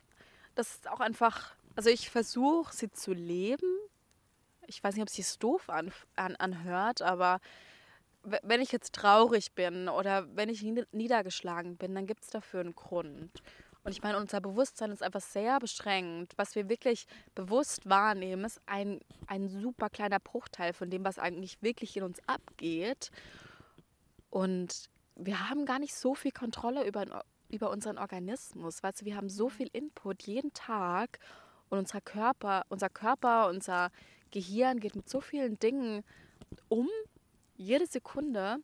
das 0.55 0.75
ist 0.75 0.91
auch 0.91 1.01
einfach, 1.01 1.57
also 1.77 1.89
ich 1.89 2.11
versuche 2.11 2.75
sie 2.75 2.93
zu 2.93 3.15
leben. 3.15 3.79
Ich 4.67 4.85
weiß 4.85 4.95
nicht, 4.95 5.01
ob 5.01 5.09
es 5.09 5.15
sich 5.15 5.39
doof 5.39 5.71
an, 5.71 5.95
an, 6.15 6.37
anhört, 6.37 7.01
aber 7.01 7.41
wenn 8.23 8.61
ich 8.61 8.71
jetzt 8.71 8.95
traurig 8.95 9.53
bin 9.53 9.89
oder 9.89 10.27
wenn 10.37 10.51
ich 10.51 10.63
niedergeschlagen 10.63 11.79
bin, 11.79 11.95
dann 11.95 12.07
gibt 12.07 12.25
es 12.25 12.29
dafür 12.29 12.61
einen 12.61 12.75
Grund. 12.75 13.31
Und 13.85 13.93
ich 13.93 14.03
meine, 14.03 14.19
unser 14.19 14.41
Bewusstsein 14.41 14.91
ist 14.91 15.03
einfach 15.03 15.21
sehr 15.21 15.61
beschränkt. 15.61 16.33
Was 16.37 16.55
wir 16.55 16.71
wirklich 16.71 17.07
bewusst 17.35 17.89
wahrnehmen, 17.89 18.45
ist 18.47 18.61
ein, 18.65 19.01
ein 19.27 19.49
super 19.49 19.91
kleiner 19.91 20.19
Bruchteil 20.19 20.73
von 20.73 20.89
dem, 20.89 21.05
was 21.05 21.19
eigentlich 21.19 21.61
wirklich 21.61 21.95
in 21.99 22.03
uns 22.03 22.19
abgeht. 22.27 23.11
Und 24.31 24.89
wir 25.17 25.49
haben 25.51 25.67
gar 25.67 25.79
nicht 25.79 25.95
so 25.95 26.15
viel 26.15 26.33
Kontrolle 26.33 26.87
über, 26.87 27.25
über 27.51 27.71
unseren 27.71 27.99
Organismus. 27.99 28.83
Weißt 28.83 29.03
du, 29.03 29.05
wir 29.05 29.17
haben 29.17 29.29
so 29.29 29.51
viel 29.51 29.69
Input 29.73 30.23
jeden 30.23 30.55
Tag 30.55 31.19
und 31.69 31.79
unser 31.79 32.01
Körper, 32.01 32.65
unser 32.71 32.89
Körper, 32.89 33.49
unser 33.49 33.91
Gehirn 34.31 34.81
geht 34.81 34.97
mit 34.97 35.11
so 35.11 35.21
vielen 35.21 35.59
Dingen 35.59 36.05
um, 36.69 36.89
jede 37.57 37.87
Sekunde. 37.87 38.57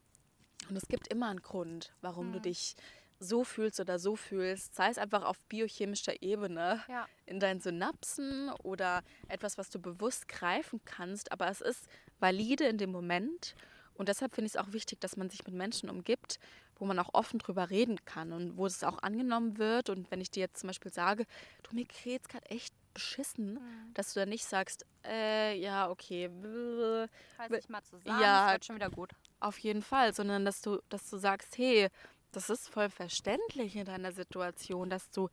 Und 0.68 0.76
es 0.76 0.88
gibt 0.88 1.08
immer 1.08 1.28
einen 1.28 1.42
Grund, 1.42 1.92
warum 2.00 2.28
mhm. 2.28 2.32
du 2.34 2.40
dich 2.40 2.74
so 3.20 3.44
fühlst 3.44 3.78
oder 3.78 3.98
so 3.98 4.16
fühlst, 4.16 4.74
sei 4.74 4.88
es 4.88 4.98
einfach 4.98 5.22
auf 5.24 5.38
biochemischer 5.44 6.22
Ebene 6.22 6.82
ja. 6.88 7.06
in 7.26 7.38
deinen 7.38 7.60
Synapsen 7.60 8.50
oder 8.62 9.02
etwas, 9.28 9.58
was 9.58 9.70
du 9.70 9.78
bewusst 9.78 10.26
greifen 10.26 10.80
kannst, 10.84 11.30
aber 11.30 11.48
es 11.48 11.60
ist 11.60 11.86
valide 12.18 12.64
in 12.64 12.78
dem 12.78 12.90
Moment 12.90 13.54
und 13.94 14.08
deshalb 14.08 14.34
finde 14.34 14.46
ich 14.46 14.54
es 14.54 14.60
auch 14.60 14.72
wichtig, 14.72 15.00
dass 15.00 15.18
man 15.18 15.28
sich 15.28 15.44
mit 15.44 15.54
Menschen 15.54 15.90
umgibt, 15.90 16.38
wo 16.76 16.86
man 16.86 16.98
auch 16.98 17.12
offen 17.12 17.38
drüber 17.38 17.68
reden 17.68 18.02
kann 18.06 18.32
und 18.32 18.56
wo 18.56 18.64
es 18.64 18.82
auch 18.82 19.02
angenommen 19.02 19.58
wird 19.58 19.90
und 19.90 20.10
wenn 20.10 20.22
ich 20.22 20.30
dir 20.30 20.40
jetzt 20.40 20.60
zum 20.60 20.68
Beispiel 20.68 20.90
sage, 20.90 21.26
du 21.62 21.74
mir 21.74 21.84
geht's 21.84 22.28
gerade 22.28 22.46
echt 22.46 22.74
beschissen, 22.94 23.54
mhm. 23.54 23.94
dass 23.94 24.14
du 24.14 24.20
dann 24.20 24.30
nicht 24.30 24.46
sagst, 24.46 24.86
äh, 25.04 25.58
ja, 25.58 25.90
okay, 25.90 26.30
Weiß 27.36 27.50
ich 27.52 27.68
mal 27.68 27.82
zu 27.82 27.98
sagen, 27.98 28.20
ja, 28.20 28.52
wird 28.52 28.64
schon 28.64 28.76
wieder 28.76 28.90
gut. 28.90 29.12
Auf 29.38 29.58
jeden 29.58 29.82
Fall, 29.82 30.14
sondern 30.14 30.44
dass 30.44 30.62
du, 30.62 30.80
dass 30.88 31.08
du 31.08 31.18
sagst, 31.18 31.56
hey, 31.58 31.88
das 32.32 32.50
ist 32.50 32.68
voll 32.68 32.90
verständlich 32.90 33.76
in 33.76 33.84
deiner 33.84 34.12
Situation, 34.12 34.90
dass 34.90 35.10
du 35.10 35.28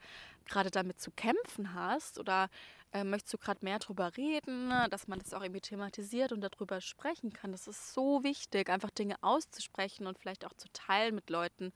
gerade 0.46 0.72
damit 0.72 1.00
zu 1.00 1.12
kämpfen 1.12 1.74
hast 1.74 2.20
oder 2.20 2.50
äh, 2.94 3.04
möchtest 3.04 3.34
du 3.34 3.38
gerade 3.38 3.64
mehr 3.64 3.80
darüber 3.80 4.16
reden, 4.16 4.70
dass 4.90 5.08
man 5.08 5.20
das 5.20 5.34
auch 5.34 5.42
irgendwie 5.42 5.62
thematisiert 5.62 6.32
und 6.32 6.42
darüber 6.42 6.82
sprechen 6.82 7.34
kann. 7.34 7.52
Das 7.52 7.68
ist 7.68 7.94
so 7.94 8.24
wichtig, 8.24 8.70
einfach 8.70 8.92
Dinge 8.92 9.16
auszusprechen 9.22 10.08
und 10.08 10.18
vielleicht 10.18 10.46
auch 10.46 10.54
zu 10.54 10.68
teilen 10.72 11.16
mit 11.16 11.30
Leuten, 11.30 11.74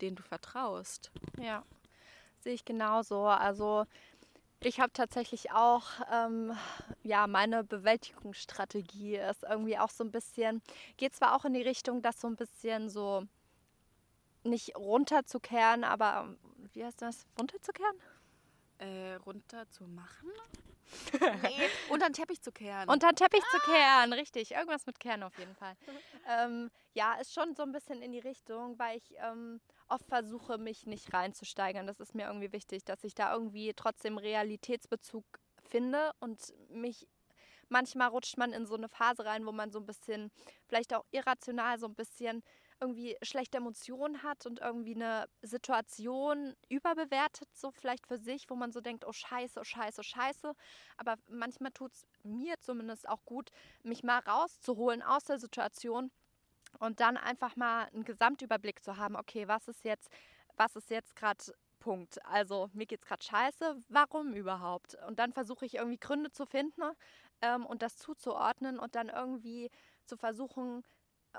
denen 0.00 0.16
du 0.16 0.22
vertraust. 0.22 1.10
Ja, 1.38 1.62
sehe 2.40 2.54
ich 2.54 2.64
genauso. 2.64 3.26
Also 3.26 3.86
ich 4.60 4.80
habe 4.80 4.92
tatsächlich 4.92 5.52
auch, 5.52 5.84
ähm, 6.10 6.56
ja, 7.02 7.26
meine 7.26 7.62
Bewältigungsstrategie 7.62 9.16
ist 9.16 9.42
irgendwie 9.42 9.78
auch 9.78 9.90
so 9.90 10.02
ein 10.02 10.10
bisschen, 10.10 10.62
geht 10.96 11.14
zwar 11.14 11.36
auch 11.36 11.44
in 11.44 11.52
die 11.52 11.62
Richtung, 11.62 12.02
dass 12.02 12.20
so 12.20 12.26
ein 12.26 12.36
bisschen 12.36 12.88
so 12.88 13.24
nicht 14.46 14.76
runterzukehren, 14.76 15.84
aber 15.84 16.24
ähm, 16.26 16.38
wie 16.72 16.84
heißt 16.84 17.02
das? 17.02 17.26
Runterzukehren? 17.38 17.96
Äh, 18.78 19.14
runter 19.14 19.68
zu 19.70 19.84
machen? 19.84 20.30
nee, 21.42 21.68
unter 21.88 22.08
den 22.08 22.12
Teppich 22.12 22.40
zu 22.40 22.52
kehren. 22.52 22.88
Unter 22.88 23.08
den 23.08 23.16
Teppich 23.16 23.42
ah! 23.42 23.50
zu 23.50 23.70
kehren, 23.70 24.12
richtig. 24.12 24.52
Irgendwas 24.52 24.86
mit 24.86 25.00
Kehren 25.00 25.22
auf 25.22 25.36
jeden 25.38 25.54
Fall. 25.56 25.74
ähm, 26.28 26.70
ja, 26.94 27.14
ist 27.14 27.34
schon 27.34 27.54
so 27.54 27.62
ein 27.62 27.72
bisschen 27.72 28.02
in 28.02 28.12
die 28.12 28.20
Richtung, 28.20 28.78
weil 28.78 28.98
ich 28.98 29.14
ähm, 29.18 29.60
oft 29.88 30.06
versuche, 30.06 30.58
mich 30.58 30.86
nicht 30.86 31.12
reinzusteigern. 31.12 31.86
Das 31.86 32.00
ist 32.00 32.14
mir 32.14 32.26
irgendwie 32.26 32.52
wichtig, 32.52 32.84
dass 32.84 33.02
ich 33.04 33.14
da 33.14 33.32
irgendwie 33.32 33.72
trotzdem 33.74 34.18
Realitätsbezug 34.18 35.24
finde 35.68 36.12
und 36.20 36.54
mich 36.70 37.08
manchmal 37.68 38.08
rutscht 38.08 38.38
man 38.38 38.52
in 38.52 38.66
so 38.66 38.76
eine 38.76 38.88
Phase 38.88 39.24
rein, 39.24 39.44
wo 39.44 39.52
man 39.52 39.72
so 39.72 39.80
ein 39.80 39.86
bisschen, 39.86 40.30
vielleicht 40.66 40.94
auch 40.94 41.04
irrational 41.10 41.78
so 41.78 41.86
ein 41.86 41.94
bisschen 41.94 42.42
irgendwie 42.80 43.16
schlechte 43.22 43.58
Emotionen 43.58 44.22
hat 44.22 44.46
und 44.46 44.60
irgendwie 44.60 44.94
eine 44.94 45.28
Situation 45.42 46.54
überbewertet, 46.68 47.48
so 47.54 47.70
vielleicht 47.70 48.06
für 48.06 48.18
sich, 48.18 48.48
wo 48.50 48.54
man 48.54 48.72
so 48.72 48.80
denkt, 48.80 49.06
oh 49.06 49.12
scheiße, 49.12 49.60
oh 49.60 49.64
scheiße, 49.64 50.00
oh 50.00 50.02
scheiße. 50.02 50.52
Aber 50.96 51.16
manchmal 51.28 51.72
tut 51.72 51.92
es 51.92 52.06
mir 52.22 52.58
zumindest 52.60 53.08
auch 53.08 53.24
gut, 53.24 53.50
mich 53.82 54.02
mal 54.02 54.18
rauszuholen 54.20 55.02
aus 55.02 55.24
der 55.24 55.38
Situation 55.38 56.10
und 56.78 57.00
dann 57.00 57.16
einfach 57.16 57.56
mal 57.56 57.86
einen 57.86 58.04
Gesamtüberblick 58.04 58.84
zu 58.84 58.96
haben, 58.96 59.16
okay, 59.16 59.48
was 59.48 59.68
ist 59.68 59.84
jetzt, 59.84 60.10
was 60.56 60.76
ist 60.76 60.90
jetzt 60.90 61.16
gerade 61.16 61.44
Punkt. 61.78 62.24
Also 62.26 62.68
mir 62.72 62.86
geht 62.86 63.02
es 63.02 63.06
gerade 63.06 63.22
scheiße, 63.22 63.76
warum 63.88 64.32
überhaupt? 64.32 64.96
Und 65.06 65.18
dann 65.18 65.32
versuche 65.32 65.66
ich 65.66 65.74
irgendwie 65.74 65.98
Gründe 65.98 66.32
zu 66.32 66.44
finden 66.44 66.82
ähm, 67.42 67.64
und 67.64 67.82
das 67.82 67.96
zuzuordnen 67.96 68.78
und 68.78 68.94
dann 68.94 69.08
irgendwie 69.08 69.70
zu 70.04 70.16
versuchen, 70.16 70.82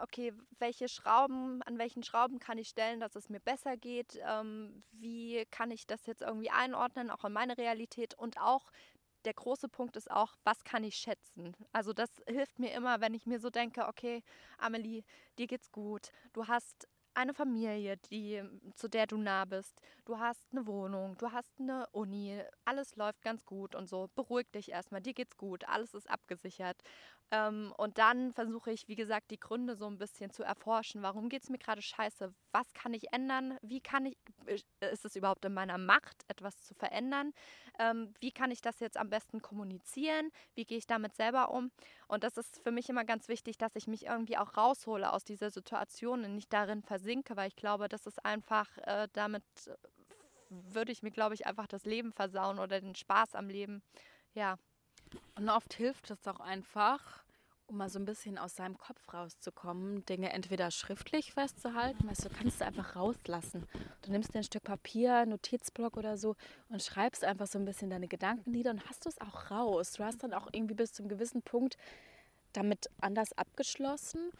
okay, 0.01 0.33
welche 0.59 0.87
Schrauben, 0.89 1.61
an 1.63 1.77
welchen 1.77 2.03
Schrauben 2.03 2.39
kann 2.39 2.57
ich 2.57 2.69
stellen, 2.69 2.99
dass 2.99 3.15
es 3.15 3.29
mir 3.29 3.39
besser 3.39 3.77
geht? 3.77 4.19
Ähm, 4.27 4.83
wie 4.91 5.45
kann 5.51 5.71
ich 5.71 5.87
das 5.87 6.05
jetzt 6.05 6.21
irgendwie 6.21 6.49
einordnen, 6.49 7.09
auch 7.09 7.25
in 7.25 7.33
meine 7.33 7.57
Realität? 7.57 8.13
Und 8.15 8.39
auch 8.39 8.71
der 9.25 9.33
große 9.33 9.67
Punkt 9.69 9.97
ist 9.97 10.09
auch, 10.09 10.37
was 10.43 10.63
kann 10.63 10.83
ich 10.83 10.95
schätzen? 10.95 11.55
Also 11.71 11.93
das 11.93 12.09
hilft 12.27 12.59
mir 12.59 12.71
immer, 12.73 13.01
wenn 13.01 13.13
ich 13.13 13.25
mir 13.25 13.39
so 13.39 13.49
denke, 13.49 13.87
okay, 13.87 14.23
Amelie, 14.57 15.03
dir 15.37 15.47
geht's 15.47 15.71
gut, 15.71 16.11
du 16.33 16.47
hast 16.47 16.87
eine 17.17 17.33
Familie, 17.33 17.97
die, 17.97 18.43
zu 18.75 18.87
der 18.87 19.07
du 19.07 19.17
nah 19.17 19.43
bist. 19.45 19.81
Du 20.05 20.19
hast 20.19 20.45
eine 20.51 20.67
Wohnung, 20.67 21.17
du 21.17 21.31
hast 21.31 21.51
eine 21.59 21.87
Uni, 21.91 22.39
alles 22.63 22.95
läuft 22.95 23.23
ganz 23.23 23.43
gut 23.43 23.73
und 23.73 23.87
so. 23.89 24.09
Beruhig 24.15 24.45
dich 24.51 24.69
erstmal, 24.69 25.01
dir 25.01 25.15
geht's 25.15 25.35
gut, 25.35 25.67
alles 25.67 25.95
ist 25.95 26.07
abgesichert. 26.09 26.77
Ähm, 27.31 27.73
und 27.75 27.97
dann 27.97 28.33
versuche 28.33 28.71
ich, 28.71 28.87
wie 28.87 28.95
gesagt, 28.95 29.31
die 29.31 29.39
Gründe 29.39 29.75
so 29.75 29.87
ein 29.87 29.97
bisschen 29.97 30.29
zu 30.29 30.43
erforschen. 30.43 31.01
Warum 31.01 31.27
geht 31.27 31.41
es 31.41 31.49
mir 31.49 31.57
gerade 31.57 31.81
scheiße? 31.81 32.31
Was 32.51 32.71
kann 32.73 32.93
ich 32.93 33.11
ändern? 33.11 33.57
Wie 33.63 33.81
kann 33.81 34.05
ich, 34.05 34.17
ist 34.47 35.05
es 35.05 35.15
überhaupt 35.15 35.45
in 35.45 35.53
meiner 35.53 35.77
Macht, 35.77 36.23
etwas 36.27 36.61
zu 36.61 36.73
verändern? 36.73 37.33
Ähm, 37.79 38.13
wie 38.19 38.31
kann 38.31 38.51
ich 38.51 38.61
das 38.61 38.79
jetzt 38.79 38.97
am 38.97 39.09
besten 39.09 39.41
kommunizieren? 39.41 40.31
Wie 40.55 40.65
gehe 40.65 40.77
ich 40.77 40.87
damit 40.87 41.15
selber 41.15 41.51
um? 41.51 41.71
Und 42.07 42.23
das 42.23 42.37
ist 42.37 42.61
für 42.63 42.71
mich 42.71 42.89
immer 42.89 43.05
ganz 43.05 43.27
wichtig, 43.27 43.57
dass 43.57 43.75
ich 43.75 43.87
mich 43.87 44.05
irgendwie 44.05 44.37
auch 44.37 44.57
raushole 44.57 45.11
aus 45.11 45.23
dieser 45.23 45.51
Situation 45.51 46.23
und 46.23 46.35
nicht 46.35 46.51
darin 46.51 46.81
versinke, 46.81 47.35
weil 47.35 47.49
ich 47.49 47.55
glaube, 47.55 47.89
das 47.89 48.07
ist 48.07 48.23
einfach, 48.25 48.77
äh, 48.79 49.07
damit 49.13 49.43
äh, 49.67 49.75
würde 50.49 50.91
ich 50.91 51.03
mir, 51.03 51.11
glaube 51.11 51.35
ich, 51.35 51.45
einfach 51.45 51.67
das 51.67 51.85
Leben 51.85 52.13
versauen 52.13 52.59
oder 52.59 52.79
den 52.79 52.95
Spaß 52.95 53.35
am 53.35 53.49
Leben. 53.49 53.83
Ja. 54.33 54.57
Und 55.35 55.49
oft 55.49 55.73
hilft 55.73 56.11
es 56.11 56.27
auch 56.27 56.39
einfach, 56.39 57.23
um 57.67 57.77
mal 57.77 57.89
so 57.89 57.99
ein 57.99 58.05
bisschen 58.05 58.37
aus 58.37 58.55
seinem 58.55 58.77
Kopf 58.77 59.01
rauszukommen, 59.13 60.05
Dinge 60.05 60.31
entweder 60.31 60.71
schriftlich 60.71 61.33
festzuhalten, 61.33 62.07
weißt 62.07 62.25
du, 62.25 62.29
kannst 62.29 62.61
du 62.61 62.65
einfach 62.65 62.95
rauslassen. 62.95 63.67
Du 64.01 64.11
nimmst 64.11 64.33
dir 64.33 64.39
ein 64.39 64.43
Stück 64.43 64.63
Papier, 64.63 65.25
Notizblock 65.25 65.97
oder 65.97 66.17
so 66.17 66.35
und 66.69 66.81
schreibst 66.81 67.23
einfach 67.23 67.47
so 67.47 67.59
ein 67.59 67.65
bisschen 67.65 67.89
deine 67.89 68.07
Gedanken 68.07 68.51
nieder 68.51 68.71
und 68.71 68.87
hast 68.89 69.05
es 69.05 69.19
auch 69.19 69.51
raus. 69.51 69.93
Du 69.93 70.03
hast 70.03 70.23
dann 70.23 70.33
auch 70.33 70.47
irgendwie 70.51 70.75
bis 70.75 70.93
zum 70.93 71.07
gewissen 71.07 71.41
Punkt 71.41 71.77
damit 72.53 72.89
anders 73.01 73.37
abgeschlossen. 73.37 74.31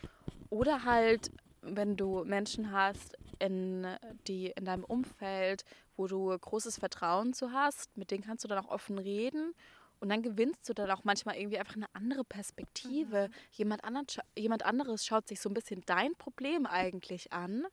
Oder 0.49 0.85
halt, 0.85 1.31
wenn 1.61 1.97
du 1.97 2.23
Menschen 2.23 2.71
hast, 2.71 3.17
in, 3.39 3.85
die, 4.27 4.47
in 4.55 4.65
deinem 4.65 4.83
Umfeld, 4.83 5.63
wo 5.95 6.07
du 6.07 6.37
großes 6.37 6.79
Vertrauen 6.79 7.33
zu 7.33 7.51
hast, 7.51 7.95
mit 7.97 8.11
denen 8.11 8.23
kannst 8.23 8.43
du 8.43 8.47
dann 8.47 8.63
auch 8.63 8.69
offen 8.69 8.97
reden 8.97 9.53
und 9.99 10.09
dann 10.09 10.21
gewinnst 10.21 10.67
du 10.69 10.73
dann 10.73 10.91
auch 10.91 11.03
manchmal 11.03 11.37
irgendwie 11.37 11.59
einfach 11.59 11.75
eine 11.75 11.87
andere 11.93 12.23
Perspektive. 12.23 13.27
Mhm. 13.29 13.33
Jemand, 13.51 13.83
anderen, 13.83 14.07
jemand 14.37 14.63
anderes 14.63 15.05
schaut 15.05 15.27
sich 15.27 15.39
so 15.39 15.49
ein 15.49 15.53
bisschen 15.53 15.83
dein 15.85 16.15
Problem 16.15 16.65
eigentlich 16.65 17.33
an 17.33 17.65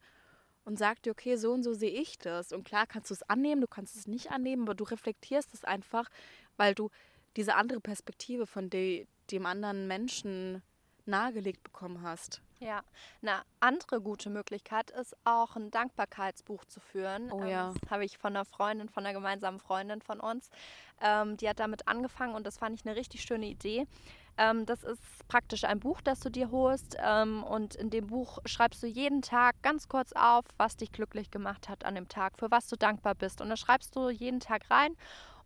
und 0.65 0.79
sagt 0.79 1.07
dir, 1.07 1.11
okay, 1.11 1.37
so 1.37 1.53
und 1.53 1.63
so 1.63 1.75
sehe 1.75 1.91
ich 1.91 2.19
das. 2.19 2.53
Und 2.53 2.65
klar 2.65 2.87
kannst 2.87 3.11
du 3.11 3.15
es 3.15 3.23
annehmen, 3.29 3.61
du 3.61 3.69
kannst 3.69 3.97
es 3.97 4.07
nicht 4.07 4.31
annehmen, 4.31 4.63
aber 4.63 4.75
du 4.75 4.85
reflektierst 4.85 5.53
es 5.53 5.65
einfach, 5.65 6.09
weil 6.57 6.75
du 6.75 6.91
diese 7.37 7.55
andere 7.57 7.81
Perspektive 7.81 8.47
von 8.47 8.71
de, 8.71 9.07
dem 9.31 9.47
anderen 9.47 9.87
Menschen 9.87 10.63
nahegelegt 11.07 11.63
bekommen 11.63 12.03
hast. 12.03 12.41
Ja, 12.65 12.83
eine 13.21 13.43
andere 13.61 14.01
gute 14.01 14.31
Möglichkeit 14.31 14.91
ist 14.91 15.15
auch 15.25 15.55
ein 15.55 15.71
Dankbarkeitsbuch 15.71 16.65
zu 16.65 16.81
führen. 16.81 17.31
Oh 17.31 17.45
ja. 17.45 17.75
Das 17.75 17.91
habe 17.91 18.07
ich 18.07 18.17
von 18.17 18.35
einer 18.35 18.47
Freundin, 18.47 18.89
von 18.89 19.05
einer 19.05 19.13
gemeinsamen 19.13 19.61
Freundin 19.61 20.01
von 20.01 20.19
uns. 20.19 20.49
Ähm, 21.03 21.37
die 21.37 21.47
hat 21.47 21.61
damit 21.61 21.87
angefangen 21.89 22.35
und 22.35 22.47
das 22.47 22.57
fand 22.57 22.81
ich 22.81 22.87
eine 22.87 22.97
richtig 22.97 23.21
schöne 23.21 23.47
Idee. 23.47 23.87
Ähm, 24.39 24.65
das 24.65 24.83
ist 24.83 25.03
praktisch 25.29 25.65
ein 25.65 25.79
Buch, 25.79 26.01
das 26.01 26.21
du 26.21 26.31
dir 26.31 26.51
holst 26.51 26.97
ähm, 27.05 27.45
und 27.45 27.75
in 27.75 27.91
dem 27.91 28.07
Buch 28.07 28.39
schreibst 28.47 28.83
du 28.83 28.87
jeden 28.87 29.21
Tag 29.21 29.61
ganz 29.61 29.87
kurz 29.87 30.13
auf, 30.13 30.47
was 30.57 30.79
dich 30.79 30.91
glücklich 30.91 31.31
gemacht 31.31 31.69
hat 31.69 31.85
an 31.85 31.95
dem 31.95 32.09
Tag, 32.09 32.39
für 32.39 32.51
was 32.51 32.67
du 32.67 32.77
dankbar 32.77 33.15
bist. 33.15 33.43
Und 33.43 33.51
das 33.51 33.61
schreibst 33.61 33.95
du 33.95 34.09
jeden 34.09 34.41
Tag 34.41 34.71
rein 34.71 34.97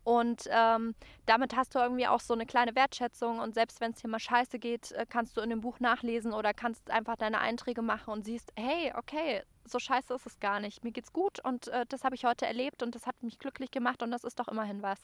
und 0.03 0.43
ähm, 0.49 0.95
damit 1.25 1.55
hast 1.55 1.75
du 1.75 1.79
irgendwie 1.79 2.07
auch 2.07 2.19
so 2.19 2.33
eine 2.33 2.45
kleine 2.45 2.75
Wertschätzung. 2.75 3.39
Und 3.39 3.53
selbst 3.53 3.81
wenn 3.81 3.91
es 3.91 4.01
dir 4.01 4.07
mal 4.07 4.19
scheiße 4.19 4.59
geht, 4.59 4.91
äh, 4.93 5.05
kannst 5.07 5.37
du 5.37 5.41
in 5.41 5.49
dem 5.49 5.61
Buch 5.61 5.79
nachlesen 5.79 6.33
oder 6.33 6.53
kannst 6.53 6.89
einfach 6.89 7.15
deine 7.15 7.39
Einträge 7.39 7.81
machen 7.81 8.11
und 8.11 8.23
siehst, 8.23 8.51
hey, 8.55 8.93
okay, 8.95 9.43
so 9.65 9.77
scheiße 9.77 10.13
ist 10.13 10.25
es 10.25 10.39
gar 10.39 10.59
nicht. 10.59 10.83
Mir 10.83 10.91
geht's 10.91 11.13
gut 11.13 11.43
und 11.43 11.67
äh, 11.67 11.85
das 11.87 12.03
habe 12.03 12.15
ich 12.15 12.25
heute 12.25 12.45
erlebt 12.45 12.81
und 12.81 12.95
das 12.95 13.05
hat 13.05 13.21
mich 13.21 13.39
glücklich 13.39 13.71
gemacht 13.71 14.01
und 14.01 14.11
das 14.11 14.23
ist 14.23 14.39
doch 14.39 14.47
immerhin 14.47 14.81
was. 14.81 14.99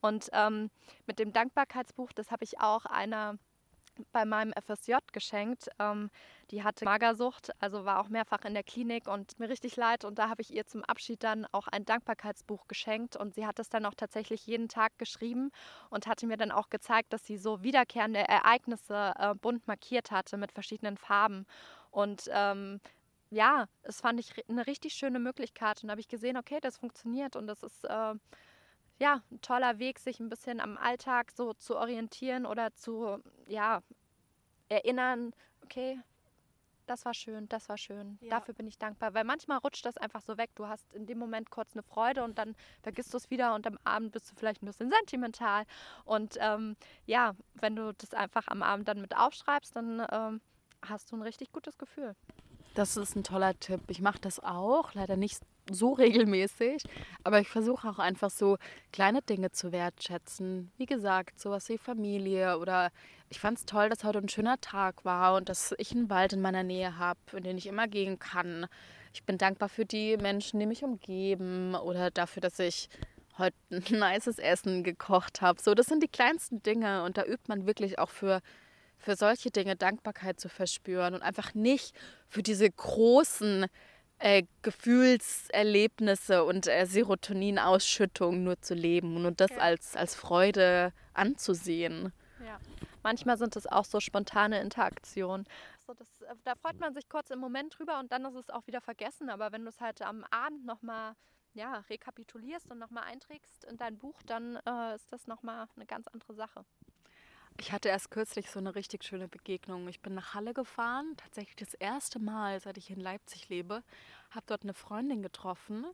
Und 0.00 0.28
ähm, 0.32 0.70
mit 1.06 1.18
dem 1.18 1.32
Dankbarkeitsbuch, 1.32 2.12
das 2.12 2.30
habe 2.30 2.44
ich 2.44 2.60
auch 2.60 2.84
einer 2.84 3.38
bei 4.12 4.24
meinem 4.24 4.52
FSJ 4.52 4.94
geschenkt. 5.12 5.68
Ähm, 5.78 6.10
die 6.50 6.62
hatte 6.62 6.84
Magersucht, 6.84 7.50
also 7.60 7.84
war 7.84 8.00
auch 8.00 8.08
mehrfach 8.08 8.44
in 8.44 8.54
der 8.54 8.62
Klinik 8.62 9.08
und 9.08 9.38
mir 9.38 9.48
richtig 9.48 9.76
leid. 9.76 10.04
Und 10.04 10.18
da 10.18 10.28
habe 10.28 10.42
ich 10.42 10.52
ihr 10.52 10.66
zum 10.66 10.84
Abschied 10.84 11.22
dann 11.22 11.46
auch 11.52 11.68
ein 11.68 11.84
Dankbarkeitsbuch 11.84 12.66
geschenkt. 12.68 13.16
Und 13.16 13.34
sie 13.34 13.46
hat 13.46 13.58
es 13.58 13.68
dann 13.68 13.86
auch 13.86 13.94
tatsächlich 13.94 14.46
jeden 14.46 14.68
Tag 14.68 14.98
geschrieben 14.98 15.50
und 15.90 16.06
hatte 16.06 16.26
mir 16.26 16.36
dann 16.36 16.50
auch 16.50 16.68
gezeigt, 16.70 17.12
dass 17.12 17.24
sie 17.26 17.36
so 17.36 17.62
wiederkehrende 17.62 18.20
Ereignisse 18.20 19.12
äh, 19.18 19.34
bunt 19.34 19.66
markiert 19.66 20.10
hatte 20.10 20.36
mit 20.36 20.52
verschiedenen 20.52 20.96
Farben. 20.96 21.46
Und 21.90 22.24
ähm, 22.32 22.80
ja, 23.30 23.66
es 23.82 24.00
fand 24.00 24.20
ich 24.20 24.32
eine 24.48 24.66
richtig 24.66 24.94
schöne 24.94 25.18
Möglichkeit. 25.18 25.82
Und 25.82 25.88
da 25.88 25.92
habe 25.92 26.00
ich 26.00 26.08
gesehen, 26.08 26.36
okay, 26.36 26.58
das 26.60 26.76
funktioniert 26.78 27.36
und 27.36 27.46
das 27.46 27.62
ist. 27.62 27.84
Äh, 27.84 28.14
ja, 28.98 29.22
ein 29.30 29.40
toller 29.40 29.78
Weg, 29.78 29.98
sich 29.98 30.20
ein 30.20 30.28
bisschen 30.28 30.60
am 30.60 30.76
Alltag 30.76 31.32
so 31.32 31.54
zu 31.54 31.76
orientieren 31.76 32.46
oder 32.46 32.72
zu, 32.74 33.18
ja, 33.46 33.82
erinnern, 34.68 35.32
okay, 35.64 35.98
das 36.86 37.04
war 37.04 37.14
schön, 37.14 37.48
das 37.48 37.68
war 37.68 37.78
schön, 37.78 38.18
ja. 38.20 38.30
dafür 38.30 38.54
bin 38.54 38.66
ich 38.66 38.78
dankbar. 38.78 39.14
Weil 39.14 39.24
manchmal 39.24 39.58
rutscht 39.58 39.86
das 39.86 39.96
einfach 39.96 40.20
so 40.20 40.36
weg. 40.36 40.50
Du 40.54 40.66
hast 40.66 40.92
in 40.92 41.06
dem 41.06 41.18
Moment 41.18 41.50
kurz 41.50 41.72
eine 41.74 41.82
Freude 41.82 42.24
und 42.24 42.38
dann 42.38 42.54
vergisst 42.82 43.12
du 43.12 43.18
es 43.18 43.30
wieder 43.30 43.54
und 43.54 43.66
am 43.66 43.78
Abend 43.84 44.12
bist 44.12 44.30
du 44.30 44.34
vielleicht 44.34 44.62
ein 44.62 44.66
bisschen 44.66 44.90
sentimental. 44.90 45.64
Und 46.04 46.36
ähm, 46.40 46.76
ja, 47.06 47.34
wenn 47.54 47.76
du 47.76 47.92
das 47.94 48.14
einfach 48.14 48.48
am 48.48 48.62
Abend 48.62 48.88
dann 48.88 49.00
mit 49.00 49.16
aufschreibst, 49.16 49.76
dann 49.76 50.06
ähm, 50.10 50.40
hast 50.82 51.10
du 51.10 51.16
ein 51.16 51.22
richtig 51.22 51.52
gutes 51.52 51.78
Gefühl. 51.78 52.14
Das 52.74 52.96
ist 52.96 53.16
ein 53.16 53.24
toller 53.24 53.58
Tipp. 53.58 53.82
Ich 53.88 54.00
mache 54.00 54.20
das 54.20 54.40
auch, 54.40 54.94
leider 54.94 55.16
nicht 55.16 55.40
so 55.70 55.92
regelmäßig, 55.92 56.82
aber 57.24 57.40
ich 57.40 57.48
versuche 57.48 57.88
auch 57.88 57.98
einfach 57.98 58.30
so 58.30 58.56
kleine 58.92 59.22
Dinge 59.22 59.52
zu 59.52 59.72
wertschätzen. 59.72 60.72
Wie 60.76 60.86
gesagt, 60.86 61.40
sowas 61.40 61.68
wie 61.68 61.78
Familie 61.78 62.58
oder 62.58 62.90
ich 63.28 63.40
fand 63.40 63.58
es 63.58 63.64
toll, 63.64 63.88
dass 63.88 64.04
heute 64.04 64.18
ein 64.18 64.28
schöner 64.28 64.60
Tag 64.60 65.04
war 65.04 65.36
und 65.36 65.48
dass 65.48 65.74
ich 65.78 65.92
einen 65.92 66.10
Wald 66.10 66.32
in 66.32 66.42
meiner 66.42 66.62
Nähe 66.62 66.98
habe, 66.98 67.18
in 67.32 67.44
den 67.44 67.58
ich 67.58 67.66
immer 67.66 67.88
gehen 67.88 68.18
kann. 68.18 68.66
Ich 69.14 69.24
bin 69.24 69.38
dankbar 69.38 69.68
für 69.68 69.86
die 69.86 70.16
Menschen, 70.16 70.60
die 70.60 70.66
mich 70.66 70.82
umgeben 70.82 71.74
oder 71.74 72.10
dafür, 72.10 72.40
dass 72.40 72.58
ich 72.58 72.88
heute 73.38 73.56
ein 73.70 73.84
nices 73.90 74.38
Essen 74.38 74.84
gekocht 74.84 75.40
habe. 75.40 75.60
So, 75.62 75.74
das 75.74 75.86
sind 75.86 76.02
die 76.02 76.08
kleinsten 76.08 76.62
Dinge 76.62 77.04
und 77.04 77.16
da 77.16 77.24
übt 77.24 77.44
man 77.48 77.66
wirklich 77.66 77.98
auch 77.98 78.10
für 78.10 78.40
für 79.02 79.16
solche 79.16 79.50
Dinge 79.50 79.74
Dankbarkeit 79.74 80.38
zu 80.38 80.48
verspüren 80.48 81.14
und 81.14 81.22
einfach 81.22 81.54
nicht 81.54 81.92
für 82.28 82.42
diese 82.42 82.70
großen 82.70 83.66
äh, 84.22 84.44
Gefühlserlebnisse 84.62 86.44
und 86.44 86.68
äh, 86.68 86.86
Serotoninausschüttung 86.86 88.44
nur 88.44 88.60
zu 88.60 88.74
leben 88.74 89.26
und 89.26 89.40
das 89.40 89.50
okay. 89.50 89.60
als, 89.60 89.96
als 89.96 90.14
Freude 90.14 90.92
anzusehen. 91.12 92.12
Ja. 92.46 92.58
Manchmal 93.02 93.36
sind 93.36 93.56
es 93.56 93.66
auch 93.66 93.84
so 93.84 93.98
spontane 93.98 94.60
Interaktionen. 94.60 95.44
So, 95.84 95.92
das, 95.94 96.22
äh, 96.22 96.34
da 96.44 96.54
freut 96.54 96.78
man 96.78 96.94
sich 96.94 97.08
kurz 97.08 97.30
im 97.30 97.40
Moment 97.40 97.76
drüber 97.76 97.98
und 97.98 98.12
dann 98.12 98.24
ist 98.24 98.36
es 98.36 98.48
auch 98.48 98.64
wieder 98.68 98.80
vergessen. 98.80 99.28
Aber 99.28 99.50
wenn 99.50 99.62
du 99.62 99.68
es 99.70 99.80
halt 99.80 100.00
am 100.02 100.24
Abend 100.30 100.64
nochmal 100.64 101.14
ja, 101.54 101.84
rekapitulierst 101.90 102.70
und 102.70 102.78
nochmal 102.78 103.04
einträgst 103.04 103.64
in 103.64 103.76
dein 103.76 103.98
Buch, 103.98 104.22
dann 104.26 104.56
äh, 104.66 104.94
ist 104.94 105.12
das 105.12 105.26
nochmal 105.26 105.66
eine 105.74 105.86
ganz 105.86 106.06
andere 106.06 106.34
Sache. 106.34 106.64
Ich 107.58 107.72
hatte 107.72 107.88
erst 107.88 108.10
kürzlich 108.10 108.50
so 108.50 108.58
eine 108.58 108.74
richtig 108.74 109.04
schöne 109.04 109.28
Begegnung. 109.28 109.86
Ich 109.88 110.00
bin 110.00 110.14
nach 110.14 110.34
Halle 110.34 110.54
gefahren, 110.54 111.14
tatsächlich 111.16 111.56
das 111.56 111.74
erste 111.74 112.18
Mal, 112.18 112.60
seit 112.60 112.76
ich 112.78 112.90
in 112.90 113.00
Leipzig 113.00 113.48
lebe, 113.48 113.82
habe 114.30 114.46
dort 114.46 114.62
eine 114.62 114.74
Freundin 114.74 115.22
getroffen 115.22 115.84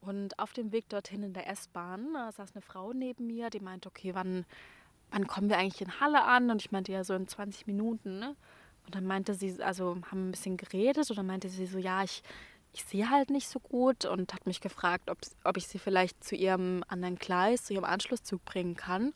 und 0.00 0.38
auf 0.38 0.52
dem 0.52 0.72
Weg 0.72 0.88
dorthin 0.88 1.22
in 1.22 1.32
der 1.32 1.48
S-Bahn 1.48 2.12
saß 2.32 2.52
eine 2.54 2.62
Frau 2.62 2.92
neben 2.92 3.26
mir, 3.26 3.50
die 3.50 3.60
meinte, 3.60 3.88
okay, 3.88 4.14
wann, 4.14 4.44
wann 5.10 5.26
kommen 5.26 5.48
wir 5.48 5.58
eigentlich 5.58 5.80
in 5.80 6.00
Halle 6.00 6.24
an? 6.24 6.50
Und 6.50 6.60
ich 6.60 6.72
meinte 6.72 6.92
ja 6.92 7.04
so 7.04 7.14
in 7.14 7.26
20 7.26 7.66
Minuten. 7.66 8.18
Ne? 8.18 8.36
Und 8.84 8.94
dann 8.94 9.06
meinte 9.06 9.34
sie, 9.34 9.62
also 9.62 9.96
haben 10.10 10.28
ein 10.28 10.30
bisschen 10.30 10.56
geredet 10.56 11.08
und 11.08 11.16
dann 11.16 11.26
meinte 11.26 11.48
sie 11.48 11.66
so, 11.66 11.78
ja, 11.78 12.02
ich, 12.02 12.22
ich 12.72 12.84
sehe 12.84 13.08
halt 13.08 13.30
nicht 13.30 13.48
so 13.48 13.60
gut 13.60 14.04
und 14.04 14.34
hat 14.34 14.46
mich 14.46 14.60
gefragt, 14.60 15.10
ob, 15.10 15.18
ob 15.44 15.56
ich 15.56 15.68
sie 15.68 15.78
vielleicht 15.78 16.22
zu 16.22 16.34
ihrem 16.34 16.84
anderen 16.88 17.16
Gleis, 17.16 17.64
zu 17.64 17.72
ihrem 17.72 17.84
Anschlusszug 17.84 18.44
bringen 18.44 18.74
kann. 18.74 19.14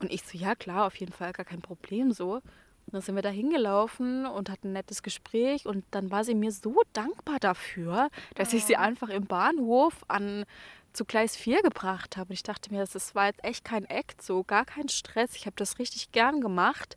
Und 0.00 0.12
ich 0.12 0.22
so, 0.22 0.38
ja 0.38 0.54
klar, 0.54 0.86
auf 0.86 0.96
jeden 0.96 1.12
Fall, 1.12 1.32
gar 1.32 1.44
kein 1.44 1.60
Problem 1.60 2.12
so. 2.12 2.34
Und 2.34 2.94
dann 2.94 3.02
sind 3.02 3.16
wir 3.16 3.22
da 3.22 3.28
hingelaufen 3.28 4.24
und 4.24 4.48
hatten 4.48 4.68
ein 4.68 4.72
nettes 4.72 5.02
Gespräch 5.02 5.66
und 5.66 5.84
dann 5.90 6.10
war 6.10 6.24
sie 6.24 6.34
mir 6.34 6.52
so 6.52 6.80
dankbar 6.94 7.38
dafür, 7.38 8.08
dass 8.34 8.54
ich 8.54 8.64
sie 8.64 8.76
ah. 8.76 8.80
einfach 8.80 9.10
im 9.10 9.26
Bahnhof 9.26 10.04
an 10.08 10.46
zu 10.94 11.04
Gleis 11.04 11.36
4 11.36 11.62
gebracht 11.62 12.16
habe. 12.16 12.30
Und 12.30 12.34
ich 12.34 12.42
dachte 12.42 12.72
mir, 12.72 12.84
das 12.84 13.14
war 13.14 13.26
jetzt 13.26 13.44
echt 13.44 13.64
kein 13.64 13.84
Act, 13.84 14.22
so 14.22 14.42
gar 14.42 14.64
kein 14.64 14.88
Stress. 14.88 15.36
Ich 15.36 15.44
habe 15.44 15.56
das 15.56 15.78
richtig 15.78 16.12
gern 16.12 16.40
gemacht. 16.40 16.96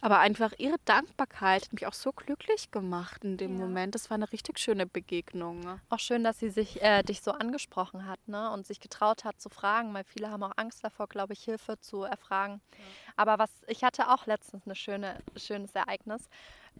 Aber 0.00 0.18
einfach 0.18 0.52
ihre 0.58 0.76
Dankbarkeit 0.84 1.64
hat 1.64 1.72
mich 1.72 1.86
auch 1.86 1.92
so 1.92 2.12
glücklich 2.12 2.70
gemacht 2.70 3.24
in 3.24 3.36
dem 3.36 3.54
ja. 3.54 3.60
Moment. 3.60 3.94
Das 3.94 4.10
war 4.10 4.16
eine 4.16 4.30
richtig 4.32 4.58
schöne 4.58 4.86
Begegnung. 4.86 5.60
Ne? 5.60 5.80
Auch 5.88 5.98
schön, 5.98 6.24
dass 6.24 6.38
sie 6.38 6.50
sich 6.50 6.82
äh, 6.82 7.02
dich 7.02 7.20
so 7.20 7.32
angesprochen 7.32 8.06
hat 8.06 8.20
ne? 8.26 8.50
und 8.52 8.66
sich 8.66 8.80
getraut 8.80 9.24
hat 9.24 9.40
zu 9.40 9.48
fragen, 9.48 9.92
weil 9.94 10.04
viele 10.04 10.30
haben 10.30 10.42
auch 10.42 10.56
Angst 10.56 10.82
davor, 10.84 11.06
glaube 11.06 11.32
ich, 11.32 11.44
Hilfe 11.44 11.78
zu 11.80 12.02
erfragen. 12.02 12.60
Ja. 12.72 12.78
Aber 13.16 13.38
was 13.38 13.50
ich 13.66 13.84
hatte 13.84 14.08
auch 14.10 14.26
letztens 14.26 14.66
ein 14.66 14.74
schöne, 14.74 15.18
schönes 15.36 15.74
Ereignis. 15.74 16.28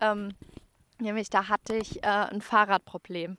Ähm, 0.00 0.34
Nämlich 1.00 1.30
da 1.30 1.48
hatte 1.48 1.76
ich 1.76 2.02
äh, 2.02 2.06
ein 2.06 2.42
Fahrradproblem. 2.42 3.38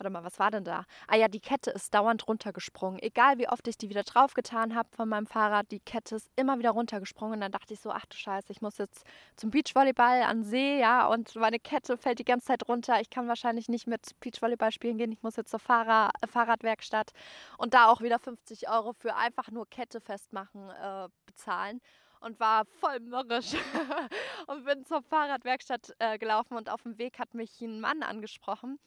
Warte 0.00 0.10
mal, 0.10 0.24
was 0.24 0.38
war 0.38 0.50
denn 0.50 0.64
da? 0.64 0.86
Ah 1.08 1.16
ja, 1.16 1.28
die 1.28 1.40
Kette 1.40 1.70
ist 1.70 1.92
dauernd 1.92 2.26
runtergesprungen. 2.26 3.02
Egal 3.02 3.36
wie 3.36 3.50
oft 3.50 3.68
ich 3.68 3.76
die 3.76 3.90
wieder 3.90 4.02
draufgetan 4.02 4.74
habe 4.74 4.88
von 4.96 5.06
meinem 5.06 5.26
Fahrrad, 5.26 5.70
die 5.70 5.78
Kette 5.78 6.16
ist 6.16 6.30
immer 6.36 6.58
wieder 6.58 6.70
runtergesprungen. 6.70 7.34
Und 7.34 7.40
dann 7.42 7.52
dachte 7.52 7.74
ich 7.74 7.80
so, 7.80 7.90
ach 7.90 8.06
du 8.06 8.16
Scheiße, 8.16 8.50
ich 8.50 8.62
muss 8.62 8.78
jetzt 8.78 9.04
zum 9.36 9.50
Beachvolleyball 9.50 10.22
an 10.22 10.42
See, 10.42 10.80
ja, 10.80 11.06
und 11.06 11.36
meine 11.36 11.58
Kette 11.58 11.98
fällt 11.98 12.18
die 12.18 12.24
ganze 12.24 12.46
Zeit 12.46 12.66
runter. 12.66 12.98
Ich 13.02 13.10
kann 13.10 13.28
wahrscheinlich 13.28 13.68
nicht 13.68 13.86
mit 13.86 14.18
Beachvolleyball 14.20 14.72
spielen 14.72 14.96
gehen. 14.96 15.12
Ich 15.12 15.22
muss 15.22 15.36
jetzt 15.36 15.50
zur 15.50 15.60
Fahrrad 15.60 16.12
äh, 16.22 16.26
Fahrradwerkstatt 16.26 17.10
und 17.58 17.74
da 17.74 17.88
auch 17.90 18.00
wieder 18.00 18.18
50 18.18 18.70
Euro 18.70 18.94
für 18.94 19.16
einfach 19.16 19.50
nur 19.50 19.68
Kette 19.68 20.00
festmachen 20.00 20.70
äh, 20.70 21.08
bezahlen 21.26 21.82
und 22.20 22.40
war 22.40 22.64
voll 22.64 23.00
mürrisch 23.00 23.52
und 24.46 24.64
bin 24.64 24.82
zur 24.86 25.02
Fahrradwerkstatt 25.02 25.94
äh, 25.98 26.16
gelaufen 26.16 26.56
und 26.56 26.70
auf 26.70 26.84
dem 26.84 26.96
Weg 26.96 27.18
hat 27.18 27.34
mich 27.34 27.60
ein 27.60 27.82
Mann 27.82 28.02
angesprochen 28.02 28.78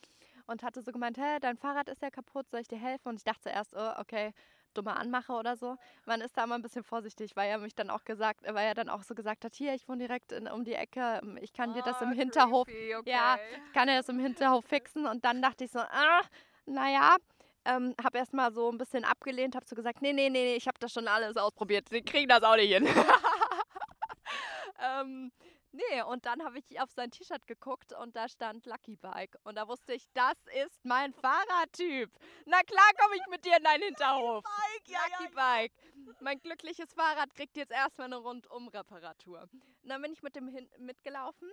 und 0.48 0.64
hatte 0.64 0.82
so 0.82 0.92
gemeint, 0.92 1.18
hä, 1.18 1.40
dein 1.42 1.58
Fahrrad 1.58 1.90
ist 1.90 2.02
ja 2.02 2.10
kaputt, 2.10 2.50
soll 2.50 2.62
ich 2.62 2.68
dir 2.68 2.78
helfen? 2.78 3.10
Und 3.10 3.18
ich 3.18 3.24
dachte 3.24 3.44
zuerst, 3.44 3.76
oh, 3.76 4.00
okay, 4.00 4.34
dumme 4.74 4.96
Anmache 4.96 5.34
oder 5.34 5.56
so. 5.56 5.78
Man 6.06 6.22
ist 6.22 6.38
da 6.38 6.44
immer 6.44 6.56
ein 6.56 6.62
bisschen 6.62 6.84
vorsichtig, 6.84 7.36
weil 7.36 7.50
er 7.50 7.58
mich 7.60 7.76
dann 7.76 7.90
auch 7.90 8.04
gesagt, 8.04 8.42
weil 8.44 8.68
er 8.68 8.74
dann 8.74 8.90
auch 8.90 9.04
so 9.04 9.16
gesagt 9.16 9.46
hat, 9.46 9.56
hier, 9.56 9.74
ich 9.74 9.88
wohne 9.88 10.08
direkt 10.08 10.32
in, 10.32 10.48
um 10.48 10.64
die 10.64 10.74
Ecke, 10.74 11.22
ich 11.42 11.54
kann 11.54 11.72
oh, 11.72 11.74
dir 11.74 11.84
das 11.84 12.02
im 12.02 12.10
ah, 12.10 12.14
Hinterhof, 12.14 12.68
okay. 12.68 12.96
ja, 13.06 13.38
ich 13.66 13.74
kann 13.74 13.88
dir 13.88 13.98
das 13.98 14.10
im 14.10 14.20
Hinterhof 14.20 14.66
fixen. 14.66 15.06
Und 15.06 15.24
dann 15.26 15.42
dachte 15.42 15.64
ich 15.64 15.72
so, 15.72 15.80
ah, 15.80 16.22
naja, 16.66 17.18
ähm, 17.66 17.96
habe 18.04 18.18
erstmal 18.18 18.52
so 18.52 18.70
ein 18.70 18.78
bisschen 18.78 19.06
abgelehnt, 19.06 19.56
habe 19.56 19.66
so 19.66 19.76
gesagt, 19.76 20.02
nee, 20.02 20.14
nee, 20.14 20.30
nee, 20.30 20.56
ich 20.56 20.68
habe 20.68 20.78
das 20.80 20.92
schon 20.92 21.08
alles 21.08 21.38
ausprobiert, 21.38 21.88
sie 21.90 22.02
kriegen 22.02 22.28
das 22.28 22.44
auch 22.44 22.56
nicht 22.56 22.74
hin. 22.74 22.86
ähm, 25.02 25.32
Nee, 25.74 26.04
und 26.04 26.28
dann 26.28 26.44
habe 26.44 26.60
ich 26.60 26.80
auf 26.80 26.92
sein 26.92 27.10
T-Shirt 27.10 27.48
geguckt 27.48 27.94
und 27.94 28.16
da 28.16 28.30
stand 28.30 28.68
Lucky 28.68 28.96
Bike. 28.96 29.36
Und 29.44 29.56
da 29.56 29.68
wusste 29.68 29.94
ich, 29.94 30.06
das 30.14 30.38
ist 30.64 30.86
mein 30.86 31.14
Fahrradtyp. 31.14 32.12
Na 32.46 32.62
klar 32.62 32.90
komme 33.00 33.16
ich 33.16 33.26
mit 33.28 33.44
dir 33.44 33.58
in 33.58 33.64
deinen 33.64 33.84
Hinterhof. 33.84 34.44
Lucky 34.44 34.56
Bike, 34.56 34.88
ja, 34.88 35.00
Lucky 35.10 35.24
ja, 35.24 35.30
Bike. 35.36 35.74
Mein 36.22 36.40
glückliches 36.40 36.94
Fahrrad 36.94 37.34
kriegt 37.34 37.58
jetzt 37.58 37.72
erstmal 37.72 38.06
eine 38.06 38.18
Rundum-Reparatur. 38.18 39.42
Und 39.52 39.90
dann 39.90 40.02
bin 40.04 40.14
ich 40.14 40.22
mit 40.22 40.36
dem 40.36 40.48
hin 40.48 40.70
mitgelaufen. 40.78 41.52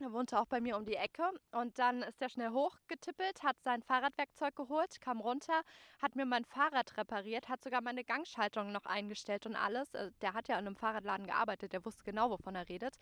Er 0.00 0.12
wohnte 0.12 0.40
auch 0.40 0.46
bei 0.46 0.60
mir 0.60 0.76
um 0.76 0.84
die 0.84 0.96
Ecke 0.96 1.22
und 1.52 1.78
dann 1.78 2.02
ist 2.02 2.20
er 2.20 2.28
schnell 2.28 2.50
hochgetippelt, 2.50 3.44
hat 3.44 3.56
sein 3.62 3.80
Fahrradwerkzeug 3.80 4.56
geholt, 4.56 5.00
kam 5.00 5.20
runter, 5.20 5.62
hat 6.02 6.16
mir 6.16 6.26
mein 6.26 6.44
Fahrrad 6.44 6.96
repariert, 6.96 7.48
hat 7.48 7.62
sogar 7.62 7.80
meine 7.80 8.02
Gangschaltung 8.02 8.72
noch 8.72 8.86
eingestellt 8.86 9.46
und 9.46 9.54
alles. 9.54 9.94
Äh, 9.94 10.10
der 10.20 10.34
hat 10.34 10.48
ja 10.48 10.58
in 10.58 10.66
einem 10.66 10.76
Fahrradladen 10.76 11.26
gearbeitet, 11.26 11.72
der 11.72 11.84
wusste 11.84 12.02
genau, 12.02 12.28
wovon 12.30 12.56
er 12.56 12.68
redet. 12.68 12.96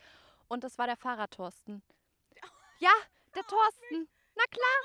Und 0.53 0.65
das 0.65 0.77
war 0.77 0.87
der 0.87 0.97
Fahrradthorsten. 0.97 1.83
Ja, 2.79 2.91
der 3.37 3.45
Thorsten. 3.45 4.09
Na 4.35 4.43
klar, 4.51 4.79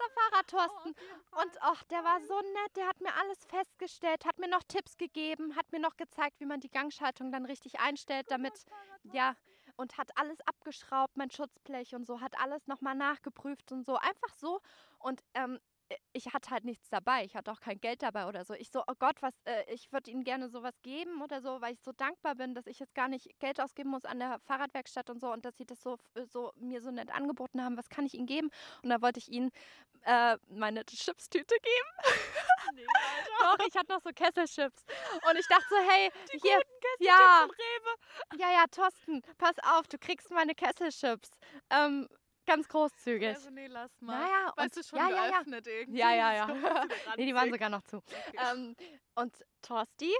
der 0.00 0.10
Fahrradthorsten. 0.14 0.94
Oh, 1.32 1.42
und 1.42 1.56
ach, 1.60 1.84
der 1.84 2.02
war 2.02 2.18
so 2.22 2.40
nett, 2.40 2.76
der 2.76 2.86
hat 2.88 3.00
mir 3.02 3.14
alles 3.14 3.44
festgestellt, 3.44 4.24
hat 4.24 4.38
mir 4.38 4.48
noch 4.48 4.62
Tipps 4.62 4.96
gegeben, 4.96 5.54
hat 5.54 5.70
mir 5.70 5.78
noch 5.78 5.96
gezeigt, 5.96 6.40
wie 6.40 6.46
man 6.46 6.60
die 6.60 6.70
Gangschaltung 6.70 7.30
dann 7.32 7.44
richtig 7.44 7.80
einstellt, 7.80 8.30
damit, 8.30 8.64
ja, 9.12 9.36
und 9.76 9.98
hat 9.98 10.16
alles 10.16 10.40
abgeschraubt, 10.46 11.16
mein 11.18 11.30
Schutzblech 11.30 11.94
und 11.94 12.06
so, 12.06 12.20
hat 12.20 12.40
alles 12.40 12.66
nochmal 12.66 12.94
nachgeprüft 12.94 13.72
und 13.72 13.84
so, 13.84 13.96
einfach 13.96 14.34
so. 14.34 14.62
Und 14.98 15.22
ähm, 15.34 15.56
äh, 15.56 15.73
ich 16.12 16.32
hatte 16.32 16.50
halt 16.50 16.64
nichts 16.64 16.88
dabei. 16.88 17.24
Ich 17.24 17.34
hatte 17.36 17.52
auch 17.52 17.60
kein 17.60 17.80
Geld 17.80 18.02
dabei 18.02 18.26
oder 18.26 18.44
so. 18.44 18.54
Ich 18.54 18.70
so, 18.70 18.82
oh 18.86 18.94
Gott, 18.98 19.20
was, 19.20 19.34
äh, 19.44 19.64
ich 19.72 19.92
würde 19.92 20.10
Ihnen 20.10 20.24
gerne 20.24 20.48
sowas 20.48 20.74
geben 20.82 21.22
oder 21.22 21.40
so, 21.40 21.60
weil 21.60 21.74
ich 21.74 21.80
so 21.82 21.92
dankbar 21.92 22.34
bin, 22.34 22.54
dass 22.54 22.66
ich 22.66 22.78
jetzt 22.78 22.94
gar 22.94 23.08
nicht 23.08 23.28
Geld 23.40 23.60
ausgeben 23.60 23.90
muss 23.90 24.04
an 24.04 24.18
der 24.18 24.38
Fahrradwerkstatt 24.46 25.10
und 25.10 25.20
so 25.20 25.32
und 25.32 25.44
dass 25.44 25.56
Sie 25.56 25.66
das 25.66 25.82
so, 25.82 25.98
so 26.32 26.52
mir 26.56 26.80
so 26.80 26.90
nett 26.90 27.10
angeboten 27.14 27.62
haben. 27.62 27.76
Was 27.76 27.88
kann 27.88 28.06
ich 28.06 28.14
Ihnen 28.14 28.26
geben? 28.26 28.50
Und 28.82 28.90
da 28.90 29.02
wollte 29.02 29.18
ich 29.18 29.28
Ihnen 29.28 29.50
äh, 30.02 30.36
meine 30.48 30.84
Chipstüte 30.84 31.54
geben. 31.54 32.14
Nee, 32.74 32.86
Doch, 33.40 33.66
ich 33.66 33.76
hatte 33.76 33.92
noch 33.92 34.00
so 34.02 34.10
Kesselchips. 34.10 34.84
Und 35.28 35.38
ich 35.38 35.46
dachte 35.48 35.64
so, 35.68 35.76
hey, 35.76 36.10
Die 36.32 36.38
hier, 36.38 36.60
ja, 37.00 37.46
ja, 38.38 38.52
ja, 38.52 38.64
Thorsten, 38.70 39.22
pass 39.38 39.56
auf, 39.62 39.86
du 39.88 39.98
kriegst 39.98 40.30
meine 40.30 40.54
Kesselchips. 40.54 41.30
Ähm, 41.70 42.08
ganz 42.44 42.68
großzügig. 42.68 43.28
Also 43.28 43.50
nee, 43.50 43.66
lass 43.66 43.90
mal. 44.00 44.20
Naja, 44.20 44.52
weißt 44.56 44.76
und, 44.76 44.84
du 44.84 44.88
schon 44.88 44.98
ja, 44.98 45.10
ja, 45.10 45.30
geöffnet 45.30 45.66
ja. 45.66 45.72
irgendwie? 45.72 45.98
Ja, 45.98 46.14
ja, 46.14 46.34
ja. 46.34 46.46
nee, 47.16 47.26
die 47.26 47.34
waren 47.34 47.50
sogar 47.50 47.68
noch 47.68 47.82
zu. 47.82 47.98
Okay. 47.98 48.38
Ähm, 48.52 48.76
und 49.14 49.44
Torsti, 49.62 50.12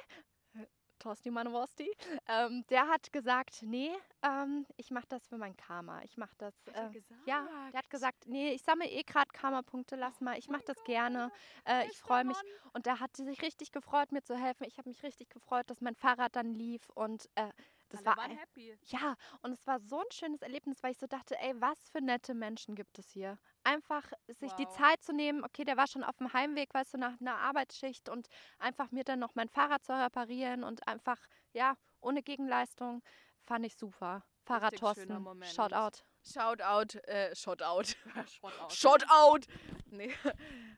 Torsti 1.04 1.30
Manowursti, 1.30 1.90
ähm, 2.28 2.64
der 2.70 2.88
hat 2.88 3.12
gesagt, 3.12 3.62
nee, 3.62 3.90
ähm, 4.22 4.66
ich 4.76 4.90
mache 4.90 5.06
das 5.08 5.26
für 5.26 5.36
mein 5.36 5.54
Karma. 5.54 6.00
Ich 6.02 6.16
mache 6.16 6.34
das. 6.38 6.54
Äh? 6.68 6.90
Ja, 7.26 7.46
der 7.72 7.78
hat 7.78 7.90
gesagt, 7.90 8.26
nee, 8.26 8.52
ich 8.52 8.62
sammle 8.62 8.88
eh 8.88 9.02
gerade 9.02 9.28
Karma-Punkte, 9.32 9.96
lass 9.96 10.22
mal, 10.22 10.38
ich 10.38 10.48
mache 10.48 10.64
das 10.64 10.82
gerne. 10.84 11.30
Äh, 11.66 11.86
ich 11.88 11.98
freue 11.98 12.24
mich. 12.24 12.38
Und 12.72 12.86
der 12.86 13.00
hat 13.00 13.14
sich 13.16 13.42
richtig 13.42 13.70
gefreut, 13.70 14.12
mir 14.12 14.22
zu 14.22 14.34
helfen. 14.34 14.64
Ich 14.66 14.78
habe 14.78 14.88
mich 14.88 15.02
richtig 15.02 15.28
gefreut, 15.28 15.68
dass 15.68 15.82
mein 15.82 15.94
Fahrrad 15.94 16.34
dann 16.36 16.54
lief 16.54 16.88
und 16.94 17.28
äh, 17.34 17.50
das 17.94 18.06
Alle 18.06 18.16
war 18.16 18.16
waren 18.16 18.38
happy. 18.38 18.76
Ja, 18.86 19.16
und 19.42 19.52
es 19.52 19.66
war 19.66 19.80
so 19.80 19.98
ein 19.98 20.10
schönes 20.12 20.42
Erlebnis, 20.42 20.82
weil 20.82 20.92
ich 20.92 20.98
so 20.98 21.06
dachte, 21.06 21.38
ey, 21.38 21.54
was 21.60 21.88
für 21.90 22.00
nette 22.00 22.34
Menschen 22.34 22.74
gibt 22.74 22.98
es 22.98 23.10
hier. 23.10 23.38
Einfach 23.62 24.04
sich 24.28 24.50
wow. 24.50 24.56
die 24.56 24.68
Zeit 24.68 25.02
zu 25.02 25.12
nehmen, 25.12 25.44
okay, 25.44 25.64
der 25.64 25.76
war 25.76 25.86
schon 25.86 26.04
auf 26.04 26.16
dem 26.16 26.32
Heimweg, 26.32 26.72
weißt 26.72 26.94
du, 26.94 26.98
nach 26.98 27.20
einer 27.20 27.36
Arbeitsschicht 27.36 28.08
und 28.08 28.28
einfach 28.58 28.90
mir 28.90 29.04
dann 29.04 29.18
noch 29.18 29.34
mein 29.34 29.48
Fahrrad 29.48 29.84
zu 29.84 29.92
reparieren 29.92 30.64
und 30.64 30.86
einfach, 30.86 31.18
ja, 31.52 31.76
ohne 32.00 32.22
Gegenleistung, 32.22 33.02
fand 33.42 33.66
ich 33.66 33.76
super. 33.76 34.24
Fahrrad 34.44 34.76
Thorsten, 34.76 35.42
Shoutout. 35.42 36.04
Shoutout, 36.24 36.98
äh, 37.06 37.34
Shoutout. 37.34 37.94
Shoutout. 38.40 38.70
Shoutout. 38.70 39.46
Nee. 39.90 40.12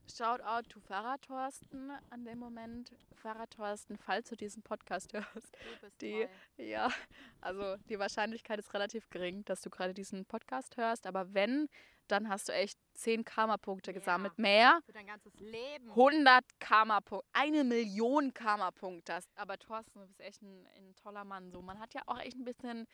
Shoutout 0.09 0.69
to 0.69 0.81
Fahrradthorsten 0.81 1.93
an 2.11 2.25
dem 2.25 2.39
Moment. 2.39 2.93
Fahrradthorsten, 3.15 3.97
falls 3.97 4.29
du 4.29 4.37
diesen 4.37 4.63
Podcast 4.63 5.13
hörst. 5.13 5.57
die, 6.01 6.27
toll. 6.57 6.67
ja, 6.67 6.91
also 7.41 7.77
die 7.89 7.99
Wahrscheinlichkeit 7.99 8.59
ist 8.59 8.73
relativ 8.75 9.09
gering, 9.11 9.45
dass 9.45 9.63
du 9.63 9.71
gerade 9.71 9.95
diesen 9.95 10.25
Podcast 10.27 10.77
hörst. 10.77 11.07
Aber 11.07 11.33
wenn, 11.35 11.69
dann 12.09 12.29
hast 12.29 12.49
du 12.49 12.53
echt 12.53 12.79
10 12.95 13.25
Karma-Punkte 13.25 13.93
ja. 13.93 13.99
gesammelt. 13.99 14.39
Mehr. 14.39 14.81
Für 14.85 14.93
dein 14.93 15.07
ganzes 15.07 15.35
Leben. 15.39 15.91
100 15.91 16.45
Karma-Punkte. 16.61 17.29
Eine 17.33 17.65
Million 17.65 18.33
Karma-Punkte. 18.33 19.19
Aber 19.35 19.59
Thorsten, 19.59 20.01
du 20.01 20.07
bist 20.07 20.21
echt 20.21 20.43
ein, 20.43 20.67
ein 20.77 20.95
toller 20.97 21.25
Mann. 21.25 21.51
So, 21.51 21.63
man 21.63 21.79
hat 21.79 21.95
ja 21.95 22.03
auch 22.07 22.21
echt 22.21 22.37
ein 22.37 22.45
bisschen 22.45 22.87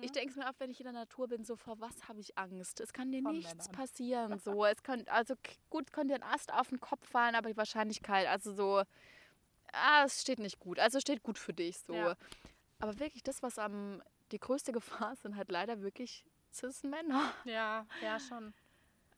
ich 0.00 0.10
mhm. 0.10 0.14
denke 0.14 0.30
es 0.30 0.36
mir 0.36 0.48
auch, 0.48 0.54
wenn 0.58 0.70
ich 0.70 0.80
in 0.80 0.84
der 0.84 0.92
Natur 0.92 1.28
bin, 1.28 1.44
so 1.44 1.56
vor 1.56 1.80
was 1.80 2.08
habe 2.08 2.20
ich 2.20 2.36
Angst? 2.36 2.80
Es 2.80 2.92
kann 2.92 3.12
dir 3.12 3.22
Von 3.22 3.36
nichts 3.36 3.54
Männern. 3.54 3.72
passieren. 3.72 4.38
So, 4.38 4.64
es 4.66 4.82
könnte, 4.82 5.10
also 5.12 5.34
gut, 5.68 5.92
könnte 5.92 6.14
dir 6.14 6.24
ein 6.24 6.30
Ast 6.30 6.52
auf 6.52 6.68
den 6.68 6.80
Kopf 6.80 7.06
fallen, 7.08 7.34
aber 7.34 7.48
die 7.48 7.56
Wahrscheinlichkeit, 7.56 8.26
also 8.26 8.52
so, 8.52 8.82
ah, 9.72 10.04
es 10.04 10.20
steht 10.20 10.38
nicht 10.38 10.58
gut. 10.58 10.78
Also 10.78 11.00
steht 11.00 11.22
gut 11.22 11.38
für 11.38 11.52
dich 11.52 11.78
so. 11.78 11.94
Ja. 11.94 12.16
Aber 12.78 12.98
wirklich, 12.98 13.22
das, 13.22 13.42
was 13.42 13.58
am 13.58 14.02
die 14.32 14.38
größte 14.38 14.72
Gefahr 14.72 15.16
sind 15.16 15.36
halt 15.36 15.50
leider 15.50 15.82
wirklich 15.82 16.24
Cis-Männer. 16.52 17.32
Ja, 17.44 17.86
ja, 18.02 18.18
schon. 18.18 18.54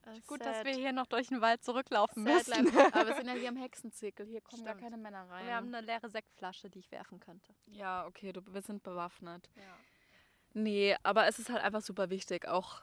Das 0.03 0.27
Gut, 0.27 0.43
sad. 0.43 0.57
dass 0.57 0.65
wir 0.65 0.73
hier 0.75 0.93
noch 0.93 1.07
durch 1.07 1.29
den 1.29 1.41
Wald 1.41 1.63
zurücklaufen 1.63 2.25
sad 2.25 2.49
müssen. 2.49 2.77
Aber 2.93 3.07
wir 3.07 3.15
sind 3.17 3.29
ja 3.29 3.35
hier 3.35 3.51
im 3.51 3.57
Hexenzirkel. 3.57 4.27
Hier 4.27 4.41
kommen 4.41 4.63
Stimmt. 4.63 4.81
gar 4.81 4.91
keine 4.91 4.97
Männer 4.97 5.29
rein. 5.31 5.47
Wir 5.47 5.55
haben 5.55 5.73
eine 5.73 5.87
leere 5.87 6.09
Sektflasche, 6.09 6.69
die 6.69 6.81
ich 6.81 6.91
werfen 6.91 7.21
könnte. 7.21 7.55
Ja, 7.67 8.05
okay, 8.07 8.33
du, 8.33 8.43
wir 8.53 8.63
sind 8.63 8.83
bewaffnet. 8.83 9.49
Ja. 9.55 9.77
Nee, 10.55 10.97
aber 11.03 11.27
es 11.27 11.39
ist 11.39 11.51
halt 11.51 11.63
einfach 11.63 11.83
super 11.83 12.11
wichtig, 12.11 12.47
auch 12.47 12.83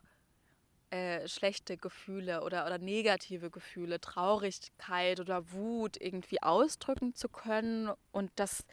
äh, 0.91 1.27
schlechte 1.27 1.77
Gefühle 1.77 2.43
oder, 2.43 2.65
oder 2.65 2.79
negative 2.79 3.51
Gefühle, 3.51 4.01
Traurigkeit 4.01 5.19
oder 5.19 5.51
Wut 5.51 5.97
irgendwie 6.01 6.41
ausdrücken 6.41 7.13
zu 7.13 7.29
können 7.29 7.91
und 8.11 8.31
dass 8.37 8.65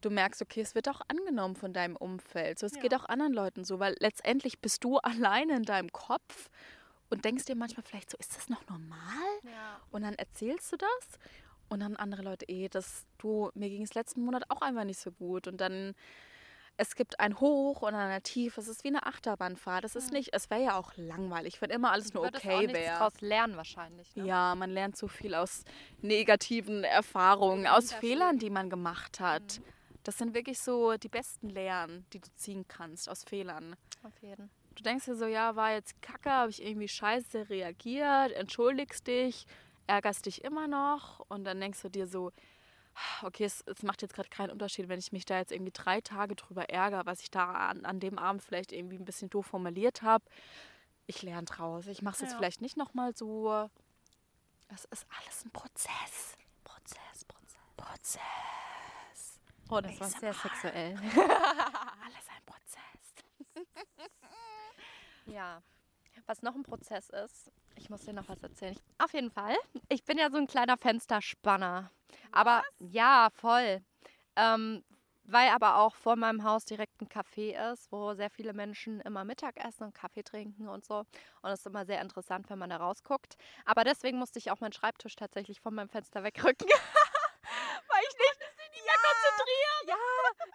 du 0.00 0.10
merkst, 0.10 0.40
okay, 0.42 0.60
es 0.60 0.74
wird 0.74 0.88
auch 0.88 1.00
angenommen 1.08 1.56
von 1.56 1.72
deinem 1.72 1.96
Umfeld. 1.96 2.58
So, 2.58 2.66
es 2.66 2.76
ja. 2.76 2.82
geht 2.82 2.94
auch 2.94 3.06
anderen 3.06 3.32
Leuten 3.32 3.64
so, 3.64 3.80
weil 3.80 3.96
letztendlich 3.98 4.60
bist 4.60 4.84
du 4.84 4.98
alleine 5.02 5.56
in 5.56 5.64
deinem 5.64 5.90
Kopf 5.90 6.48
und 7.10 7.24
denkst 7.24 7.44
dir 7.46 7.56
manchmal 7.56 7.84
vielleicht 7.84 8.10
so, 8.10 8.16
ist 8.18 8.36
das 8.36 8.48
noch 8.48 8.66
normal? 8.68 8.98
Ja. 9.42 9.80
Und 9.90 10.02
dann 10.02 10.14
erzählst 10.14 10.72
du 10.72 10.76
das 10.76 11.18
und 11.68 11.80
dann 11.80 11.96
andere 11.96 12.22
Leute, 12.22 12.48
eh, 12.48 12.68
das 12.68 13.04
du, 13.18 13.50
mir 13.54 13.68
ging 13.68 13.82
es 13.82 13.94
letzten 13.94 14.24
Monat 14.24 14.44
auch 14.48 14.62
einfach 14.62 14.84
nicht 14.84 15.00
so 15.00 15.10
gut 15.10 15.48
und 15.48 15.60
dann 15.60 15.94
es 16.76 16.96
gibt 16.96 17.20
ein 17.20 17.38
Hoch 17.40 17.82
und 17.82 17.94
ein 17.94 18.22
Tief. 18.22 18.58
Es 18.58 18.68
ist 18.68 18.84
wie 18.84 18.88
eine 18.88 19.06
Achterbahnfahrt. 19.06 19.84
Es 19.84 19.94
ist 19.94 20.12
nicht, 20.12 20.30
es 20.32 20.50
wäre 20.50 20.64
ja 20.64 20.76
auch 20.76 20.92
langweilig, 20.96 21.60
wenn 21.62 21.70
immer 21.70 21.92
alles 21.92 22.14
nur 22.14 22.24
okay 22.24 22.72
wäre. 22.72 22.98
daraus 22.98 23.20
lernen 23.20 23.56
wahrscheinlich. 23.56 24.14
Ne? 24.16 24.26
Ja, 24.26 24.54
man 24.54 24.70
lernt 24.70 24.96
so 24.96 25.06
viel 25.06 25.34
aus 25.34 25.64
negativen 26.02 26.82
Erfahrungen, 26.84 27.66
aus 27.66 27.92
Fehlern, 27.92 28.38
die 28.38 28.50
man 28.50 28.70
gemacht 28.70 29.20
hat. 29.20 29.60
Mhm. 29.60 29.64
Das 30.02 30.18
sind 30.18 30.34
wirklich 30.34 30.58
so 30.58 30.96
die 30.96 31.08
besten 31.08 31.48
Lehren, 31.48 32.06
die 32.12 32.20
du 32.20 32.28
ziehen 32.34 32.66
kannst 32.68 33.08
aus 33.08 33.24
Fehlern. 33.24 33.76
Auf 34.02 34.12
jeden. 34.20 34.50
Du 34.74 34.82
denkst 34.82 35.04
dir 35.04 35.14
so, 35.14 35.26
ja, 35.26 35.54
war 35.56 35.72
jetzt 35.72 36.02
kacke, 36.02 36.30
habe 36.30 36.50
ich 36.50 36.62
irgendwie 36.62 36.88
scheiße 36.88 37.48
reagiert, 37.48 38.32
entschuldigst 38.32 39.06
dich, 39.06 39.46
ärgerst 39.86 40.26
dich 40.26 40.44
immer 40.44 40.66
noch 40.66 41.20
und 41.28 41.44
dann 41.44 41.60
denkst 41.60 41.82
du 41.82 41.88
dir 41.88 42.06
so, 42.06 42.32
okay, 43.22 43.44
es, 43.44 43.62
es 43.66 43.82
macht 43.82 44.02
jetzt 44.02 44.14
gerade 44.14 44.28
keinen 44.28 44.50
Unterschied, 44.50 44.88
wenn 44.88 44.98
ich 44.98 45.12
mich 45.12 45.24
da 45.24 45.38
jetzt 45.38 45.52
irgendwie 45.52 45.72
drei 45.72 46.00
Tage 46.00 46.34
drüber 46.36 46.68
ärgere, 46.70 47.06
was 47.06 47.20
ich 47.20 47.30
da 47.30 47.52
an, 47.52 47.84
an 47.84 48.00
dem 48.00 48.18
Abend 48.18 48.42
vielleicht 48.42 48.72
irgendwie 48.72 48.96
ein 48.96 49.04
bisschen 49.04 49.30
doof 49.30 49.46
formuliert 49.46 50.02
habe. 50.02 50.24
ich 51.06 51.22
lerne 51.22 51.44
draus. 51.44 51.86
Ich 51.86 52.00
mache 52.02 52.14
es 52.14 52.20
jetzt 52.22 52.32
Ja. 52.32 52.38
vielleicht 52.38 52.60
nicht 52.62 52.76
nochmal 52.76 53.14
so. 53.16 53.68
Es 54.68 54.84
ist 54.86 55.06
alles 55.18 55.44
ein 55.44 55.50
Prozess. 55.50 56.36
Prozess, 56.64 57.24
Prozess. 57.26 57.60
Prozess. 57.76 59.40
Oh, 59.68 59.80
das 59.80 60.00
war 60.00 60.08
sehr 60.08 60.32
sexuell. 60.32 60.94
Alles 61.14 62.28
ein 62.28 62.44
Prozess. 62.46 63.66
Ja. 65.26 65.62
Was 66.26 66.42
noch 66.42 66.54
ein 66.54 66.62
Prozess 66.62 67.10
ist, 67.10 67.50
ich 67.76 67.90
muss 67.90 68.02
dir 68.02 68.12
noch 68.12 68.28
was 68.28 68.42
erzählen. 68.42 68.76
Auf 68.98 69.12
jeden 69.12 69.30
Fall. 69.30 69.56
Ich 69.88 70.04
bin 70.04 70.18
ja 70.18 70.30
so 70.30 70.38
ein 70.38 70.46
kleiner 70.46 70.76
Fensterspanner. 70.76 71.90
Aber 72.32 72.62
ja, 72.78 73.28
voll. 73.32 73.82
Ähm, 74.36 74.84
weil 75.24 75.48
aber 75.50 75.78
auch 75.78 75.94
vor 75.94 76.16
meinem 76.16 76.44
Haus 76.44 76.64
direkt 76.64 77.00
ein 77.00 77.08
Café 77.08 77.72
ist, 77.72 77.90
wo 77.90 78.14
sehr 78.14 78.30
viele 78.30 78.52
Menschen 78.52 79.00
immer 79.00 79.24
Mittag 79.24 79.56
essen 79.56 79.84
und 79.84 79.94
Kaffee 79.94 80.22
trinken 80.22 80.68
und 80.68 80.84
so. 80.84 80.98
Und 81.42 81.50
es 81.50 81.60
ist 81.60 81.66
immer 81.66 81.86
sehr 81.86 82.00
interessant, 82.02 82.50
wenn 82.50 82.58
man 82.58 82.70
da 82.70 82.76
rausguckt. 82.76 83.36
Aber 83.64 83.84
deswegen 83.84 84.18
musste 84.18 84.38
ich 84.38 84.50
auch 84.50 84.60
meinen 84.60 84.72
Schreibtisch 84.72 85.16
tatsächlich 85.16 85.60
von 85.60 85.74
meinem 85.74 85.88
Fenster 85.88 86.22
wegrücken. 86.22 86.68
weil 87.88 88.02
ich 88.02 88.16
nicht, 88.18 88.40
nicht 88.74 88.84
mehr 88.84 89.14
konzentrieren. 89.36 89.86
Ja, 89.86 89.96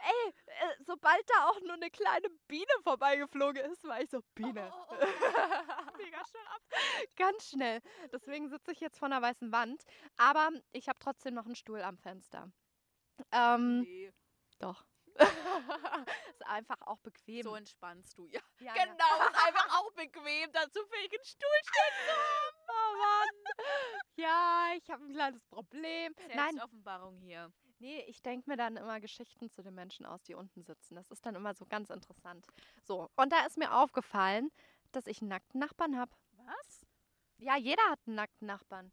ey, 0.01 0.33
äh, 0.47 0.75
sobald 0.85 1.29
da 1.29 1.49
auch 1.49 1.59
nur 1.61 1.73
eine 1.73 1.89
kleine 1.89 2.29
Biene 2.47 2.71
vorbeigeflogen 2.83 3.63
ist, 3.71 3.83
war 3.85 4.01
ich 4.01 4.09
so, 4.09 4.21
Biene. 4.35 4.71
Oh, 4.73 4.95
Mega 5.97 6.23
schnell 6.25 6.47
ab. 6.47 6.61
Ganz 7.15 7.49
schnell. 7.49 7.81
Deswegen 8.11 8.49
sitze 8.49 8.71
ich 8.71 8.79
jetzt 8.79 8.97
vor 8.99 9.07
einer 9.07 9.21
weißen 9.21 9.51
Wand. 9.51 9.83
Aber 10.17 10.49
ich 10.71 10.87
habe 10.87 10.99
trotzdem 10.99 11.33
noch 11.33 11.45
einen 11.45 11.55
Stuhl 11.55 11.81
am 11.81 11.97
Fenster. 11.97 12.51
Ähm, 13.31 13.81
Nee. 13.81 14.13
doch. 14.59 14.85
ist 16.33 16.45
einfach 16.47 16.77
auch 16.81 16.99
bequem. 16.99 17.43
So 17.43 17.55
entspannst 17.55 18.17
du. 18.17 18.25
Ja, 18.27 18.39
ja, 18.59 18.73
genau. 18.73 19.27
Ist 19.29 19.45
einfach 19.47 19.79
auch 19.79 19.91
bequem, 19.91 20.49
dazu 20.53 20.79
fähig 20.85 21.11
einen 21.13 21.25
Stuhl 21.25 21.59
stehen 21.63 21.93
zu 22.05 22.11
haben. 22.13 22.55
Oh 22.71 22.97
Mann. 22.97 23.55
Ja, 24.15 24.69
ich 24.77 24.89
habe 24.91 25.03
ein 25.03 25.11
kleines 25.11 25.43
Problem. 25.45 26.13
Nein, 26.35 26.59
Offenbarung 26.61 27.17
hier. 27.17 27.51
Nee, 27.79 28.01
ich 28.07 28.21
denke 28.21 28.49
mir 28.49 28.57
dann 28.57 28.77
immer 28.77 28.99
Geschichten 28.99 29.49
zu 29.49 29.61
den 29.63 29.73
Menschen 29.75 30.05
aus, 30.05 30.23
die 30.23 30.35
unten 30.35 30.63
sitzen. 30.63 30.95
Das 30.95 31.11
ist 31.11 31.25
dann 31.25 31.35
immer 31.35 31.53
so 31.53 31.65
ganz 31.65 31.89
interessant. 31.89 32.45
So, 32.83 33.09
und 33.15 33.31
da 33.31 33.45
ist 33.45 33.57
mir 33.57 33.73
aufgefallen, 33.73 34.51
dass 34.91 35.07
ich 35.07 35.21
einen 35.21 35.29
nackten 35.29 35.59
Nachbarn 35.59 35.97
habe. 35.97 36.11
Was? 36.45 36.85
Ja, 37.37 37.57
jeder 37.57 37.83
hat 37.89 37.99
einen 38.05 38.15
nackten 38.15 38.47
Nachbarn. 38.47 38.91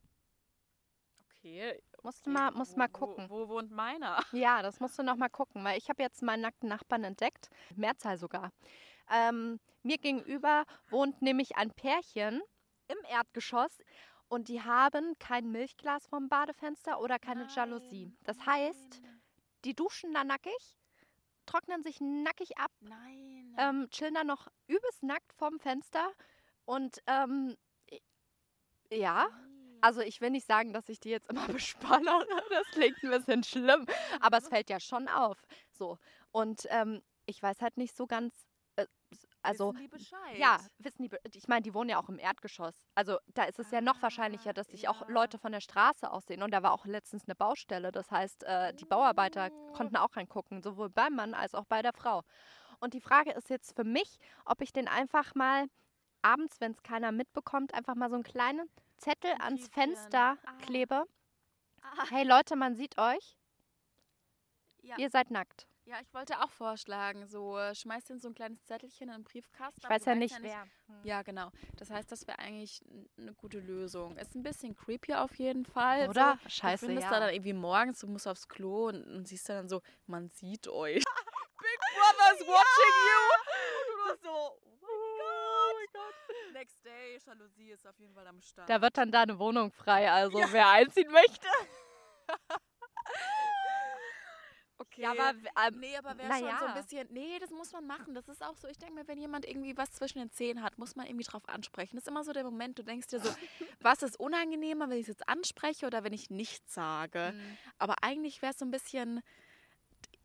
Okay. 1.38 1.80
Musst 2.02 2.26
du 2.26 2.30
mal, 2.30 2.50
musst 2.52 2.74
wo, 2.74 2.78
mal 2.78 2.88
wo- 2.88 2.98
gucken. 2.98 3.30
Wo, 3.30 3.48
wohnt 3.48 3.70
meiner? 3.70 4.18
Ja, 4.32 4.62
das 4.62 4.80
musst 4.80 4.98
du 4.98 5.02
noch 5.02 5.16
mal 5.16 5.28
gucken, 5.28 5.64
weil 5.64 5.78
ich 5.78 5.88
habe 5.88 6.02
jetzt 6.02 6.22
meinen 6.22 6.40
nackten 6.42 6.68
Nachbarn 6.68 7.04
entdeckt. 7.04 7.48
Mehrzahl 7.74 8.18
sogar. 8.18 8.52
Ähm, 9.10 9.60
mir 9.82 9.98
gegenüber 9.98 10.64
wohnt 10.90 11.22
nämlich 11.22 11.56
ein 11.56 11.70
Pärchen 11.72 12.42
im 12.88 12.96
Erdgeschoss 13.08 13.78
und 14.28 14.48
die 14.48 14.62
haben 14.62 15.18
kein 15.18 15.50
Milchglas 15.50 16.06
vom 16.06 16.28
Badefenster 16.28 17.00
oder 17.00 17.18
keine 17.18 17.46
Jalousie. 17.54 18.12
Das 18.24 18.44
heißt, 18.44 19.00
die 19.64 19.74
duschen 19.74 20.12
da 20.14 20.24
nackig, 20.24 20.76
trocknen 21.46 21.82
sich 21.82 22.00
nackig 22.00 22.58
ab, 22.58 22.72
Nein. 22.80 23.54
ähm, 23.58 23.88
chillen 23.90 24.14
da 24.14 24.24
noch 24.24 24.48
übelst 24.66 25.02
nackt 25.02 25.32
vorm 25.32 25.58
Fenster 25.58 26.12
und 26.64 27.00
ähm, 27.06 27.56
ja, 28.90 29.28
also 29.80 30.00
ich 30.00 30.20
will 30.20 30.30
nicht 30.30 30.46
sagen, 30.46 30.72
dass 30.72 30.88
ich 30.88 31.00
die 31.00 31.10
jetzt 31.10 31.30
immer 31.30 31.46
bespannere. 31.48 32.26
Das 32.50 32.66
klingt 32.72 33.02
ein 33.02 33.10
bisschen 33.10 33.44
schlimm. 33.44 33.86
Aber 34.20 34.38
es 34.38 34.48
fällt 34.48 34.70
ja 34.70 34.80
schon 34.80 35.08
auf. 35.08 35.38
So. 35.72 35.98
Und 36.32 36.66
ähm, 36.70 37.02
ich 37.26 37.42
weiß 37.42 37.60
halt 37.60 37.76
nicht 37.76 37.96
so 37.96 38.06
ganz. 38.06 38.34
Also. 39.42 39.68
Wissen 39.74 39.82
die 39.82 39.88
Bescheid? 39.88 40.38
Ja, 40.38 40.58
wissen 40.78 41.02
die, 41.02 41.08
be- 41.08 41.20
ich 41.32 41.46
meine, 41.46 41.62
die 41.62 41.72
wohnen 41.72 41.88
ja 41.90 41.98
auch 42.00 42.08
im 42.08 42.18
Erdgeschoss. 42.18 42.82
Also 42.96 43.18
da 43.28 43.44
ist 43.44 43.58
es 43.60 43.70
ja 43.70 43.80
noch 43.80 44.02
wahrscheinlicher, 44.02 44.52
dass 44.52 44.66
sich 44.68 44.88
auch 44.88 45.02
ja. 45.02 45.08
Leute 45.08 45.38
von 45.38 45.52
der 45.52 45.60
Straße 45.60 46.10
aussehen. 46.10 46.42
Und 46.42 46.50
da 46.52 46.62
war 46.64 46.72
auch 46.72 46.84
letztens 46.86 47.24
eine 47.26 47.36
Baustelle. 47.36 47.92
Das 47.92 48.10
heißt, 48.10 48.42
äh, 48.42 48.74
die 48.74 48.84
Bauarbeiter 48.84 49.50
konnten 49.72 49.96
auch 49.96 50.16
reingucken, 50.16 50.62
sowohl 50.62 50.90
beim 50.90 51.14
Mann 51.14 51.34
als 51.34 51.54
auch 51.54 51.64
bei 51.66 51.82
der 51.82 51.92
Frau. 51.92 52.22
Und 52.80 52.92
die 52.94 53.00
Frage 53.00 53.30
ist 53.32 53.48
jetzt 53.48 53.76
für 53.76 53.84
mich, 53.84 54.18
ob 54.44 54.60
ich 54.60 54.72
den 54.72 54.88
einfach 54.88 55.34
mal 55.36 55.66
abends, 56.22 56.56
wenn 56.60 56.72
es 56.72 56.82
keiner 56.82 57.12
mitbekommt, 57.12 57.72
einfach 57.72 57.94
mal 57.94 58.08
so 58.10 58.16
einen 58.16 58.24
kleinen 58.24 58.68
Zettel 58.96 59.30
ans. 59.38 59.68
Fenster 59.68 60.36
Ah. 60.44 60.52
klebe. 60.62 61.04
Ah, 61.82 62.04
Hey 62.10 62.24
Leute, 62.26 62.56
man 62.56 62.74
sieht 62.74 62.98
euch. 62.98 63.38
ja. 64.82 64.96
Ihr 64.98 65.10
seid 65.10 65.30
nackt. 65.30 65.68
Ja, 65.86 66.00
ich 66.00 66.12
wollte 66.12 66.40
auch 66.42 66.50
vorschlagen, 66.50 67.26
so 67.28 67.56
äh, 67.56 67.72
schmeißt 67.74 68.10
in 68.10 68.18
so 68.18 68.28
ein 68.28 68.34
kleines 68.34 68.64
Zettelchen 68.64 69.08
in 69.08 69.14
den 69.14 69.24
Briefkasten. 69.24 69.80
Ich 69.80 69.88
weiß 69.88 70.04
ja 70.04 70.16
nicht, 70.16 70.38
nicht 70.40 70.42
wer. 70.42 70.66
Ja, 71.04 71.22
genau. 71.22 71.50
Das 71.76 71.90
heißt, 71.90 72.10
das 72.10 72.26
wäre 72.26 72.40
eigentlich 72.40 72.84
eine 73.16 73.32
gute 73.34 73.60
Lösung. 73.60 74.16
Ist 74.16 74.34
ein 74.34 74.42
bisschen 74.42 74.74
creepy 74.74 75.14
auf 75.14 75.36
jeden 75.36 75.64
Fall. 75.64 76.08
Oder? 76.08 76.40
So, 76.42 76.50
Scheiße, 76.50 76.86
du 76.86 76.86
findest 76.88 77.06
ja. 77.06 77.14
da 77.14 77.20
dann 77.20 77.34
irgendwie 77.34 77.52
morgens, 77.52 78.00
du 78.00 78.08
musst 78.08 78.26
aufs 78.26 78.48
Klo 78.48 78.88
und, 78.88 79.04
und 79.04 79.28
siehst 79.28 79.48
dann 79.48 79.68
so, 79.68 79.80
man 80.06 80.28
sieht 80.28 80.66
euch. 80.66 81.04
Big 81.60 81.80
Brother's 81.94 82.40
watching 82.40 82.96
you. 83.06 84.10
Und 84.10 84.18
du 84.18 84.28
so, 84.28 84.58
oh 84.82 85.72
mein 85.78 85.86
Gott. 85.92 86.52
Next 86.52 86.84
day, 86.84 87.18
Jalousie 87.24 87.70
ist 87.70 87.86
auf 87.86 87.98
jeden 88.00 88.14
Fall 88.14 88.26
am 88.26 88.40
Start. 88.40 88.68
Da 88.68 88.82
wird 88.82 88.96
dann 88.98 89.12
da 89.12 89.22
eine 89.22 89.38
Wohnung 89.38 89.70
frei, 89.70 90.10
also 90.10 90.38
wer 90.50 90.68
einziehen 90.68 91.12
möchte. 91.12 91.46
okay. 94.96 95.02
Ja, 95.02 95.10
aber 95.12 95.30
ähm, 95.68 95.80
Nee, 95.80 95.96
aber 95.96 96.16
wäre 96.18 96.30
schon 96.32 96.40
so 96.40 96.46
ein 96.46 96.74
ja. 96.74 96.80
bisschen. 96.80 97.08
Nee, 97.12 97.38
das 97.38 97.50
muss 97.50 97.72
man 97.72 97.86
machen. 97.86 98.14
Das 98.14 98.28
ist 98.28 98.42
auch 98.42 98.56
so. 98.56 98.68
Ich 98.68 98.78
denke 98.78 98.94
mir, 98.94 99.06
wenn 99.08 99.18
jemand 99.18 99.46
irgendwie 99.46 99.76
was 99.76 99.92
zwischen 99.92 100.18
den 100.18 100.30
Zähnen 100.30 100.62
hat, 100.62 100.78
muss 100.78 100.96
man 100.96 101.06
irgendwie 101.06 101.24
drauf 101.24 101.48
ansprechen. 101.48 101.96
Das 101.96 102.04
ist 102.04 102.08
immer 102.08 102.24
so 102.24 102.32
der 102.32 102.44
Moment, 102.44 102.78
du 102.78 102.82
denkst 102.82 103.08
dir 103.08 103.20
so, 103.20 103.28
was 103.80 104.02
ist 104.02 104.18
unangenehmer, 104.18 104.88
wenn 104.88 104.96
ich 104.96 105.02
es 105.02 105.08
jetzt 105.08 105.28
anspreche 105.28 105.86
oder 105.86 106.04
wenn 106.04 106.12
ich 106.12 106.30
nichts 106.30 106.74
sage. 106.74 107.32
Mhm. 107.34 107.58
Aber 107.78 107.96
eigentlich 108.02 108.42
wäre 108.42 108.52
es 108.52 108.58
so 108.58 108.64
ein 108.64 108.70
bisschen. 108.70 109.22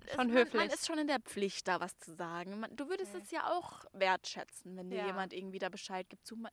Schon 0.10 0.18
man, 0.28 0.32
höflich. 0.32 0.54
Man 0.62 0.70
ist 0.70 0.88
schon 0.88 0.98
in 0.98 1.08
der 1.08 1.20
Pft, 1.20 1.68
da 1.68 1.80
was 1.80 1.98
zu 2.00 2.14
sagen. 2.16 2.60
Man, 2.60 2.76
du 2.76 2.90
würdest 2.90 3.14
Okay. 3.14 3.24
es 3.24 3.32
ja 3.32 3.52
auch 3.52 3.86
wertschätzen, 3.94 4.76
wenn 4.76 4.90
dir 4.90 4.98
Ja. 5.00 5.06
jemand 5.06 5.32
irgendwie 5.32 5.60
da 5.60 5.70
Bescheid 5.70 6.10
gibt. 6.10 6.26
So, 6.26 6.36
man, 6.36 6.52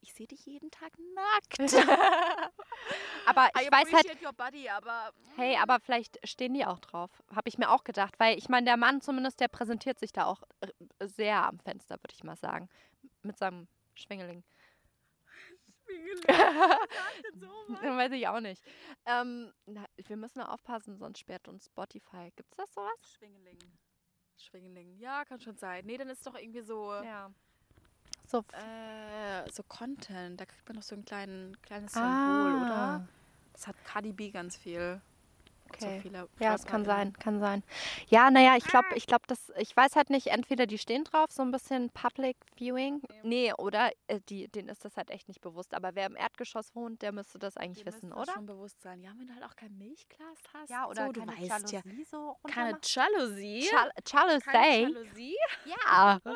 ich 0.00 0.14
sehe 0.14 0.26
dich 0.26 0.46
jeden 0.46 0.70
Tag 0.70 0.92
nackt. 1.14 1.58
aber 3.26 3.46
I 3.56 3.62
ich 3.62 3.72
weiß 3.72 3.92
halt, 3.92 4.22
your 4.22 4.32
body, 4.32 4.68
aber. 4.68 5.12
hey, 5.36 5.56
aber 5.56 5.80
vielleicht 5.80 6.18
stehen 6.26 6.54
die 6.54 6.64
auch 6.64 6.78
drauf. 6.80 7.10
Habe 7.34 7.48
ich 7.48 7.58
mir 7.58 7.70
auch 7.70 7.84
gedacht, 7.84 8.14
weil 8.18 8.38
ich 8.38 8.48
meine, 8.48 8.66
der 8.66 8.76
Mann 8.76 9.00
zumindest, 9.00 9.40
der 9.40 9.48
präsentiert 9.48 9.98
sich 9.98 10.12
da 10.12 10.26
auch 10.26 10.42
äh, 10.60 10.68
sehr 11.00 11.44
am 11.44 11.58
Fenster, 11.60 11.96
würde 11.96 12.14
ich 12.14 12.24
mal 12.24 12.36
sagen. 12.36 12.68
Mit 13.22 13.38
seinem 13.38 13.68
Schwingeling. 13.94 14.44
Weiß 17.82 18.12
ich 18.12 18.28
auch 18.28 18.40
nicht. 18.40 18.62
Ähm, 19.06 19.52
na, 19.66 19.86
wir 19.96 20.16
müssen 20.16 20.40
aufpassen, 20.42 20.96
sonst 20.98 21.18
sperrt 21.18 21.48
uns 21.48 21.66
Spotify. 21.66 22.30
Gibt's 22.36 22.56
das 22.56 22.72
sowas? 22.74 23.16
Schwingeling. 23.16 23.58
Schwingeling. 24.36 24.98
Ja, 24.98 25.24
kann 25.24 25.40
schon 25.40 25.56
sein. 25.56 25.86
Nee, 25.86 25.96
dann 25.96 26.10
ist 26.10 26.26
doch 26.26 26.34
irgendwie 26.34 26.60
so. 26.60 26.92
Ja. 26.92 27.32
So. 28.28 28.44
Äh, 28.52 29.50
so 29.50 29.62
Content. 29.62 30.40
Da 30.40 30.44
kriegt 30.44 30.68
man 30.68 30.76
noch 30.76 30.82
so 30.82 30.94
ein 30.94 31.04
kleinen, 31.04 31.60
kleines 31.62 31.92
Symbol, 31.92 32.62
oder? 32.62 33.08
Das 33.54 33.66
hat 33.66 33.76
Cardi 33.84 34.12
B 34.12 34.30
ganz 34.30 34.56
viel. 34.56 35.00
Ah. 35.00 35.18
Okay. 35.70 36.00
So 36.02 36.28
Ja, 36.40 36.54
es 36.54 36.64
kann 36.64 36.84
sein, 36.84 37.12
kann 37.14 37.40
sein. 37.40 37.62
Ja, 38.08 38.30
naja, 38.30 38.56
ich 38.56 38.64
glaube, 38.64 38.86
ich 38.94 39.06
glaube, 39.06 39.24
das, 39.26 39.52
ich 39.58 39.76
weiß 39.76 39.96
halt 39.96 40.08
nicht, 40.08 40.28
entweder 40.28 40.66
die 40.66 40.78
stehen 40.78 41.04
drauf, 41.04 41.30
so 41.30 41.42
ein 41.42 41.50
bisschen 41.50 41.90
Public 41.90 42.36
Viewing. 42.56 43.02
Nee, 43.22 43.52
oder 43.52 43.90
äh, 44.06 44.20
die, 44.28 44.48
denen 44.48 44.68
ist 44.68 44.84
das 44.84 44.96
halt 44.96 45.10
echt 45.10 45.28
nicht 45.28 45.42
bewusst. 45.42 45.74
Aber 45.74 45.94
wer 45.94 46.06
im 46.06 46.16
Erdgeschoss 46.16 46.74
wohnt, 46.74 47.02
der 47.02 47.12
müsste 47.12 47.38
das 47.38 47.56
eigentlich 47.56 47.84
Dir 47.84 47.92
wissen, 47.92 48.10
das 48.10 48.18
oder? 48.18 48.32
schon 48.32 48.46
bewusst 48.46 48.80
sein. 48.80 49.02
Ja, 49.02 49.10
wenn 49.18 49.26
du 49.26 49.34
halt 49.34 49.44
auch 49.44 49.56
kein 49.56 49.76
Milchglas 49.76 50.38
hast. 50.54 50.70
Ja, 50.70 50.86
oder 50.88 51.06
so, 51.06 51.12
du 51.12 51.20
keine 51.20 51.32
weißt 51.32 51.70
ja. 51.72 51.80
Jalousie 51.80 52.04
so 52.04 52.36
Keine? 52.48 52.78
Jalousie. 52.82 53.68
Chal 53.68 53.92
Keine 54.04 54.38
Jalousie? 54.40 54.88
Jalousie. 54.94 55.36
Ja. 55.66 56.20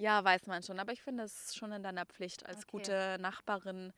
Ja, 0.00 0.24
weiß 0.24 0.46
man 0.46 0.62
schon. 0.62 0.80
Aber 0.80 0.92
ich 0.92 1.02
finde 1.02 1.24
es 1.24 1.54
schon 1.54 1.72
in 1.72 1.82
deiner 1.82 2.06
Pflicht 2.06 2.44
als 2.46 2.58
Okay. 2.58 2.70
gute 2.70 3.16
Nachbarin 3.20 3.92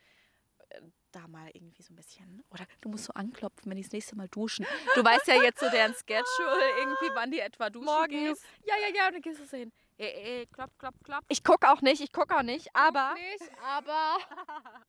äh, 0.71 0.81
da 1.13 1.29
mal 1.29 1.49
irgendwie 1.53 1.83
so 1.83 1.93
ein 1.93 1.97
bisschen. 1.97 2.43
Oder 2.51 2.67
du 2.81 2.89
musst 2.89 3.05
so 3.05 3.13
anklopfen, 3.13 3.71
wenn 3.71 3.77
die 3.77 3.83
das 3.85 3.93
nächste 3.93 4.17
Mal 4.17 4.29
duschen. 4.29 4.67
Du 4.95 5.05
weißt 5.05 5.27
ja 5.29 5.41
jetzt 5.43 5.61
so 5.61 5.69
deren 5.71 5.95
Schedule, 6.07 6.79
irgendwie, 6.79 7.11
wann 7.15 7.31
die 7.31 7.41
etwa 7.41 7.71
duschen 7.71 7.85
Morgens. 7.87 8.09
gehen. 8.09 8.37
Ja, 8.67 8.75
ja, 8.79 8.95
ja, 8.95 9.07
und 9.07 9.15
dann 9.15 9.23
gehst 9.23 9.41
du 9.41 9.47
so 9.47 9.57
hin. 9.57 9.71
Ey, 9.99 10.09
ey, 10.41 10.47
klopp, 10.47 10.77
klopp, 10.79 10.95
klopp. 11.05 11.25
Ich 11.29 11.45
gucke 11.45 11.71
auch 11.71 11.83
nicht, 11.83 12.01
ich 12.01 12.13
gucke 12.13 12.37
auch 12.37 12.43
nicht, 12.43 12.75
aber 12.75 13.15
Nicht, 13.15 13.53
aber. 13.63 14.17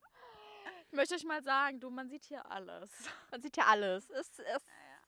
ich 0.88 0.94
möchte 0.94 1.14
euch 1.16 1.26
mal 1.26 1.44
sagen, 1.44 1.80
du, 1.80 1.90
man 1.92 2.10
sieht 2.10 2.24
hier 2.26 2.50
alles. 2.50 2.90
man 3.30 3.42
sieht 3.42 3.56
ja 3.58 3.66
alles. 3.66 4.10
Es, 4.10 4.40
es, 4.40 4.64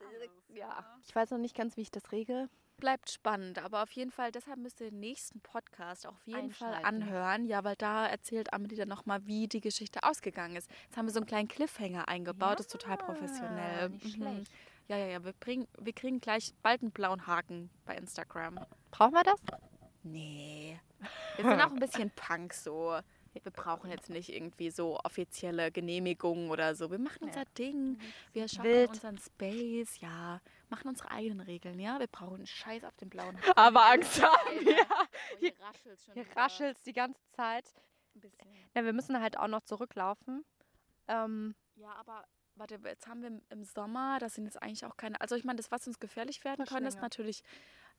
alles, 0.06 0.30
ja. 0.50 0.68
ja. 0.68 0.98
Ich 1.08 1.14
weiß 1.16 1.30
noch 1.30 1.38
nicht 1.38 1.56
ganz, 1.56 1.76
wie 1.76 1.82
ich 1.82 1.90
das 1.90 2.12
regel. 2.12 2.48
Bleibt 2.78 3.10
spannend, 3.10 3.58
aber 3.58 3.82
auf 3.82 3.90
jeden 3.92 4.10
Fall, 4.10 4.30
deshalb 4.32 4.58
müsst 4.58 4.80
ihr 4.80 4.90
den 4.90 5.00
nächsten 5.00 5.40
Podcast 5.40 6.06
auf 6.06 6.14
jeden 6.26 6.50
Fall 6.50 6.74
anhören. 6.84 7.46
Ja, 7.46 7.64
weil 7.64 7.76
da 7.76 8.06
erzählt 8.06 8.52
Amelie 8.52 8.76
dann 8.76 8.88
nochmal, 8.88 9.24
wie 9.26 9.48
die 9.48 9.62
Geschichte 9.62 10.02
ausgegangen 10.02 10.56
ist. 10.56 10.70
Jetzt 10.84 10.96
haben 10.98 11.06
wir 11.06 11.12
so 11.12 11.20
einen 11.20 11.26
kleinen 11.26 11.48
Cliffhanger 11.48 12.06
eingebaut, 12.08 12.58
das 12.58 12.66
ist 12.66 12.72
total 12.72 12.98
professionell. 12.98 13.88
Nicht 13.88 14.04
Mhm. 14.04 14.10
schlecht. 14.22 14.52
Ja, 14.88 14.96
ja, 14.98 15.06
ja, 15.06 15.24
wir, 15.24 15.32
bringen, 15.32 15.66
wir 15.80 15.92
kriegen 15.94 16.20
gleich 16.20 16.52
bald 16.62 16.82
einen 16.82 16.90
blauen 16.92 17.26
Haken 17.26 17.70
bei 17.86 17.96
Instagram. 17.96 18.60
Brauchen 18.90 19.14
wir 19.14 19.24
das? 19.24 19.40
Nee. 20.02 20.78
Wir 21.36 21.44
sind 21.44 21.60
auch 21.60 21.70
ein 21.72 21.80
bisschen 21.80 22.10
Punk 22.10 22.52
so. 22.52 22.98
Wir 23.44 23.52
brauchen 23.52 23.90
jetzt 23.90 24.10
nicht 24.10 24.28
irgendwie 24.32 24.70
so 24.70 24.98
offizielle 25.00 25.70
Genehmigungen 25.72 26.50
oder 26.50 26.74
so. 26.74 26.90
Wir 26.90 26.98
machen 26.98 27.24
unser 27.24 27.44
Ding. 27.58 27.98
Wir 28.32 28.48
schaffen 28.48 28.64
Wild. 28.70 28.88
unseren 28.90 29.18
Space. 29.18 30.00
Ja, 30.00 30.40
machen 30.68 30.88
unsere 30.88 31.10
eigenen 31.10 31.40
Regeln. 31.40 31.78
Ja, 31.78 31.98
wir 31.98 32.06
brauchen 32.06 32.36
einen 32.36 32.46
Scheiß 32.46 32.84
auf 32.84 32.96
den 32.96 33.08
blauen. 33.08 33.38
Aber 33.54 33.86
Angst 33.86 34.22
haben 34.22 34.32
wir. 34.64 34.76
Oh, 34.90 35.36
hier 35.38 35.52
raschelt 35.60 36.00
schon. 36.00 36.14
Hier 36.14 36.26
raschelt 36.36 36.78
die 36.86 36.92
ganze 36.92 37.20
Zeit. 37.32 37.72
ein 38.14 38.20
bisschen. 38.20 38.46
Ja, 38.74 38.84
wir 38.84 38.92
müssen 38.92 39.20
halt 39.20 39.38
auch 39.38 39.48
noch 39.48 39.62
zurücklaufen. 39.62 40.44
Ähm, 41.08 41.54
Ja, 41.76 41.92
aber 41.94 42.24
warte, 42.56 42.78
jetzt 42.84 43.06
haben 43.06 43.22
wir 43.22 43.40
im- 43.50 43.64
Sommer, 43.64 44.18
das 44.18 44.34
sind 44.34 44.44
jetzt 44.46 44.60
eigentlich 44.62 44.84
auch 44.86 44.96
keine. 44.96 45.20
Also 45.20 45.34
ich 45.36 45.44
meine, 45.44 45.56
das, 45.58 45.70
was 45.70 45.86
uns 45.86 45.98
gefährlich 46.00 46.44
werden 46.44 46.64
kann, 46.66 46.84
ist 46.86 47.00
natürlich 47.00 47.42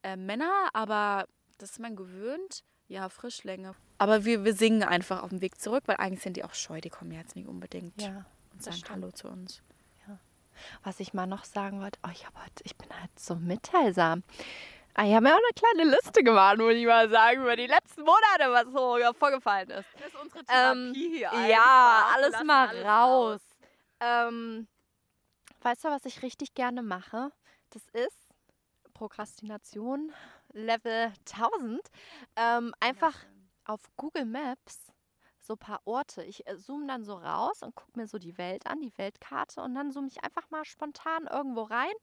äh, 0.03 0.15
Männer, 0.15 0.69
aber 0.73 1.27
das 1.57 1.71
ist 1.71 1.79
man 1.79 1.95
gewöhnt. 1.95 2.63
Ja, 2.87 3.09
Frischlinge. 3.09 3.75
Aber 3.97 4.23
wir, 4.25 4.45
wir 4.45 4.53
singen 4.53 4.83
einfach 4.83 5.23
auf 5.23 5.29
dem 5.29 5.41
Weg 5.41 5.59
zurück, 5.59 5.83
weil 5.87 5.97
eigentlich 5.97 6.21
sind 6.21 6.37
die 6.37 6.43
auch 6.43 6.53
scheu, 6.53 6.79
die 6.79 6.89
kommen 6.89 7.11
ja 7.11 7.19
jetzt 7.19 7.35
nicht 7.35 7.47
unbedingt 7.47 8.01
ja. 8.01 8.25
und 8.53 8.63
sagen 8.63 8.77
stimmt. 8.77 8.91
Hallo 8.91 9.11
zu 9.11 9.27
uns. 9.27 9.61
Was 10.83 10.99
ich 10.99 11.13
mal 11.13 11.27
noch 11.27 11.43
sagen 11.43 11.81
wollte, 11.81 11.99
oh, 12.03 12.09
ich, 12.11 12.25
heute, 12.25 12.63
ich 12.63 12.75
bin 12.77 12.89
halt 12.89 13.11
so 13.19 13.35
mitteilsam. 13.35 14.23
Ah, 14.95 15.03
Ich 15.05 15.13
habe 15.13 15.21
mir 15.21 15.33
auch 15.35 15.37
eine 15.37 15.53
kleine 15.75 15.95
Liste 15.95 16.23
gemacht, 16.23 16.57
muss 16.57 16.73
ich 16.73 16.85
mal 16.87 17.07
sagen, 17.11 17.41
über 17.41 17.55
die 17.55 17.67
letzten 17.67 18.01
Monate, 18.01 18.49
was 18.49 18.73
so 18.73 18.97
ja, 18.97 19.13
vorgefallen 19.13 19.69
ist. 19.69 19.87
Das 19.99 20.07
ist 20.07 20.15
unsere 20.15 20.43
Ähm, 20.49 20.93
hier 20.95 21.29
ja, 21.47 22.07
alles 22.15 22.43
mal 22.43 22.75
raus. 22.83 23.41
Ähm, 23.99 24.67
weißt 25.61 25.83
du, 25.83 25.89
was 25.89 26.05
ich 26.05 26.23
richtig 26.23 26.55
gerne 26.55 26.81
mache? 26.81 27.31
Das 27.69 27.83
ist 27.89 28.17
Prokrastination 28.95 30.11
Level 30.57 31.13
1000. 31.31 31.81
Ähm, 32.35 32.73
einfach 32.79 33.15
auf 33.65 33.81
Google 33.95 34.25
Maps 34.25 34.91
so 35.39 35.53
ein 35.53 35.59
paar 35.59 35.81
Orte. 35.85 36.23
Ich 36.23 36.45
äh, 36.47 36.57
zoome 36.57 36.87
dann 36.87 37.03
so 37.03 37.13
raus 37.13 37.63
und 37.63 37.75
gucke 37.75 37.97
mir 37.97 38.07
so 38.07 38.17
die 38.17 38.37
Welt 38.37 38.67
an, 38.67 38.81
die 38.81 38.95
Weltkarte 38.97 39.61
und 39.61 39.75
dann 39.75 39.91
zoome 39.91 40.07
ich 40.07 40.23
einfach 40.23 40.49
mal 40.49 40.65
spontan 40.65 41.27
irgendwo 41.27 41.63
rein, 41.63 41.93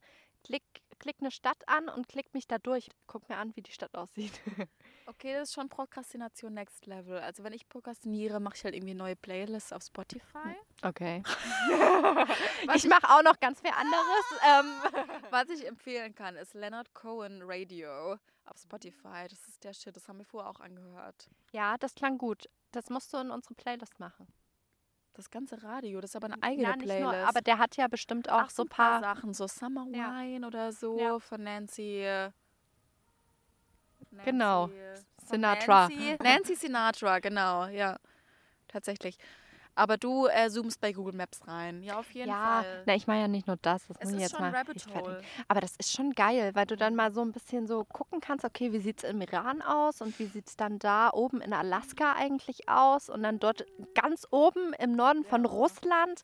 klick, 0.45 0.65
klick 0.95 1.17
eine 1.21 1.31
Stadt 1.31 1.67
an 1.69 1.89
und 1.89 2.09
klick 2.09 2.33
mich 2.35 2.47
da 2.47 2.59
durch. 2.59 2.89
Guck 3.07 3.29
mir 3.29 3.37
an, 3.37 3.55
wie 3.57 3.63
die 3.63 3.73
Stadt 3.73 3.95
aussieht. 3.95 4.33
Okay, 5.07 5.35
das 5.35 5.51
ist 5.51 5.55
schon 5.55 5.69
Prokrastination 5.69 6.55
Next 6.55 6.87
Level. 6.87 7.19
Also 7.19 7.45
wenn 7.45 7.53
ich 7.53 7.69
prokrastiniere, 7.69 8.41
mache 8.41 8.55
ich 8.57 8.65
halt 8.65 8.75
irgendwie 8.75 8.95
neue 8.95 9.17
Playlists 9.17 9.71
auf 9.75 9.83
Spotify. 9.83 10.57
Okay. 10.83 11.23
Was 12.67 12.77
ich 12.77 12.89
mache 12.89 13.07
auch 13.11 13.23
noch 13.23 13.39
ganz 13.39 13.61
viel 13.61 13.71
anderes. 13.71 14.25
ähm, 14.49 15.21
Was 15.31 15.51
ich 15.51 15.67
empfehlen 15.67 16.15
kann, 16.15 16.37
ist 16.37 16.55
Leonard 16.55 16.95
Cohen 16.95 17.43
Radio 17.45 18.15
auf 18.47 18.57
Spotify. 18.57 19.27
Das 19.29 19.47
ist 19.47 19.63
der 19.63 19.75
Shit, 19.75 19.95
das 19.95 20.09
haben 20.09 20.19
wir 20.19 20.25
vorher 20.25 20.49
auch 20.51 20.61
angehört. 20.61 21.29
ja, 21.53 21.77
das 21.77 21.95
klang 21.95 22.17
gut. 22.17 22.49
Das 22.73 22.89
musst 22.89 23.13
du 23.13 23.19
in 23.19 23.31
unsere 23.31 23.55
Playlist 23.55 24.01
machen. 24.01 24.27
Das 25.15 25.31
ganze 25.31 25.63
Radio, 25.63 26.01
das 26.01 26.11
ist 26.11 26.17
aber 26.17 26.27
eine 26.27 26.43
eigene 26.43 26.69
ja, 26.69 26.77
Playlist. 26.77 27.01
nur, 27.01 27.29
aber 27.29 27.41
der 27.41 27.59
hat 27.59 27.77
ja 27.77 27.87
bestimmt 27.87 28.29
auch 28.29 28.43
Ach, 28.47 28.51
so 28.51 28.65
ein 28.65 28.69
paar. 28.69 29.01
Sachen, 29.01 29.33
so 29.33 29.47
Summer 29.47 29.87
Ja. 29.93 30.13
Wine 30.21 30.45
oder 30.45 30.73
so 30.73 30.99
Ja. 30.99 31.21
von 31.21 31.45
Nancy. 31.45 32.01
äh, 32.03 32.31
Nancy 34.11 34.31
Genau, 34.31 34.71
Sinatra. 35.25 35.89
Nancy, 35.89 36.17
Nancy 36.21 36.55
Sinatra, 36.57 37.21
genau, 37.21 37.67
ja. 37.67 37.97
Tatsächlich. 38.67 39.17
Aber 39.75 39.97
du 39.97 40.27
äh, 40.27 40.49
zoomst 40.51 40.81
bei 40.81 40.93
Google 40.93 41.15
Maps 41.15 41.47
rein. 41.47 41.83
Ja, 41.83 41.99
auf 41.99 42.11
jeden 42.13 42.29
ja, 42.29 42.63
Fall. 42.63 42.83
na, 42.87 42.95
ich 42.95 43.07
meine 43.07 43.23
ja 43.23 43.29
nicht 43.29 43.47
nur 43.47 43.57
das. 43.57 43.87
Das 43.89 43.97
es 43.99 44.05
muss 44.05 44.11
ich 44.11 44.17
ist 44.17 44.23
jetzt 44.23 44.31
schon 44.33 44.41
mal 44.41 44.57
Rabbit. 44.57 44.87
Hole. 44.95 45.23
Aber 45.49 45.61
das 45.61 45.75
ist 45.77 45.93
schon 45.93 46.13
geil, 46.13 46.51
weil 46.55 46.67
du 46.67 46.77
dann 46.77 46.95
mal 46.95 47.11
so 47.11 47.23
ein 47.23 47.33
bisschen 47.33 47.67
so 47.67 47.85
gucken 47.85 48.21
kannst, 48.21 48.45
okay, 48.45 48.73
wie 48.73 48.79
sieht 48.79 49.03
es 49.03 49.11
im 49.11 49.21
Iran 49.21 49.63
aus 49.63 50.01
und 50.01 50.19
wie 50.19 50.27
sieht 50.27 50.49
es 50.49 50.57
dann 50.57 50.79
da 50.79 51.11
oben 51.13 51.41
in 51.41 51.53
Alaska 51.53 52.13
eigentlich 52.15 52.69
aus 52.69 53.09
und 53.09 53.23
dann 53.23 53.39
dort 53.39 53.65
ganz 53.95 54.27
oben 54.31 54.73
im 54.75 54.93
Norden 54.93 55.25
von 55.25 55.45
Ja. 55.45 55.51
Russland. 55.51 56.23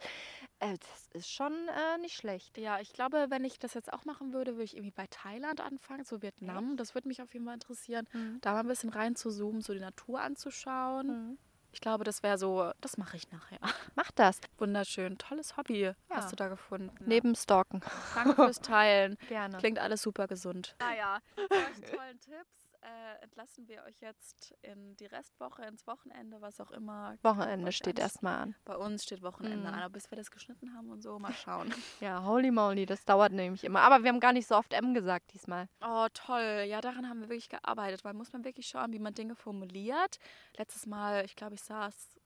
Äh, 0.61 0.77
das 0.79 1.09
ist 1.15 1.31
schon 1.31 1.53
äh, 1.53 1.99
nicht 2.01 2.15
schlecht. 2.15 2.59
Ja, 2.59 2.81
ich 2.81 2.93
glaube, 2.93 3.27
wenn 3.31 3.45
ich 3.45 3.59
das 3.59 3.75
jetzt 3.75 3.93
auch 3.93 4.05
machen 4.05 4.33
würde, 4.33 4.53
würde 4.53 4.65
ich 4.65 4.75
irgendwie 4.77 4.93
bei 4.93 5.07
Thailand 5.09 5.61
anfangen, 5.61 6.05
so 6.05 6.23
Vietnam. 6.23 6.77
Das 6.77 6.95
würde 6.95 7.09
mich 7.09 7.23
auf 7.23 7.33
jeden 7.33 7.47
Fall 7.47 7.55
interessieren. 7.55 8.07
Da 8.43 8.53
mal 8.53 8.61
ein 8.61 8.69
bisschen 8.69 8.91
rein 8.91 9.17
zu 9.17 9.31
zoomen, 9.31 9.61
so 9.61 9.73
die 9.73 9.81
Natur 9.81 10.21
anzuschauen. 10.21 11.07
Mhm. 11.07 11.39
Ich 11.73 11.81
glaube, 11.81 12.05
das 12.05 12.23
wäre 12.23 12.37
so, 12.39 12.73
das 12.81 12.97
mache 12.99 13.17
ich 13.17 13.31
nachher. 13.31 13.59
Mach 13.95 14.11
das. 14.13 14.41
Wunderschön, 14.59 15.19
tolles 15.19 15.57
Hobby 15.57 15.83
Ja. 15.83 15.95
hast 16.11 16.33
du 16.33 16.37
da 16.37 16.49
gefunden. 16.49 16.93
Neben 17.07 17.35
Stalken. 17.35 17.81
Danke 18.15 18.35
fürs 18.35 18.61
Teilen. 18.61 19.17
Gerne. 19.29 19.59
Klingt 19.59 19.79
alles 19.79 20.03
super 20.03 20.27
gesund. 20.27 20.75
Ah 20.81 20.95
ja, 20.95 21.19
tollen 21.37 22.21
Tipps 22.21 22.70
äh, 22.83 23.23
entlassen 23.23 23.69
wir 23.69 23.83
euch 23.85 24.01
jetzt 24.01 24.55
in 24.63 24.97
die 24.97 25.07
Restwoche, 25.07 25.63
ins 25.63 25.87
Wochenende, 25.87 26.41
was 26.41 26.61
auch 26.61 26.71
immer. 26.71 27.17
Wochenende 27.23 27.73
steht 27.73 27.99
erstmal 27.99 28.39
an. 28.39 28.55
Bei 28.65 28.77
uns 28.77 29.05
steht 29.05 29.23
Wochenende 29.23 29.69
Mhm. 29.69 29.75
an, 29.75 29.81
aber 29.81 29.91
bis 29.91 30.11
wir 30.11 30.17
das 30.17 30.31
geschnitten 30.31 30.75
haben 30.75 30.91
und 30.91 31.03
so, 31.03 31.19
mal 31.19 31.33
schauen. 31.35 31.73
Ja, 32.01 32.25
holy 32.25 32.51
moly, 32.51 32.87
das 32.87 33.05
dauert 33.05 33.33
nämlich 33.33 33.65
immer. 33.65 33.81
Aber 33.81 34.03
wir 34.03 34.09
haben 34.11 34.21
gar 34.21 34.33
nicht 34.33 34.47
so 34.47 34.57
oft 34.57 34.73
M 34.73 34.95
gesagt 34.95 35.33
diesmal. 35.35 35.69
Oh, 35.85 36.07
toll. 36.15 36.65
Ja, 36.67 36.81
daran 36.81 37.09
haben 37.09 37.21
wir 37.21 37.29
wirklich 37.29 37.49
gearbeitet, 37.51 38.05
weil 38.05 38.15
muss 38.15 38.33
man 38.33 38.45
wirklich 38.45 38.67
schauen, 38.69 38.93
wie 38.93 38.99
man 38.99 39.13
Dinge 39.15 39.35
formuliert. 39.37 40.19
Letztes 40.57 40.87
Mal, 40.87 41.25
ich 41.27 41.37
glaube, 41.37 41.55
ich 41.55 41.63
saß 41.63 42.17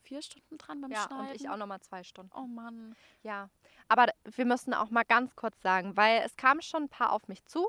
vier 0.00 0.22
Stunden 0.22 0.56
dran 0.56 0.80
beim 0.80 0.90
Ja, 0.90 1.02
Schneiden. 1.06 1.26
und 1.28 1.34
ich 1.34 1.50
auch 1.50 1.58
nochmal 1.58 1.80
zwei 1.80 2.02
Stunden. 2.02 2.32
Oh 2.34 2.46
Mann. 2.46 2.96
Ja, 3.22 3.50
aber 3.88 4.06
wir 4.24 4.46
müssen 4.46 4.72
auch 4.72 4.88
mal 4.88 5.04
ganz 5.04 5.36
kurz 5.36 5.60
sagen, 5.60 5.98
weil 5.98 6.22
es 6.24 6.34
kamen 6.36 6.62
schon 6.62 6.84
ein 6.84 6.88
paar 6.88 7.12
auf 7.12 7.28
mich 7.28 7.44
zu. 7.44 7.68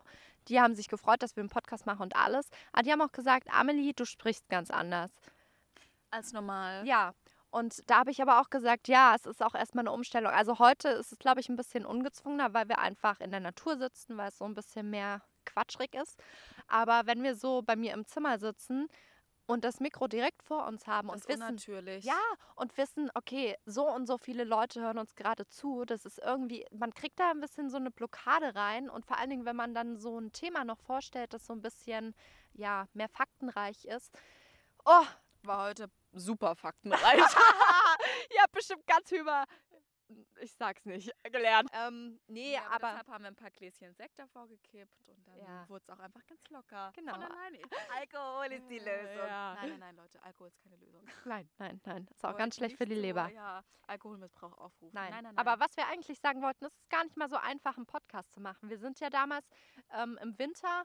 Die 0.50 0.60
haben 0.60 0.76
sich 0.76 0.88
gefreut, 0.88 1.24
dass 1.24 1.36
wir 1.36 1.42
einen 1.42 1.50
Podcast 1.50 1.86
machen 1.86 2.02
und 2.02 2.16
alles. 2.16 2.50
Aber 2.74 2.84
die 2.84 2.92
haben 2.92 3.02
auch 3.02 3.12
gesagt, 3.12 3.48
Amelie, 3.52 3.94
du 3.94 4.06
sprichst 4.06 4.50
ganz 4.50 4.72
anders. 4.72 5.12
Als 6.12 6.34
normal. 6.34 6.86
Ja. 6.86 7.14
Und 7.52 7.90
da 7.90 8.00
habe 8.00 8.12
ich 8.12 8.22
aber 8.22 8.42
auch 8.42 8.50
gesagt, 8.50 8.88
ja, 8.88 9.16
es 9.16 9.26
ist 9.26 9.44
auch 9.44 9.56
erstmal 9.56 9.84
eine 9.84 9.92
Umstellung. 9.92 10.32
Also 10.32 10.60
heute 10.60 10.90
ist 10.90 11.12
es, 11.12 11.20
glaube 11.20 11.40
ich, 11.40 11.50
ein 11.50 11.56
bisschen 11.56 11.86
ungezwungener, 11.86 12.54
weil 12.54 12.68
wir 12.68 12.80
einfach 12.80 13.20
in 13.20 13.32
der 13.32 13.40
Natur 13.40 13.78
sitzen, 13.78 14.18
weil 14.18 14.30
es 14.30 14.38
so 14.38 14.46
ein 14.46 14.54
bisschen 14.54 14.90
mehr 14.90 15.22
quatschrig 15.46 15.96
ist. 15.96 16.22
Aber 16.68 17.02
wenn 17.06 17.24
wir 17.24 17.36
so 17.36 17.64
bei 17.64 17.76
mir 17.76 17.94
im 17.94 18.06
Zimmer 18.06 18.38
sitzen 18.38 18.88
und 19.50 19.64
das 19.64 19.80
Mikro 19.80 20.08
direkt 20.08 20.44
vor 20.44 20.68
uns 20.68 20.86
haben 20.86 21.08
Das 21.08 21.22
und 21.22 21.28
wissen, 21.28 21.42
unnatürlich. 21.42 22.06
ja, 22.06 22.20
und 22.56 22.78
wissen, 22.78 23.10
okay, 23.16 23.56
so 23.66 23.88
und 23.90 24.06
so 24.06 24.18
viele 24.18 24.44
Leute 24.44 24.80
hören 24.82 24.98
uns 25.00 25.16
gerade 25.16 25.48
zu. 25.48 25.86
Das 25.86 26.06
ist 26.06 26.20
irgendwie, 26.20 26.66
man 26.72 26.94
kriegt 26.94 27.20
da 27.20 27.32
ein 27.32 27.40
bisschen 27.42 27.70
so 27.70 27.78
eine 27.78 27.90
Blockade 27.90 28.54
rein. 28.56 28.90
Und 28.90 29.06
vor 29.06 29.18
allen 29.18 29.30
Dingen, 29.32 29.46
wenn 29.46 29.56
man 29.56 29.74
dann 29.74 29.98
so 29.98 30.20
ein 30.20 30.32
Thema 30.32 30.64
noch 30.66 30.80
vorstellt, 30.80 31.34
das 31.34 31.46
so 31.48 31.54
ein 31.54 31.62
bisschen, 31.62 32.14
ja, 32.54 32.86
mehr 32.94 33.10
faktenreich 33.10 33.86
ist. 33.86 34.14
Oh, 34.86 35.06
War 35.44 35.66
heute 35.68 35.90
super 36.14 36.56
faktenreich. 36.56 37.02
ihr 38.36 38.42
habt 38.42 38.52
bestimmt 38.54 38.86
ganz 38.86 39.12
über, 39.12 39.46
ich 40.42 40.54
sag's 40.54 40.86
nicht, 40.86 41.12
gelernt. 41.32 41.70
Ähm, 41.74 42.20
nee, 42.28 42.54
Ja, 42.54 42.68
aber, 42.68 42.88
deshalb 42.90 43.08
haben 43.10 43.24
wir 43.24 43.28
ein 43.30 43.36
paar 43.36 43.52
Gläschen 43.52 43.94
Sekt 43.94 44.18
davor 44.20 44.48
gekippt 44.48 45.08
und 45.08 45.28
dann 45.28 45.38
Ja. 45.38 45.68
wurde 45.70 45.84
es 45.84 45.90
auch 45.90 46.00
einfach 46.00 46.26
ganz 46.26 46.42
locker. 46.50 46.92
Genau. 46.96 47.14
Von 47.14 47.24
alleine. 47.24 47.60
Alkohol 47.98 48.46
ist 48.54 48.70
die 48.70 48.80
Lösung. 48.80 49.28
Ja. 49.28 49.56
Nein, 49.56 49.70
nein, 49.70 49.80
nein, 49.80 49.96
Leute, 49.96 50.22
Alkohol 50.24 50.48
ist 50.48 50.60
keine 50.60 50.76
Lösung. 50.78 51.04
nein, 51.26 51.50
nein, 51.58 51.82
nein, 51.86 52.08
ist 52.10 52.24
auch 52.24 52.30
Wollte 52.30 52.38
ganz 52.38 52.56
schlecht 52.56 52.78
für 52.78 52.86
die 52.86 52.96
so, 52.96 53.02
Leber. 53.02 53.30
Ja, 53.30 53.64
Alkoholmissbrauch 53.88 54.54
aufrufen. 54.58 54.94
Nein. 54.94 55.12
nein, 55.12 55.24
nein. 55.24 55.38
Aber 55.38 55.60
was 55.60 55.76
wir 55.78 55.88
eigentlich 55.88 56.20
sagen 56.20 56.42
wollten, 56.42 56.66
es 56.66 56.74
ist 56.74 56.90
gar 56.90 57.04
nicht 57.04 57.18
mal 57.18 57.30
so 57.30 57.38
einfach, 57.38 57.78
einen 57.78 57.86
Podcast 57.86 58.32
zu 58.34 58.42
machen. 58.42 58.70
Wir 58.70 58.78
sind 58.80 59.00
ja 59.00 59.10
damals 59.10 59.48
ähm, 59.94 60.18
im 60.22 60.38
Winter 60.38 60.84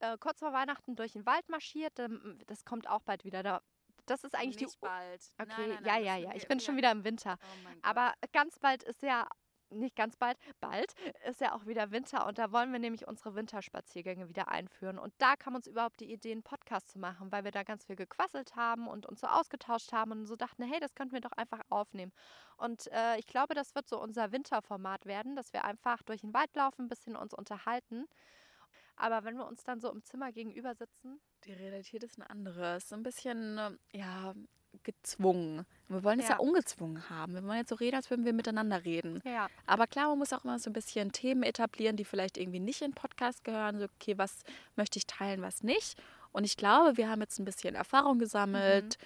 äh, 0.00 0.16
kurz 0.18 0.40
vor 0.40 0.52
Weihnachten 0.52 0.96
durch 0.96 1.12
den 1.12 1.24
Wald 1.26 1.48
marschiert. 1.48 1.98
Ähm, 1.98 2.38
das 2.46 2.64
kommt 2.64 2.88
auch 2.88 3.02
bald 3.02 3.24
wieder. 3.24 3.42
Da, 3.42 3.62
das 4.06 4.24
ist 4.24 4.34
eigentlich 4.34 4.60
nicht 4.60 4.74
die. 4.74 4.78
bald. 4.80 5.32
Okay, 5.38 5.52
Nein, 5.56 5.68
nein, 5.68 5.82
nein, 5.82 6.04
ja, 6.04 6.16
ja, 6.16 6.28
ja. 6.28 6.34
Ich 6.34 6.48
bin 6.48 6.60
schon 6.60 6.76
wieder 6.76 6.90
im 6.90 7.04
Winter. 7.04 7.38
Oh. 7.40 7.68
Aber 7.82 8.14
ganz 8.32 8.58
bald 8.58 8.82
ist 8.82 9.02
ja. 9.02 9.28
Nicht 9.70 9.96
ganz 9.96 10.14
bald, 10.16 10.38
bald 10.60 10.94
ist 11.28 11.40
ja 11.40 11.52
auch 11.52 11.66
wieder 11.66 11.90
Winter 11.90 12.28
und 12.28 12.38
da 12.38 12.52
wollen 12.52 12.70
wir 12.70 12.78
nämlich 12.78 13.08
unsere 13.08 13.34
Winterspaziergänge 13.34 14.28
wieder 14.28 14.46
einführen. 14.46 14.96
Und 14.96 15.12
da 15.18 15.34
kam 15.34 15.56
uns 15.56 15.66
überhaupt 15.66 15.98
die 15.98 16.12
Idee, 16.12 16.30
einen 16.30 16.44
Podcast 16.44 16.88
zu 16.88 17.00
machen, 17.00 17.32
weil 17.32 17.42
wir 17.42 17.50
da 17.50 17.64
ganz 17.64 17.84
viel 17.84 17.96
gequasselt 17.96 18.54
haben 18.54 18.86
und 18.86 19.06
uns 19.06 19.22
so 19.22 19.26
ausgetauscht 19.26 19.92
haben 19.92 20.12
und 20.12 20.26
so 20.26 20.36
dachten, 20.36 20.62
hey, 20.62 20.78
das 20.78 20.94
könnten 20.94 21.14
wir 21.14 21.20
doch 21.20 21.32
einfach 21.32 21.62
aufnehmen. 21.68 22.12
Und 22.56 22.86
äh, 22.92 23.18
ich 23.18 23.26
glaube, 23.26 23.54
das 23.54 23.74
wird 23.74 23.88
so 23.88 24.00
unser 24.00 24.30
Winterformat 24.30 25.04
werden, 25.04 25.34
dass 25.34 25.52
wir 25.52 25.64
einfach 25.64 26.00
durch 26.04 26.20
den 26.20 26.32
Wald 26.32 26.54
laufen, 26.54 26.82
ein 26.82 26.88
bisschen 26.88 27.16
uns 27.16 27.34
unterhalten. 27.34 28.06
Aber 28.96 29.24
wenn 29.24 29.36
wir 29.36 29.46
uns 29.46 29.62
dann 29.64 29.80
so 29.80 29.90
im 29.92 30.02
Zimmer 30.04 30.32
gegenüber 30.32 30.74
sitzen, 30.74 31.20
Die 31.44 31.52
Realität 31.52 32.02
ist 32.02 32.18
eine 32.18 32.28
andere. 32.30 32.76
Es 32.76 32.84
ist 32.84 32.88
so 32.90 32.96
ein 32.96 33.02
bisschen, 33.02 33.58
ähm, 33.58 33.78
ja, 33.92 34.34
gezwungen. 34.82 35.64
Wir 35.88 36.02
wollen 36.04 36.20
es 36.20 36.28
Ja. 36.28 36.34
ja 36.34 36.40
ungezwungen 36.40 37.08
haben. 37.08 37.34
Wir 37.34 37.42
wollen 37.44 37.58
jetzt 37.58 37.68
so 37.70 37.76
reden, 37.76 37.96
als 37.96 38.10
würden 38.10 38.24
wir 38.24 38.32
miteinander 38.32 38.84
reden. 38.84 39.22
ja, 39.24 39.48
Aber 39.66 39.86
klar, 39.86 40.08
man 40.08 40.18
muss 40.18 40.32
auch 40.32 40.44
immer 40.44 40.58
so 40.58 40.68
ein 40.70 40.72
bisschen 40.74 41.12
Themen 41.12 41.42
etablieren, 41.42 41.96
die 41.96 42.04
vielleicht 42.04 42.36
irgendwie 42.36 42.60
nicht 42.60 42.82
in 42.82 42.92
Podcast 42.92 43.44
gehören. 43.44 43.78
So, 43.78 43.86
okay, 43.86 44.18
was 44.18 44.42
möchte 44.76 44.98
ich 44.98 45.06
teilen, 45.06 45.40
was 45.42 45.62
nicht. 45.62 45.98
Und 46.32 46.44
ich 46.44 46.56
glaube, 46.56 46.96
wir 46.96 47.08
haben 47.08 47.20
jetzt 47.20 47.38
ein 47.38 47.44
bisschen 47.46 47.74
Erfahrung 47.74 48.18
gesammelt. 48.18 48.98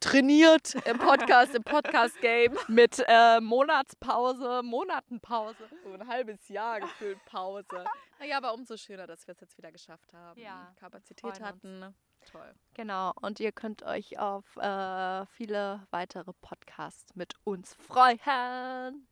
Trainiert 0.00 0.74
im 0.86 0.98
Podcast, 0.98 1.54
im 1.54 1.62
Podcast-Game. 1.62 2.56
Mit 2.68 3.02
äh, 3.06 3.40
Monatspause, 3.40 4.62
Monatenpause. 4.62 5.68
So 5.84 5.92
ein 5.92 6.06
halbes 6.06 6.48
Jahr 6.48 6.80
gefühlt 6.80 7.24
Pause. 7.24 7.84
naja, 8.18 8.36
aber 8.36 8.54
umso 8.54 8.76
schöner, 8.76 9.06
dass 9.06 9.26
wir 9.26 9.32
es 9.32 9.40
jetzt 9.40 9.56
wieder 9.56 9.72
geschafft 9.72 10.12
haben. 10.12 10.40
Ja, 10.40 10.74
Kapazität 10.78 11.40
hatten. 11.40 11.94
Toll. 12.30 12.54
Genau, 12.74 13.12
und 13.20 13.40
ihr 13.40 13.52
könnt 13.52 13.82
euch 13.82 14.18
auf 14.18 14.56
äh, 14.56 15.26
viele 15.26 15.86
weitere 15.90 16.32
Podcasts 16.40 17.14
mit 17.16 17.34
uns 17.44 17.74
freuen. 17.74 19.08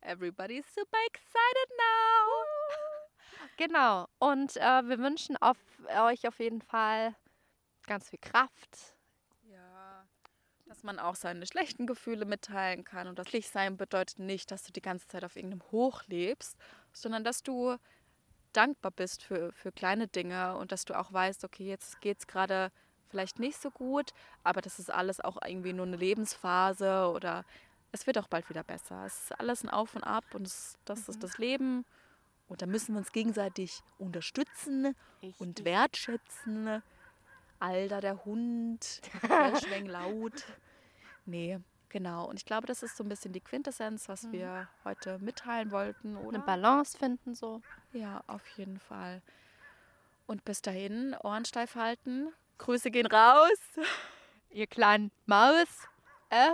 Everybody's 0.00 0.66
super 0.74 0.98
excited 1.06 1.70
now. 1.78 2.44
Genau, 3.56 4.08
und 4.18 4.56
äh, 4.56 4.88
wir 4.88 4.98
wünschen 4.98 5.36
auf, 5.36 5.58
euch 5.96 6.26
auf 6.26 6.40
jeden 6.40 6.62
Fall 6.62 7.14
ganz 7.86 8.08
viel 8.08 8.18
Kraft. 8.18 8.94
Dass 10.82 10.96
man 10.96 10.98
auch 10.98 11.14
seine 11.14 11.46
schlechten 11.46 11.86
Gefühle 11.86 12.24
mitteilen 12.24 12.82
kann. 12.82 13.06
Und 13.06 13.16
das 13.16 13.28
sein 13.52 13.76
bedeutet 13.76 14.18
nicht, 14.18 14.50
dass 14.50 14.64
du 14.64 14.72
die 14.72 14.82
ganze 14.82 15.06
Zeit 15.06 15.22
auf 15.22 15.36
irgendeinem 15.36 15.62
Hoch 15.70 16.02
lebst, 16.08 16.56
sondern 16.92 17.22
dass 17.22 17.44
du 17.44 17.76
dankbar 18.52 18.90
bist 18.90 19.22
für, 19.22 19.52
für 19.52 19.70
kleine 19.70 20.08
Dinge 20.08 20.56
und 20.56 20.72
dass 20.72 20.84
du 20.84 20.98
auch 20.98 21.12
weißt, 21.12 21.44
okay, 21.44 21.68
jetzt 21.68 22.00
geht 22.00 22.18
es 22.18 22.26
gerade 22.26 22.72
vielleicht 23.10 23.38
nicht 23.38 23.62
so 23.62 23.70
gut, 23.70 24.12
aber 24.42 24.60
das 24.60 24.80
ist 24.80 24.90
alles 24.90 25.20
auch 25.20 25.38
irgendwie 25.46 25.72
nur 25.72 25.86
eine 25.86 25.96
Lebensphase 25.96 27.12
oder 27.14 27.44
es 27.92 28.08
wird 28.08 28.18
auch 28.18 28.26
bald 28.26 28.48
wieder 28.48 28.64
besser. 28.64 29.04
Es 29.06 29.30
ist 29.30 29.38
alles 29.38 29.62
ein 29.62 29.70
Auf 29.70 29.94
und 29.94 30.02
Ab 30.02 30.24
und 30.34 30.48
es, 30.48 30.78
das 30.84 31.08
ist 31.08 31.22
das 31.22 31.38
Leben. 31.38 31.84
Und 32.48 32.60
da 32.60 32.66
müssen 32.66 32.94
wir 32.94 32.98
uns 32.98 33.12
gegenseitig 33.12 33.82
unterstützen 33.98 34.96
und 35.38 35.60
Richtig. 35.60 35.64
wertschätzen. 35.64 36.82
Alter, 37.60 38.00
der 38.00 38.24
Hund, 38.24 39.00
der 39.22 39.56
schweng 39.60 39.86
laut. 39.86 40.44
Nee, 41.24 41.58
genau. 41.88 42.28
Und 42.28 42.36
ich 42.38 42.44
glaube, 42.44 42.66
das 42.66 42.82
ist 42.82 42.96
so 42.96 43.04
ein 43.04 43.08
bisschen 43.08 43.32
die 43.32 43.40
Quintessenz, 43.40 44.08
was 44.08 44.30
wir 44.32 44.68
heute 44.84 45.18
mitteilen 45.18 45.70
wollten, 45.70 46.16
oder? 46.16 46.36
Eine 46.36 46.44
Balance 46.44 46.98
finden 46.98 47.34
so. 47.34 47.62
Ja, 47.92 48.22
auf 48.26 48.46
jeden 48.56 48.78
Fall. 48.78 49.22
Und 50.26 50.44
bis 50.44 50.62
dahin, 50.62 51.14
Ohren 51.22 51.44
steif 51.44 51.74
halten. 51.74 52.32
Grüße 52.58 52.90
gehen 52.90 53.06
raus. 53.06 53.58
Ihr 54.50 54.66
kleinen 54.66 55.10
Maus. 55.26 55.88
Äh? 56.30 56.52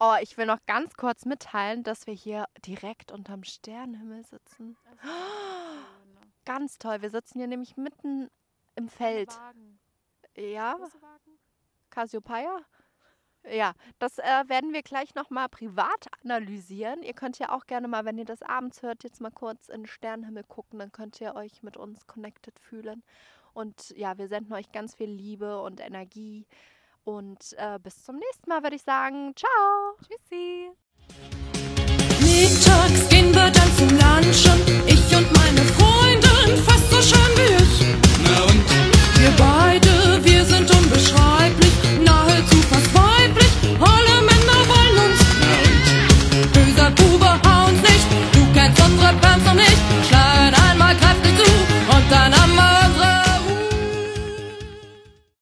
Oh, 0.00 0.14
ich 0.20 0.36
will 0.36 0.46
noch 0.46 0.64
ganz 0.66 0.94
kurz 0.94 1.24
mitteilen, 1.24 1.82
dass 1.82 2.06
wir 2.06 2.14
hier 2.14 2.46
direkt 2.64 3.12
unterm 3.12 3.44
Sternenhimmel 3.44 4.24
sitzen. 4.24 4.76
Ganz 6.44 6.78
toll. 6.78 7.02
Wir 7.02 7.10
sitzen 7.10 7.38
hier 7.38 7.48
nämlich 7.48 7.76
mitten 7.76 8.30
im 8.74 8.88
Feld. 8.88 9.36
Ja, 10.36 10.76
Cassiopeia? 11.90 12.60
Ja, 13.50 13.74
das 13.98 14.18
äh, 14.18 14.44
werden 14.48 14.72
wir 14.72 14.82
gleich 14.82 15.14
nochmal 15.14 15.48
privat 15.48 16.06
analysieren. 16.22 17.02
Ihr 17.02 17.12
könnt 17.12 17.38
ja 17.38 17.50
auch 17.50 17.66
gerne 17.66 17.86
mal, 17.86 18.04
wenn 18.04 18.18
ihr 18.18 18.24
das 18.24 18.42
abends 18.42 18.82
hört, 18.82 19.04
jetzt 19.04 19.20
mal 19.20 19.30
kurz 19.30 19.68
in 19.68 19.82
den 19.82 19.86
Sternenhimmel 19.86 20.44
gucken. 20.44 20.78
Dann 20.78 20.92
könnt 20.92 21.20
ihr 21.20 21.34
euch 21.34 21.62
mit 21.62 21.76
uns 21.76 22.06
connected 22.06 22.58
fühlen. 22.58 23.02
Und 23.54 23.90
ja, 23.96 24.18
wir 24.18 24.28
senden 24.28 24.52
euch 24.52 24.72
ganz 24.72 24.94
viel 24.94 25.10
Liebe 25.10 25.60
und 25.60 25.80
Energie. 25.80 26.46
Und 27.04 27.54
äh, 27.56 27.78
bis 27.80 28.04
zum 28.04 28.16
nächsten 28.16 28.50
Mal, 28.50 28.62
würde 28.62 28.76
ich 28.76 28.82
sagen. 28.82 29.32
Ciao. 29.36 29.96
Tschüssi. 30.00 30.70
Mittags 32.20 33.08
gehen 33.08 33.32
wir 33.32 33.50
dann 33.50 33.76
zum 33.76 33.90
Lunchen. 33.90 34.86
Ich 34.88 35.16
und 35.16 35.32
meine 35.36 35.62
Freundin, 35.62 36.56
fast 36.64 36.90
so 36.90 37.00
schön 37.00 37.36
wie 37.36 37.62
ich. 37.62 37.86
Na 38.24 38.42
und? 38.42 39.20
Wir 39.20 39.30
beide, 39.38 40.24
wir 40.24 40.44
sind 40.44 40.70
unbeschreiblich. 40.70 41.66
Fans, 48.66 48.80
unsere 48.80 49.12
Pants 49.14 49.44
noch 49.44 49.54
nicht, 49.54 49.76
schlagen 50.08 50.54
einmal 50.70 50.94
kräftig 50.96 51.36
zu 51.36 51.50
und 51.94 52.10
dann 52.10 52.32
am 52.34 52.55